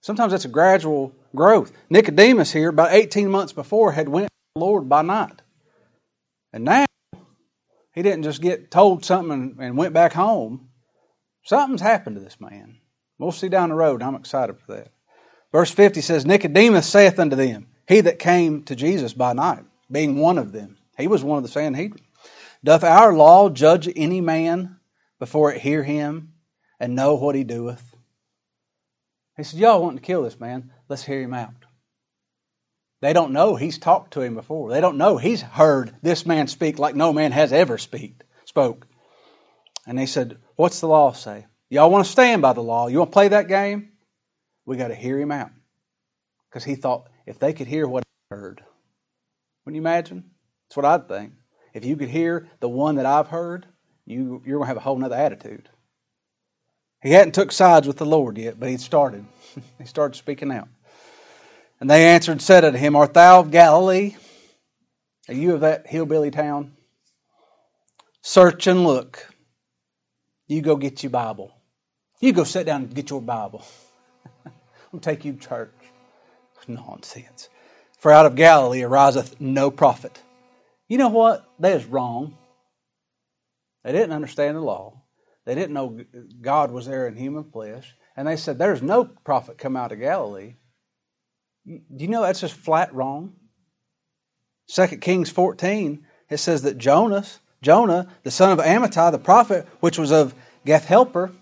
Sometimes 0.00 0.32
that's 0.32 0.44
a 0.44 0.48
gradual 0.48 1.14
growth. 1.34 1.72
Nicodemus 1.90 2.52
here, 2.52 2.68
about 2.68 2.92
18 2.92 3.30
months 3.30 3.52
before, 3.52 3.92
had 3.92 4.08
went 4.08 4.28
to 4.28 4.30
the 4.54 4.60
Lord 4.60 4.88
by 4.88 5.02
night. 5.02 5.42
And 6.52 6.64
now, 6.64 6.84
he 7.92 8.02
didn't 8.02 8.24
just 8.24 8.42
get 8.42 8.70
told 8.70 9.04
something 9.04 9.56
and 9.58 9.76
went 9.76 9.94
back 9.94 10.12
home. 10.12 10.68
Something's 11.44 11.80
happened 11.80 12.16
to 12.16 12.22
this 12.22 12.40
man. 12.40 12.78
We'll 13.18 13.32
see 13.32 13.48
down 13.48 13.70
the 13.70 13.74
road. 13.74 14.02
I'm 14.02 14.14
excited 14.14 14.58
for 14.58 14.76
that. 14.76 14.92
Verse 15.52 15.70
50 15.70 16.00
says, 16.00 16.26
Nicodemus 16.26 16.88
saith 16.88 17.18
unto 17.18 17.36
them, 17.36 17.68
He 17.88 18.00
that 18.02 18.18
came 18.18 18.64
to 18.64 18.76
Jesus 18.76 19.14
by 19.14 19.32
night, 19.32 19.64
being 19.90 20.18
one 20.18 20.38
of 20.38 20.52
them. 20.52 20.76
He 20.98 21.06
was 21.06 21.24
one 21.24 21.38
of 21.38 21.44
the 21.44 21.48
Sanhedrin. 21.48 22.04
Doth 22.62 22.84
our 22.84 23.14
law 23.14 23.48
judge 23.48 23.88
any 23.96 24.20
man 24.20 24.76
before 25.18 25.52
it 25.52 25.60
hear 25.60 25.82
him 25.82 26.34
and 26.80 26.94
know 26.94 27.14
what 27.14 27.34
he 27.34 27.44
doeth? 27.44 27.94
He 29.36 29.42
said, 29.42 29.60
Y'all 29.60 29.82
want 29.82 29.96
to 29.96 30.02
kill 30.02 30.22
this 30.22 30.40
man. 30.40 30.72
Let's 30.88 31.04
hear 31.04 31.20
him 31.20 31.34
out. 31.34 31.54
They 33.02 33.12
don't 33.12 33.32
know 33.32 33.56
he's 33.56 33.78
talked 33.78 34.14
to 34.14 34.22
him 34.22 34.34
before. 34.34 34.70
They 34.70 34.80
don't 34.80 34.96
know 34.96 35.18
he's 35.18 35.42
heard 35.42 35.94
this 36.02 36.24
man 36.24 36.46
speak 36.46 36.78
like 36.78 36.94
no 36.94 37.12
man 37.12 37.32
has 37.32 37.52
ever 37.52 37.76
speak, 37.78 38.22
spoke. 38.46 38.86
And 39.86 39.98
they 39.98 40.06
said, 40.06 40.38
What's 40.56 40.80
the 40.80 40.88
law 40.88 41.12
say? 41.12 41.46
Y'all 41.68 41.90
want 41.90 42.06
to 42.06 42.10
stand 42.10 42.42
by 42.42 42.52
the 42.52 42.62
law? 42.62 42.88
You 42.88 42.98
want 42.98 43.10
to 43.10 43.14
play 43.14 43.28
that 43.28 43.48
game? 43.48 43.92
We 44.64 44.76
got 44.76 44.88
to 44.88 44.94
hear 44.94 45.18
him 45.18 45.32
out. 45.32 45.50
Because 46.48 46.64
he 46.64 46.74
thought 46.74 47.08
if 47.26 47.38
they 47.38 47.52
could 47.52 47.66
hear 47.66 47.86
what 47.86 48.04
I 48.30 48.34
heard, 48.34 48.62
wouldn't 49.64 49.76
you 49.76 49.82
imagine? 49.82 50.30
That's 50.68 50.76
what 50.76 50.86
I'd 50.86 51.08
think. 51.08 51.32
If 51.74 51.84
you 51.84 51.96
could 51.96 52.08
hear 52.08 52.48
the 52.60 52.68
one 52.68 52.96
that 52.96 53.06
I've 53.06 53.28
heard, 53.28 53.66
you, 54.06 54.42
you're 54.46 54.58
going 54.58 54.64
to 54.64 54.68
have 54.68 54.76
a 54.76 54.80
whole 54.80 55.04
other 55.04 55.16
attitude. 55.16 55.68
He 57.06 57.12
hadn't 57.12 57.34
took 57.34 57.52
sides 57.52 57.86
with 57.86 57.98
the 57.98 58.04
Lord 58.04 58.36
yet, 58.36 58.58
but 58.58 58.68
he'd 58.68 58.80
started. 58.80 59.24
he 59.78 59.84
started 59.84 60.16
speaking 60.16 60.50
out. 60.50 60.66
And 61.78 61.88
they 61.88 62.08
answered 62.08 62.32
and 62.32 62.42
said 62.42 62.64
unto 62.64 62.78
him, 62.78 62.96
Art 62.96 63.14
thou 63.14 63.38
of 63.38 63.52
Galilee? 63.52 64.16
Are 65.28 65.34
you 65.34 65.54
of 65.54 65.60
that 65.60 65.86
hillbilly 65.86 66.32
town? 66.32 66.72
Search 68.22 68.66
and 68.66 68.82
look. 68.82 69.32
You 70.48 70.62
go 70.62 70.74
get 70.74 71.04
your 71.04 71.10
Bible. 71.10 71.54
You 72.18 72.32
go 72.32 72.42
sit 72.42 72.66
down 72.66 72.82
and 72.82 72.94
get 72.94 73.10
your 73.10 73.22
Bible. 73.22 73.64
I'll 74.92 74.98
take 74.98 75.24
you 75.24 75.34
to 75.34 75.38
church. 75.38 75.74
Nonsense. 76.66 77.48
For 77.98 78.10
out 78.10 78.26
of 78.26 78.34
Galilee 78.34 78.82
ariseth 78.82 79.40
no 79.40 79.70
prophet. 79.70 80.20
You 80.88 80.98
know 80.98 81.10
what? 81.10 81.48
That 81.60 81.76
is 81.76 81.86
wrong. 81.86 82.36
They 83.84 83.92
didn't 83.92 84.10
understand 84.10 84.56
the 84.56 84.60
law. 84.60 85.04
They 85.46 85.54
didn't 85.54 85.74
know 85.74 86.04
God 86.42 86.70
was 86.72 86.86
there 86.86 87.06
in 87.06 87.16
human 87.16 87.44
flesh. 87.44 87.94
And 88.16 88.28
they 88.28 88.36
said, 88.36 88.58
There's 88.58 88.82
no 88.82 89.04
prophet 89.04 89.56
come 89.56 89.76
out 89.76 89.92
of 89.92 90.00
Galilee. 90.00 90.56
Mm, 91.66 91.82
do 91.96 92.04
you 92.04 92.08
know 92.08 92.22
that's 92.22 92.40
just 92.40 92.54
flat 92.54 92.92
wrong? 92.94 93.34
2 94.68 94.86
Kings 94.98 95.30
14, 95.30 96.04
it 96.28 96.38
says 96.38 96.62
that 96.62 96.76
Jonas, 96.76 97.38
Jonah, 97.62 98.08
the 98.24 98.32
son 98.32 98.50
of 98.50 98.58
Amittai, 98.58 99.12
the 99.12 99.18
prophet, 99.18 99.66
which 99.78 99.96
was 99.96 100.10
of 100.10 100.34
Gath 100.64 100.86
Hepher, 100.86 101.32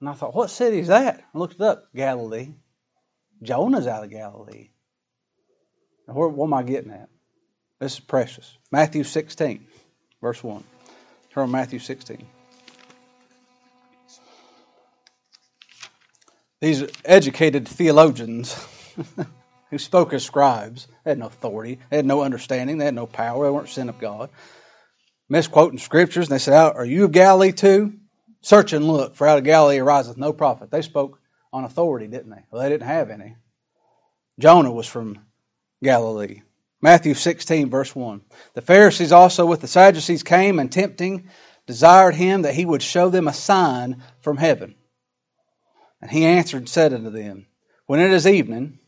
and 0.00 0.08
I 0.08 0.12
thought, 0.12 0.34
what 0.34 0.50
city 0.50 0.78
is 0.78 0.86
that? 0.86 1.24
I 1.34 1.38
looked 1.38 1.56
it 1.56 1.60
up. 1.60 1.88
Galilee. 1.94 2.50
Jonah's 3.42 3.88
out 3.88 4.04
of 4.04 4.10
Galilee. 4.10 4.70
Where, 6.06 6.28
what 6.28 6.46
am 6.46 6.54
I 6.54 6.62
getting 6.62 6.92
at? 6.92 7.08
This 7.80 7.94
is 7.94 8.00
precious. 8.00 8.56
Matthew 8.70 9.02
16, 9.02 9.66
verse 10.20 10.42
1. 10.42 10.62
Turn 11.32 11.50
Matthew 11.50 11.80
16. 11.80 12.26
These 16.60 16.84
educated 17.04 17.68
theologians 17.68 18.54
who 19.70 19.78
spoke 19.78 20.12
as 20.12 20.24
scribes 20.24 20.88
they 21.04 21.12
had 21.12 21.18
no 21.18 21.26
authority, 21.26 21.78
they 21.90 21.96
had 21.96 22.06
no 22.06 22.22
understanding, 22.22 22.78
they 22.78 22.86
had 22.86 22.94
no 22.94 23.06
power, 23.06 23.44
they 23.44 23.50
weren't 23.50 23.68
sent 23.68 23.90
of 23.90 23.98
God. 23.98 24.30
Misquoting 25.28 25.78
scriptures, 25.78 26.26
and 26.26 26.34
they 26.34 26.38
said, 26.38 26.54
Are 26.54 26.84
you 26.84 27.04
of 27.04 27.12
Galilee 27.12 27.52
too? 27.52 27.94
Search 28.40 28.72
and 28.72 28.86
look, 28.86 29.14
for 29.14 29.26
out 29.26 29.38
of 29.38 29.44
Galilee 29.44 29.78
ariseth 29.78 30.16
no 30.16 30.32
prophet. 30.32 30.70
They 30.70 30.82
spoke 30.82 31.20
on 31.52 31.64
authority, 31.64 32.06
didn't 32.06 32.30
they? 32.30 32.44
Well, 32.50 32.62
they 32.62 32.68
didn't 32.68 32.86
have 32.86 33.10
any. 33.10 33.36
Jonah 34.38 34.72
was 34.72 34.86
from 34.86 35.18
Galilee. 35.82 36.42
Matthew 36.80 37.14
16, 37.14 37.68
verse 37.68 37.94
1. 37.94 38.22
The 38.54 38.62
Pharisees 38.62 39.12
also 39.12 39.44
with 39.44 39.60
the 39.60 39.66
Sadducees 39.66 40.22
came 40.22 40.58
and 40.58 40.70
tempting 40.70 41.28
desired 41.66 42.14
him 42.14 42.42
that 42.42 42.54
he 42.54 42.64
would 42.64 42.82
show 42.82 43.10
them 43.10 43.28
a 43.28 43.32
sign 43.32 44.02
from 44.20 44.36
heaven. 44.36 44.74
And 46.00 46.10
he 46.10 46.24
answered 46.24 46.58
and 46.58 46.68
said 46.68 46.92
unto 46.92 47.10
them, 47.10 47.46
When 47.86 48.00
it 48.00 48.12
is 48.12 48.26
evening, 48.26 48.78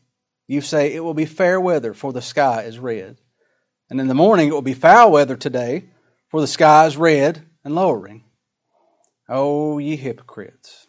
you 0.47 0.61
say, 0.61 0.93
It 0.93 1.01
will 1.01 1.13
be 1.13 1.25
fair 1.25 1.59
weather, 1.59 1.93
for 1.93 2.13
the 2.13 2.21
sky 2.21 2.63
is 2.63 2.79
red. 2.79 3.17
And 3.89 3.99
in 3.99 4.07
the 4.07 4.13
morning 4.13 4.47
it 4.47 4.53
will 4.53 4.61
be 4.61 4.73
foul 4.73 5.11
weather 5.11 5.35
today, 5.35 5.89
for 6.29 6.39
the 6.39 6.47
sky 6.47 6.85
is 6.85 6.95
red 6.95 7.45
and 7.63 7.75
lowering. 7.75 8.23
O 9.27 9.77
ye 9.77 9.95
hypocrites! 9.95 10.87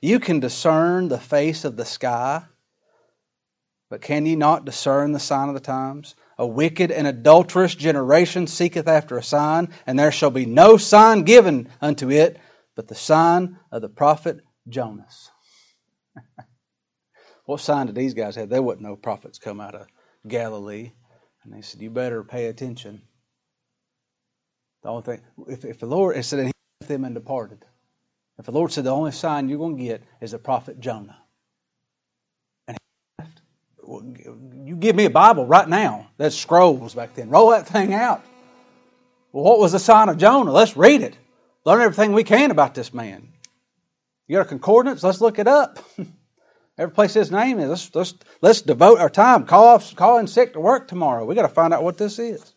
You 0.00 0.20
can 0.20 0.40
discern 0.40 1.08
the 1.08 1.18
face 1.18 1.64
of 1.64 1.76
the 1.76 1.86
sky, 1.86 2.44
but 3.88 4.02
can 4.02 4.26
ye 4.26 4.36
not 4.36 4.66
discern 4.66 5.12
the 5.12 5.20
sign 5.20 5.48
of 5.48 5.54
the 5.54 5.60
times? 5.60 6.14
A 6.36 6.46
wicked 6.46 6.90
and 6.90 7.06
adulterous 7.06 7.74
generation 7.74 8.46
seeketh 8.46 8.88
after 8.88 9.16
a 9.16 9.22
sign, 9.22 9.70
and 9.86 9.98
there 9.98 10.12
shall 10.12 10.30
be 10.30 10.44
no 10.44 10.76
sign 10.76 11.22
given 11.22 11.70
unto 11.80 12.10
it 12.10 12.38
but 12.74 12.88
the 12.88 12.94
sign 12.94 13.58
of 13.70 13.82
the 13.82 13.88
prophet 13.88 14.40
Jonas. 14.68 15.30
what 17.44 17.60
sign 17.60 17.86
did 17.86 17.94
these 17.94 18.14
guys 18.14 18.36
have? 18.36 18.48
There 18.48 18.62
wasn't 18.62 18.82
no 18.82 18.96
prophets 18.96 19.38
come 19.38 19.60
out 19.60 19.74
of 19.74 19.86
Galilee. 20.26 20.92
And 21.44 21.52
they 21.52 21.60
said, 21.60 21.82
You 21.82 21.90
better 21.90 22.24
pay 22.24 22.46
attention. 22.46 23.02
The 24.82 24.88
only 24.88 25.02
thing, 25.02 25.20
if, 25.48 25.64
if 25.64 25.78
the 25.78 25.86
Lord, 25.86 26.22
said, 26.24 26.38
and 26.40 26.48
he 26.48 26.52
left 26.80 26.88
them 26.88 27.04
and 27.04 27.14
departed. 27.14 27.64
If 28.38 28.46
the 28.46 28.52
Lord 28.52 28.72
said, 28.72 28.84
The 28.84 28.90
only 28.90 29.12
sign 29.12 29.48
you're 29.48 29.58
going 29.58 29.76
to 29.76 29.82
get 29.82 30.02
is 30.20 30.32
the 30.32 30.38
prophet 30.38 30.80
Jonah. 30.80 31.18
And 32.66 32.76
he 32.76 33.24
left. 33.24 33.40
Well, 33.82 34.02
You 34.64 34.76
give 34.76 34.96
me 34.96 35.04
a 35.04 35.10
Bible 35.10 35.46
right 35.46 35.68
now. 35.68 36.10
That's 36.16 36.36
scrolls 36.36 36.94
back 36.94 37.14
then. 37.14 37.30
Roll 37.30 37.50
that 37.50 37.66
thing 37.66 37.94
out. 37.94 38.24
Well, 39.32 39.44
what 39.44 39.58
was 39.58 39.72
the 39.72 39.78
sign 39.78 40.08
of 40.08 40.16
Jonah? 40.16 40.52
Let's 40.52 40.76
read 40.76 41.02
it. 41.02 41.18
Learn 41.64 41.80
everything 41.80 42.12
we 42.12 42.24
can 42.24 42.50
about 42.50 42.74
this 42.74 42.92
man. 42.92 43.32
You 44.26 44.36
got 44.36 44.46
a 44.46 44.48
concordance? 44.48 45.02
Let's 45.02 45.20
look 45.20 45.38
it 45.38 45.46
up. 45.46 45.78
Every 46.78 46.92
place 46.92 47.14
his 47.14 47.30
name 47.30 47.60
is. 47.60 47.68
Let's, 47.68 47.94
let's, 47.94 48.14
let's 48.40 48.62
devote 48.62 48.98
our 48.98 49.10
time. 49.10 49.44
Call 49.44 49.64
off, 49.64 49.94
call 49.94 50.18
in 50.18 50.26
sick 50.26 50.54
to 50.54 50.60
work 50.60 50.88
tomorrow. 50.88 51.24
We 51.24 51.34
got 51.34 51.42
to 51.42 51.48
find 51.48 51.72
out 51.72 51.84
what 51.84 51.98
this 51.98 52.18
is. 52.18 52.54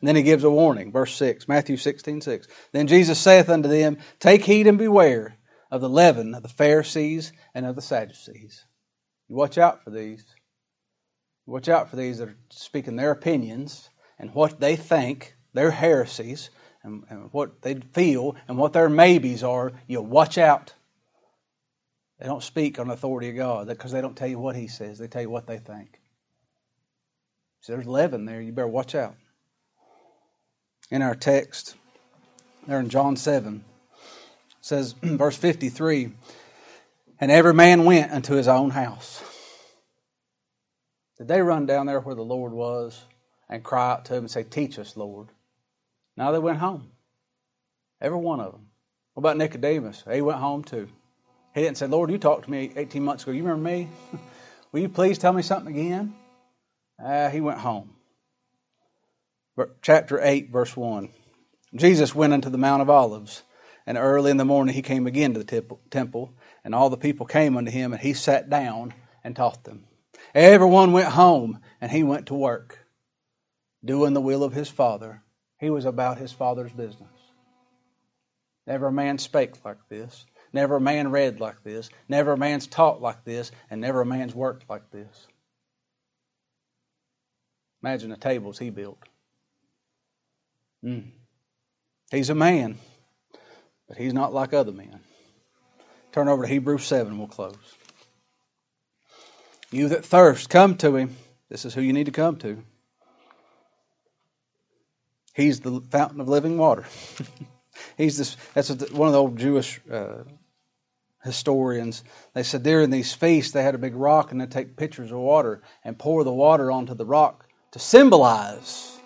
And 0.00 0.08
then 0.08 0.16
he 0.16 0.22
gives 0.22 0.44
a 0.44 0.50
warning. 0.50 0.92
Verse 0.92 1.14
6, 1.14 1.46
Matthew 1.48 1.76
16, 1.76 2.22
6. 2.22 2.48
Then 2.72 2.86
Jesus 2.86 3.18
saith 3.18 3.48
unto 3.48 3.68
them, 3.68 3.98
Take 4.18 4.44
heed 4.44 4.66
and 4.66 4.78
beware 4.78 5.36
of 5.70 5.80
the 5.80 5.88
leaven 5.88 6.34
of 6.34 6.42
the 6.42 6.48
Pharisees 6.48 7.32
and 7.54 7.64
of 7.66 7.76
the 7.76 7.82
Sadducees. 7.82 8.64
You 9.28 9.36
watch 9.36 9.58
out 9.58 9.84
for 9.84 9.90
these. 9.90 10.24
Watch 11.46 11.68
out 11.68 11.90
for 11.90 11.96
these 11.96 12.18
that 12.18 12.28
are 12.28 12.36
speaking 12.50 12.96
their 12.96 13.10
opinions 13.10 13.88
and 14.18 14.34
what 14.34 14.60
they 14.60 14.76
think, 14.76 15.34
their 15.54 15.70
heresies, 15.70 16.50
and, 16.82 17.04
and 17.08 17.32
what 17.32 17.62
they 17.62 17.74
feel, 17.92 18.36
and 18.48 18.56
what 18.56 18.72
their 18.72 18.88
maybes 18.88 19.42
are. 19.42 19.72
You 19.86 20.02
watch 20.02 20.38
out. 20.38 20.74
They 22.20 22.26
don't 22.26 22.42
speak 22.42 22.78
on 22.78 22.90
authority 22.90 23.30
of 23.30 23.36
God 23.36 23.66
because 23.66 23.92
they 23.92 24.02
don't 24.02 24.16
tell 24.16 24.28
you 24.28 24.38
what 24.38 24.54
He 24.54 24.68
says. 24.68 24.98
They 24.98 25.08
tell 25.08 25.22
you 25.22 25.30
what 25.30 25.46
they 25.46 25.58
think. 25.58 26.00
So 27.62 27.72
there's 27.72 27.86
leaven 27.86 28.26
there. 28.26 28.40
You 28.40 28.52
better 28.52 28.68
watch 28.68 28.94
out. 28.94 29.14
In 30.90 31.02
our 31.02 31.14
text, 31.14 31.76
there 32.66 32.80
in 32.80 32.90
John 32.90 33.16
7, 33.16 33.64
says, 34.60 34.92
verse 35.02 35.36
53, 35.36 36.10
and 37.20 37.30
every 37.30 37.54
man 37.54 37.84
went 37.84 38.12
unto 38.12 38.34
his 38.34 38.48
own 38.48 38.70
house. 38.70 39.22
Did 41.16 41.28
they 41.28 41.40
run 41.40 41.66
down 41.66 41.86
there 41.86 42.00
where 42.00 42.14
the 42.14 42.22
Lord 42.22 42.52
was 42.52 43.00
and 43.48 43.62
cry 43.62 43.92
out 43.92 44.06
to 44.06 44.14
him 44.14 44.24
and 44.24 44.30
say, 44.30 44.42
Teach 44.42 44.78
us, 44.78 44.96
Lord? 44.96 45.28
Now 46.16 46.32
they 46.32 46.38
went 46.38 46.58
home. 46.58 46.90
Every 48.00 48.18
one 48.18 48.40
of 48.40 48.52
them. 48.52 48.68
What 49.14 49.22
about 49.22 49.36
Nicodemus? 49.36 50.04
He 50.10 50.22
went 50.22 50.38
home 50.38 50.64
too. 50.64 50.88
He 51.54 51.62
didn't 51.62 51.78
say, 51.78 51.86
Lord, 51.86 52.10
you 52.10 52.18
talked 52.18 52.44
to 52.44 52.50
me 52.50 52.72
18 52.76 53.02
months 53.02 53.24
ago. 53.24 53.32
You 53.32 53.42
remember 53.42 53.68
me? 53.68 53.88
Will 54.72 54.80
you 54.80 54.88
please 54.88 55.18
tell 55.18 55.32
me 55.32 55.42
something 55.42 55.74
again? 55.74 56.14
Uh, 57.02 57.28
he 57.28 57.40
went 57.40 57.58
home. 57.58 57.90
Chapter 59.82 60.20
8, 60.22 60.50
verse 60.50 60.76
1. 60.76 61.10
Jesus 61.74 62.14
went 62.14 62.32
unto 62.32 62.50
the 62.50 62.58
Mount 62.58 62.82
of 62.82 62.90
Olives, 62.90 63.42
and 63.86 63.98
early 63.98 64.30
in 64.30 64.36
the 64.36 64.44
morning 64.44 64.74
he 64.74 64.82
came 64.82 65.06
again 65.06 65.34
to 65.34 65.42
the 65.42 65.76
temple, 65.90 66.32
and 66.64 66.74
all 66.74 66.88
the 66.88 66.96
people 66.96 67.26
came 67.26 67.56
unto 67.56 67.70
him, 67.70 67.92
and 67.92 68.00
he 68.00 68.12
sat 68.12 68.48
down 68.48 68.94
and 69.22 69.36
taught 69.36 69.64
them. 69.64 69.84
Everyone 70.34 70.92
went 70.92 71.08
home, 71.08 71.60
and 71.80 71.90
he 71.90 72.02
went 72.02 72.26
to 72.26 72.34
work, 72.34 72.86
doing 73.84 74.14
the 74.14 74.20
will 74.20 74.44
of 74.44 74.52
his 74.52 74.68
Father. 74.68 75.22
He 75.58 75.68
was 75.68 75.84
about 75.84 76.18
his 76.18 76.32
Father's 76.32 76.72
business. 76.72 77.08
Never 78.66 78.86
a 78.86 78.92
man 78.92 79.18
spake 79.18 79.64
like 79.64 79.88
this. 79.88 80.24
Never 80.52 80.76
a 80.76 80.80
man 80.80 81.10
read 81.10 81.40
like 81.40 81.62
this. 81.62 81.90
Never 82.08 82.32
a 82.32 82.36
man's 82.36 82.66
taught 82.66 83.00
like 83.00 83.24
this. 83.24 83.52
And 83.70 83.80
never 83.80 84.00
a 84.00 84.06
man's 84.06 84.34
worked 84.34 84.68
like 84.68 84.90
this. 84.90 85.26
Imagine 87.82 88.10
the 88.10 88.16
tables 88.16 88.58
he 88.58 88.70
built. 88.70 88.98
Mm. 90.84 91.10
He's 92.10 92.30
a 92.30 92.34
man, 92.34 92.78
but 93.88 93.96
he's 93.96 94.12
not 94.12 94.34
like 94.34 94.52
other 94.52 94.72
men. 94.72 95.00
Turn 96.12 96.28
over 96.28 96.42
to 96.42 96.48
Hebrews 96.48 96.84
7, 96.84 97.16
we'll 97.18 97.28
close. 97.28 97.54
You 99.70 99.88
that 99.88 100.04
thirst, 100.04 100.50
come 100.50 100.76
to 100.78 100.96
him. 100.96 101.16
This 101.48 101.64
is 101.64 101.74
who 101.74 101.80
you 101.80 101.92
need 101.92 102.06
to 102.06 102.12
come 102.12 102.36
to. 102.38 102.62
He's 105.34 105.60
the 105.60 105.80
fountain 105.80 106.20
of 106.20 106.28
living 106.28 106.58
water. 106.58 106.84
He's 107.96 108.18
this. 108.18 108.36
That's 108.54 108.70
one 108.90 109.06
of 109.06 109.12
the 109.12 109.20
old 109.20 109.38
Jewish 109.38 109.80
uh, 109.90 110.24
historians. 111.22 112.02
They 112.34 112.42
said 112.42 112.64
there 112.64 112.80
in 112.80 112.90
these 112.90 113.12
feasts 113.12 113.52
they 113.52 113.62
had 113.62 113.74
a 113.74 113.78
big 113.78 113.94
rock 113.94 114.32
and 114.32 114.40
they'd 114.40 114.50
take 114.50 114.76
pitchers 114.76 115.12
of 115.12 115.18
water 115.18 115.62
and 115.84 115.98
pour 115.98 116.24
the 116.24 116.32
water 116.32 116.70
onto 116.70 116.94
the 116.94 117.06
rock 117.06 117.46
to 117.72 117.78
symbolize, 117.78 118.98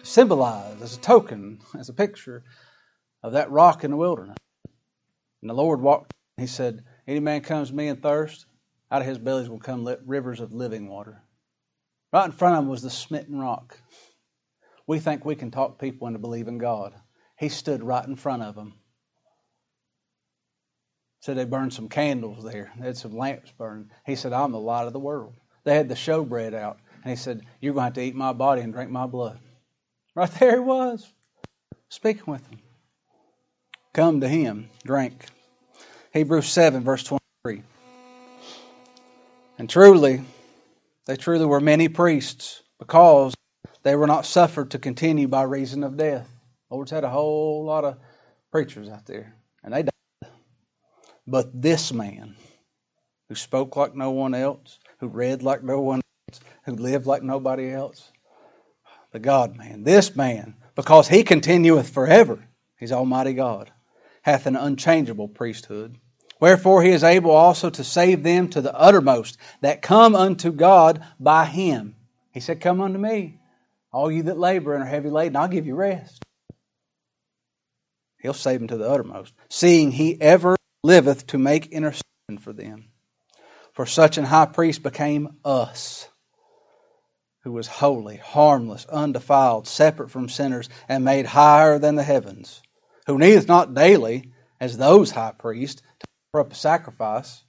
to 0.00 0.06
symbolize 0.06 0.82
as 0.82 0.96
a 0.96 1.00
token, 1.00 1.60
as 1.78 1.88
a 1.88 1.94
picture 1.94 2.44
of 3.22 3.32
that 3.32 3.50
rock 3.50 3.84
in 3.84 3.90
the 3.90 3.96
wilderness. 3.96 4.36
And 5.40 5.48
the 5.48 5.54
Lord 5.54 5.80
walked. 5.80 6.12
He 6.36 6.46
said, 6.46 6.84
"Any 7.06 7.20
man 7.20 7.40
comes 7.40 7.70
to 7.70 7.74
me 7.74 7.88
and 7.88 8.02
thirst, 8.02 8.46
out 8.90 9.02
of 9.02 9.08
his 9.08 9.18
bellies 9.18 9.48
will 9.48 9.58
come 9.58 9.88
rivers 10.06 10.40
of 10.40 10.52
living 10.52 10.88
water." 10.88 11.22
Right 12.12 12.24
in 12.24 12.32
front 12.32 12.56
of 12.56 12.64
him 12.64 12.70
was 12.70 12.82
the 12.82 12.90
smitten 12.90 13.38
rock. 13.38 13.80
We 14.86 14.98
think 14.98 15.24
we 15.24 15.36
can 15.36 15.50
talk 15.50 15.78
people 15.78 16.06
into 16.06 16.18
believing 16.18 16.58
God. 16.58 16.94
He 17.36 17.48
stood 17.48 17.82
right 17.82 18.06
in 18.06 18.16
front 18.16 18.42
of 18.42 18.54
them. 18.54 18.80
Said 21.28 21.36
they 21.36 21.44
burned 21.44 21.74
some 21.74 21.90
candles 21.90 22.42
there. 22.42 22.72
They 22.78 22.86
had 22.86 22.96
some 22.96 23.14
lamps 23.14 23.52
burned. 23.58 23.90
He 24.06 24.14
said, 24.14 24.32
I'm 24.32 24.50
the 24.50 24.58
light 24.58 24.86
of 24.86 24.94
the 24.94 24.98
world. 24.98 25.34
They 25.62 25.74
had 25.74 25.90
the 25.90 25.94
showbread 25.94 26.54
out. 26.54 26.78
And 27.02 27.10
he 27.10 27.16
said, 27.16 27.42
You're 27.60 27.74
going 27.74 27.82
to 27.82 27.84
have 27.84 27.92
to 27.96 28.00
eat 28.00 28.14
my 28.14 28.32
body 28.32 28.62
and 28.62 28.72
drink 28.72 28.90
my 28.90 29.04
blood. 29.04 29.38
Right 30.14 30.30
there 30.30 30.54
he 30.54 30.60
was, 30.60 31.06
speaking 31.90 32.22
with 32.26 32.48
them. 32.48 32.60
Come 33.92 34.22
to 34.22 34.28
him, 34.28 34.70
drink. 34.86 35.26
Hebrews 36.14 36.48
7, 36.48 36.82
verse 36.82 37.04
23. 37.04 37.62
And 39.58 39.68
truly, 39.68 40.22
they 41.04 41.16
truly 41.16 41.44
were 41.44 41.60
many 41.60 41.90
priests 41.90 42.62
because 42.78 43.34
they 43.82 43.96
were 43.96 44.06
not 44.06 44.24
suffered 44.24 44.70
to 44.70 44.78
continue 44.78 45.28
by 45.28 45.42
reason 45.42 45.84
of 45.84 45.98
death. 45.98 46.26
Lord's 46.70 46.90
had 46.90 47.04
a 47.04 47.10
whole 47.10 47.66
lot 47.66 47.84
of 47.84 47.98
preachers 48.50 48.88
out 48.88 49.04
there, 49.04 49.34
and 49.62 49.74
they 49.74 49.82
died. 49.82 49.97
But 51.30 51.60
this 51.60 51.92
man, 51.92 52.36
who 53.28 53.34
spoke 53.34 53.76
like 53.76 53.94
no 53.94 54.10
one 54.10 54.34
else, 54.34 54.78
who 55.00 55.08
read 55.08 55.42
like 55.42 55.62
no 55.62 55.78
one 55.80 56.00
else, 56.30 56.40
who 56.64 56.72
lived 56.72 57.04
like 57.04 57.22
nobody 57.22 57.70
else, 57.70 58.10
the 59.12 59.18
God 59.18 59.54
man, 59.54 59.84
this 59.84 60.16
man, 60.16 60.54
because 60.74 61.08
he 61.08 61.22
continueth 61.22 61.90
forever, 61.90 62.48
he's 62.78 62.92
Almighty 62.92 63.34
God, 63.34 63.70
hath 64.22 64.46
an 64.46 64.56
unchangeable 64.56 65.28
priesthood. 65.28 65.98
Wherefore 66.40 66.82
he 66.82 66.92
is 66.92 67.04
able 67.04 67.32
also 67.32 67.68
to 67.68 67.84
save 67.84 68.22
them 68.22 68.48
to 68.48 68.62
the 68.62 68.74
uttermost 68.74 69.36
that 69.60 69.82
come 69.82 70.14
unto 70.14 70.50
God 70.50 71.04
by 71.20 71.44
him 71.44 71.94
He 72.32 72.40
said, 72.40 72.60
Come 72.62 72.80
unto 72.80 72.98
me, 72.98 73.38
all 73.92 74.10
you 74.10 74.22
that 74.22 74.38
labor 74.38 74.74
and 74.74 74.82
are 74.82 74.86
heavy 74.86 75.10
laden, 75.10 75.36
I'll 75.36 75.48
give 75.48 75.66
you 75.66 75.74
rest. 75.74 76.22
He'll 78.18 78.32
save 78.32 78.60
them 78.60 78.68
to 78.68 78.78
the 78.78 78.88
uttermost, 78.88 79.34
seeing 79.50 79.90
he 79.92 80.18
ever 80.22 80.57
liveth 80.82 81.26
to 81.28 81.38
make 81.38 81.66
intercession 81.66 82.38
for 82.40 82.52
them. 82.52 82.86
For 83.72 83.86
such 83.86 84.18
an 84.18 84.24
high 84.24 84.46
priest 84.46 84.82
became 84.82 85.36
us, 85.44 86.08
who 87.42 87.52
was 87.52 87.66
holy, 87.66 88.16
harmless, 88.16 88.86
undefiled, 88.86 89.66
separate 89.68 90.10
from 90.10 90.28
sinners, 90.28 90.68
and 90.88 91.04
made 91.04 91.26
higher 91.26 91.78
than 91.78 91.94
the 91.94 92.02
heavens, 92.02 92.62
who 93.06 93.18
needeth 93.18 93.48
not 93.48 93.74
daily, 93.74 94.32
as 94.60 94.76
those 94.76 95.12
high 95.12 95.32
priests, 95.38 95.80
to 95.80 96.06
offer 96.34 96.40
up 96.40 96.52
a 96.52 96.56
sacrifice, 96.56 97.44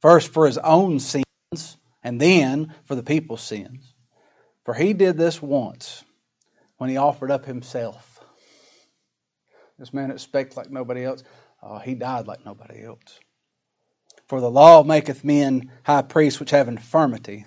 first 0.00 0.32
for 0.32 0.46
his 0.46 0.58
own 0.58 0.98
sins, 0.98 1.76
and 2.02 2.20
then 2.20 2.74
for 2.84 2.94
the 2.94 3.02
people's 3.02 3.42
sins. 3.42 3.94
For 4.64 4.74
he 4.74 4.92
did 4.92 5.16
this 5.16 5.40
once 5.40 6.04
when 6.76 6.90
he 6.90 6.96
offered 6.96 7.30
up 7.30 7.44
himself. 7.44 8.20
This 9.78 9.92
man 9.92 10.16
spake 10.18 10.56
like 10.56 10.70
nobody 10.70 11.04
else, 11.04 11.22
oh, 11.68 11.78
he 11.78 11.94
died 11.94 12.26
like 12.26 12.44
nobody 12.44 12.84
else. 12.84 13.20
For 14.28 14.40
the 14.40 14.50
law 14.50 14.82
maketh 14.82 15.24
men 15.24 15.70
high 15.84 16.02
priests 16.02 16.40
which 16.40 16.50
have 16.50 16.68
infirmity, 16.68 17.46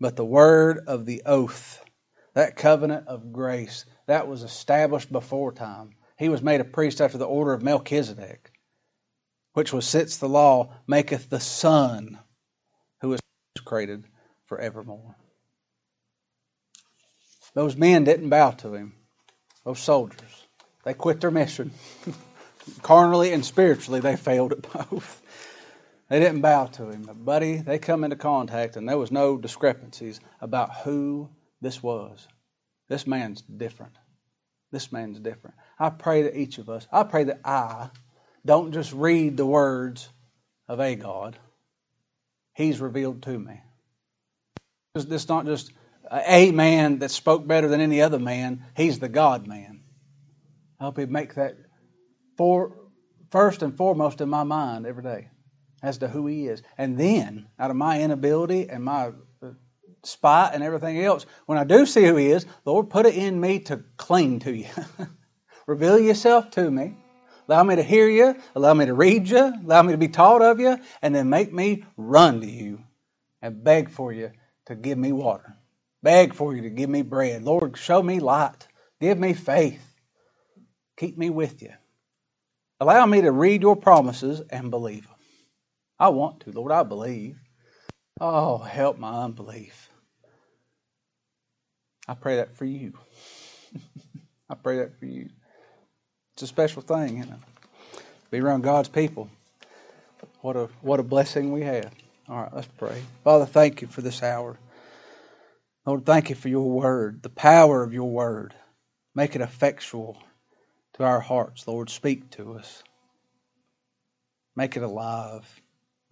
but 0.00 0.16
the 0.16 0.24
word 0.24 0.84
of 0.86 1.06
the 1.06 1.22
oath, 1.26 1.84
that 2.34 2.56
covenant 2.56 3.06
of 3.08 3.32
grace, 3.32 3.84
that 4.06 4.28
was 4.28 4.42
established 4.42 5.12
before 5.12 5.52
time. 5.52 5.96
He 6.18 6.28
was 6.28 6.42
made 6.42 6.60
a 6.60 6.64
priest 6.64 7.00
after 7.00 7.18
the 7.18 7.26
order 7.26 7.52
of 7.52 7.62
Melchizedek, 7.62 8.50
which 9.52 9.72
was 9.72 9.86
since 9.86 10.16
the 10.16 10.28
law 10.28 10.72
maketh 10.86 11.28
the 11.28 11.40
Son 11.40 12.18
who 13.00 13.12
is 13.12 13.20
created 13.64 14.04
forevermore. 14.46 15.16
Those 17.54 17.76
men 17.76 18.04
didn't 18.04 18.28
bow 18.28 18.50
to 18.52 18.74
him, 18.74 18.94
those 19.64 19.78
soldiers. 19.78 20.46
They 20.84 20.94
quit 20.94 21.20
their 21.20 21.30
mission. 21.30 21.72
Carnally 22.82 23.32
and 23.32 23.44
spiritually, 23.44 24.00
they 24.00 24.16
failed 24.16 24.52
at 24.52 24.62
both. 24.90 25.22
They 26.08 26.20
didn't 26.20 26.40
bow 26.40 26.66
to 26.66 26.90
him. 26.90 27.02
But, 27.02 27.24
buddy, 27.24 27.56
they 27.56 27.78
come 27.78 28.04
into 28.04 28.16
contact, 28.16 28.76
and 28.76 28.88
there 28.88 28.98
was 28.98 29.10
no 29.10 29.36
discrepancies 29.36 30.20
about 30.40 30.74
who 30.84 31.30
this 31.60 31.82
was. 31.82 32.28
This 32.88 33.06
man's 33.06 33.42
different. 33.42 33.94
This 34.70 34.92
man's 34.92 35.18
different. 35.18 35.56
I 35.78 35.90
pray 35.90 36.22
that 36.22 36.38
each 36.38 36.58
of 36.58 36.68
us, 36.68 36.86
I 36.92 37.02
pray 37.02 37.24
that 37.24 37.40
I 37.44 37.90
don't 38.44 38.72
just 38.72 38.92
read 38.92 39.36
the 39.36 39.46
words 39.46 40.08
of 40.68 40.80
a 40.80 40.94
God, 40.94 41.38
He's 42.54 42.80
revealed 42.80 43.22
to 43.24 43.38
me. 43.38 43.60
It's 44.94 45.28
not 45.28 45.44
just 45.44 45.72
a 46.10 46.50
man 46.52 47.00
that 47.00 47.10
spoke 47.10 47.46
better 47.46 47.68
than 47.68 47.80
any 47.80 48.00
other 48.00 48.18
man, 48.18 48.64
He's 48.76 48.98
the 48.98 49.08
God 49.08 49.46
man. 49.46 49.82
I 50.80 50.84
hope 50.84 50.98
He 50.98 51.06
make 51.06 51.34
that 51.34 51.56
for, 52.36 52.76
first 53.30 53.62
and 53.62 53.76
foremost 53.76 54.20
in 54.20 54.28
my 54.28 54.44
mind 54.44 54.86
every 54.86 55.02
day 55.02 55.28
as 55.82 55.98
to 55.98 56.08
who 56.08 56.26
He 56.26 56.46
is. 56.46 56.62
And 56.78 56.98
then, 56.98 57.48
out 57.58 57.70
of 57.70 57.76
my 57.76 58.00
inability 58.00 58.68
and 58.68 58.84
my 58.84 59.12
uh, 59.42 59.50
spite 60.02 60.54
and 60.54 60.62
everything 60.62 61.02
else, 61.02 61.26
when 61.46 61.58
I 61.58 61.64
do 61.64 61.86
see 61.86 62.04
who 62.04 62.16
He 62.16 62.30
is, 62.30 62.46
Lord, 62.64 62.90
put 62.90 63.06
it 63.06 63.14
in 63.14 63.40
me 63.40 63.60
to 63.60 63.82
cling 63.96 64.40
to 64.40 64.54
you. 64.54 64.68
Reveal 65.66 65.98
yourself 65.98 66.50
to 66.52 66.70
me. 66.70 66.96
Allow 67.48 67.62
me 67.62 67.76
to 67.76 67.82
hear 67.82 68.08
you. 68.08 68.36
Allow 68.54 68.74
me 68.74 68.86
to 68.86 68.94
read 68.94 69.28
you. 69.28 69.52
Allow 69.64 69.82
me 69.82 69.92
to 69.92 69.98
be 69.98 70.08
taught 70.08 70.42
of 70.42 70.58
you. 70.58 70.78
And 71.02 71.14
then 71.14 71.30
make 71.30 71.52
me 71.52 71.84
run 71.96 72.40
to 72.40 72.46
you 72.46 72.82
and 73.40 73.62
beg 73.62 73.90
for 73.90 74.12
you 74.12 74.32
to 74.66 74.74
give 74.74 74.98
me 74.98 75.12
water. 75.12 75.56
Beg 76.02 76.34
for 76.34 76.54
you 76.54 76.62
to 76.62 76.70
give 76.70 76.90
me 76.90 77.02
bread. 77.02 77.42
Lord, 77.42 77.76
show 77.76 78.02
me 78.02 78.20
light. 78.20 78.66
Give 79.00 79.18
me 79.18 79.32
faith. 79.32 79.82
Keep 80.96 81.18
me 81.18 81.30
with 81.30 81.62
you. 81.62 81.72
Allow 82.80 83.06
me 83.06 83.22
to 83.22 83.32
read 83.32 83.62
your 83.62 83.76
promises 83.76 84.42
and 84.50 84.70
believe 84.70 85.06
them. 85.06 85.16
I 85.98 86.08
want 86.08 86.40
to, 86.40 86.52
Lord. 86.52 86.72
I 86.72 86.82
believe. 86.82 87.38
Oh, 88.20 88.58
help 88.58 88.98
my 88.98 89.24
unbelief. 89.24 89.90
I 92.06 92.14
pray 92.14 92.36
that 92.36 92.54
for 92.54 92.64
you. 92.64 92.92
I 94.50 94.54
pray 94.54 94.78
that 94.78 94.98
for 94.98 95.06
you. 95.06 95.28
It's 96.34 96.42
a 96.42 96.46
special 96.46 96.82
thing, 96.82 97.18
you 97.18 97.24
know. 97.24 97.40
Be 98.30 98.40
around 98.40 98.62
God's 98.62 98.88
people. 98.88 99.30
What 100.42 100.56
a 100.56 100.68
what 100.82 101.00
a 101.00 101.02
blessing 101.02 101.52
we 101.52 101.62
have. 101.62 101.90
All 102.28 102.42
right, 102.42 102.54
let's 102.54 102.68
pray. 102.78 103.02
Father, 103.24 103.46
thank 103.46 103.80
you 103.80 103.88
for 103.88 104.02
this 104.02 104.22
hour. 104.22 104.58
Lord, 105.86 106.04
thank 106.04 106.28
you 106.30 106.36
for 106.36 106.48
your 106.48 106.68
word, 106.68 107.22
the 107.22 107.30
power 107.30 107.82
of 107.82 107.94
your 107.94 108.10
word. 108.10 108.54
Make 109.14 109.34
it 109.34 109.40
effectual 109.40 110.18
to 110.96 111.04
our 111.04 111.20
hearts, 111.20 111.68
Lord. 111.68 111.90
Speak 111.90 112.30
to 112.30 112.54
us. 112.54 112.82
Make 114.54 114.76
it 114.76 114.82
alive. 114.82 115.44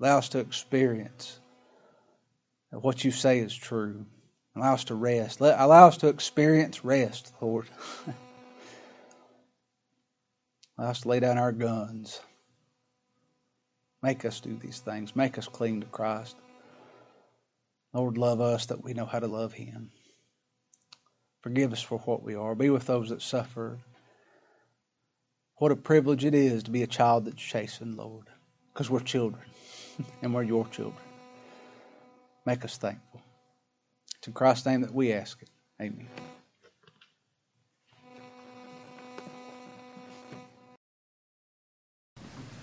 Allow 0.01 0.19
us 0.19 0.29
to 0.31 0.39
experience 0.39 1.39
that 2.71 2.81
what 2.81 3.05
you 3.05 3.11
say 3.11 3.39
is 3.39 3.55
true. 3.55 4.05
Allow 4.57 4.75
us 4.75 4.85
to 4.85 4.95
rest. 4.95 5.41
allow 5.41 5.89
us 5.89 5.97
to 5.99 6.09
experience 6.09 6.85
rest, 6.85 7.33
Lord. 7.41 7.67
allow 10.79 10.91
us 10.91 11.01
to 11.01 11.09
lay 11.09 11.21
down 11.21 11.39
our 11.39 11.53
guns. 11.53 12.21
Make 14.03 14.25
us 14.25 14.41
do 14.41 14.57
these 14.61 14.81
things. 14.81 15.17
Make 15.17 15.39
us 15.39 15.49
cling 15.49 15.81
to 15.81 15.87
Christ. 15.87 16.37
Lord, 17.95 18.19
love 18.19 18.41
us 18.41 18.67
that 18.67 18.85
we 18.85 18.93
know 18.93 19.07
how 19.07 19.21
to 19.21 19.29
love 19.29 19.55
Him. 19.55 19.91
Forgive 21.41 21.73
us 21.73 21.83
for 21.83 21.99
what 22.01 22.23
we 22.23 22.35
are. 22.35 22.55
Be 22.55 22.71
with 22.71 22.87
those 22.87 23.09
that 23.09 23.23
suffer. 23.23 23.79
What 25.57 25.71
a 25.71 25.77
privilege 25.77 26.25
it 26.25 26.35
is 26.35 26.65
to 26.65 26.71
be 26.71 26.83
a 26.83 26.87
child 26.87 27.27
that's 27.27 27.43
chastened, 27.43 27.97
Lord, 27.97 28.27
because 28.73 28.91
we're 28.91 29.01
children 29.01 29.45
and 30.23 30.35
we're 30.35 30.43
your 30.43 30.67
children. 30.69 31.03
Make 32.45 32.65
us 32.65 32.77
thankful. 32.77 33.23
It's 34.19 34.27
in 34.27 34.35
Christ's 34.35 34.67
name 34.67 34.81
that 34.81 34.93
we 34.93 35.13
ask 35.13 35.41
it. 35.43 35.51
Amen. 35.81 36.09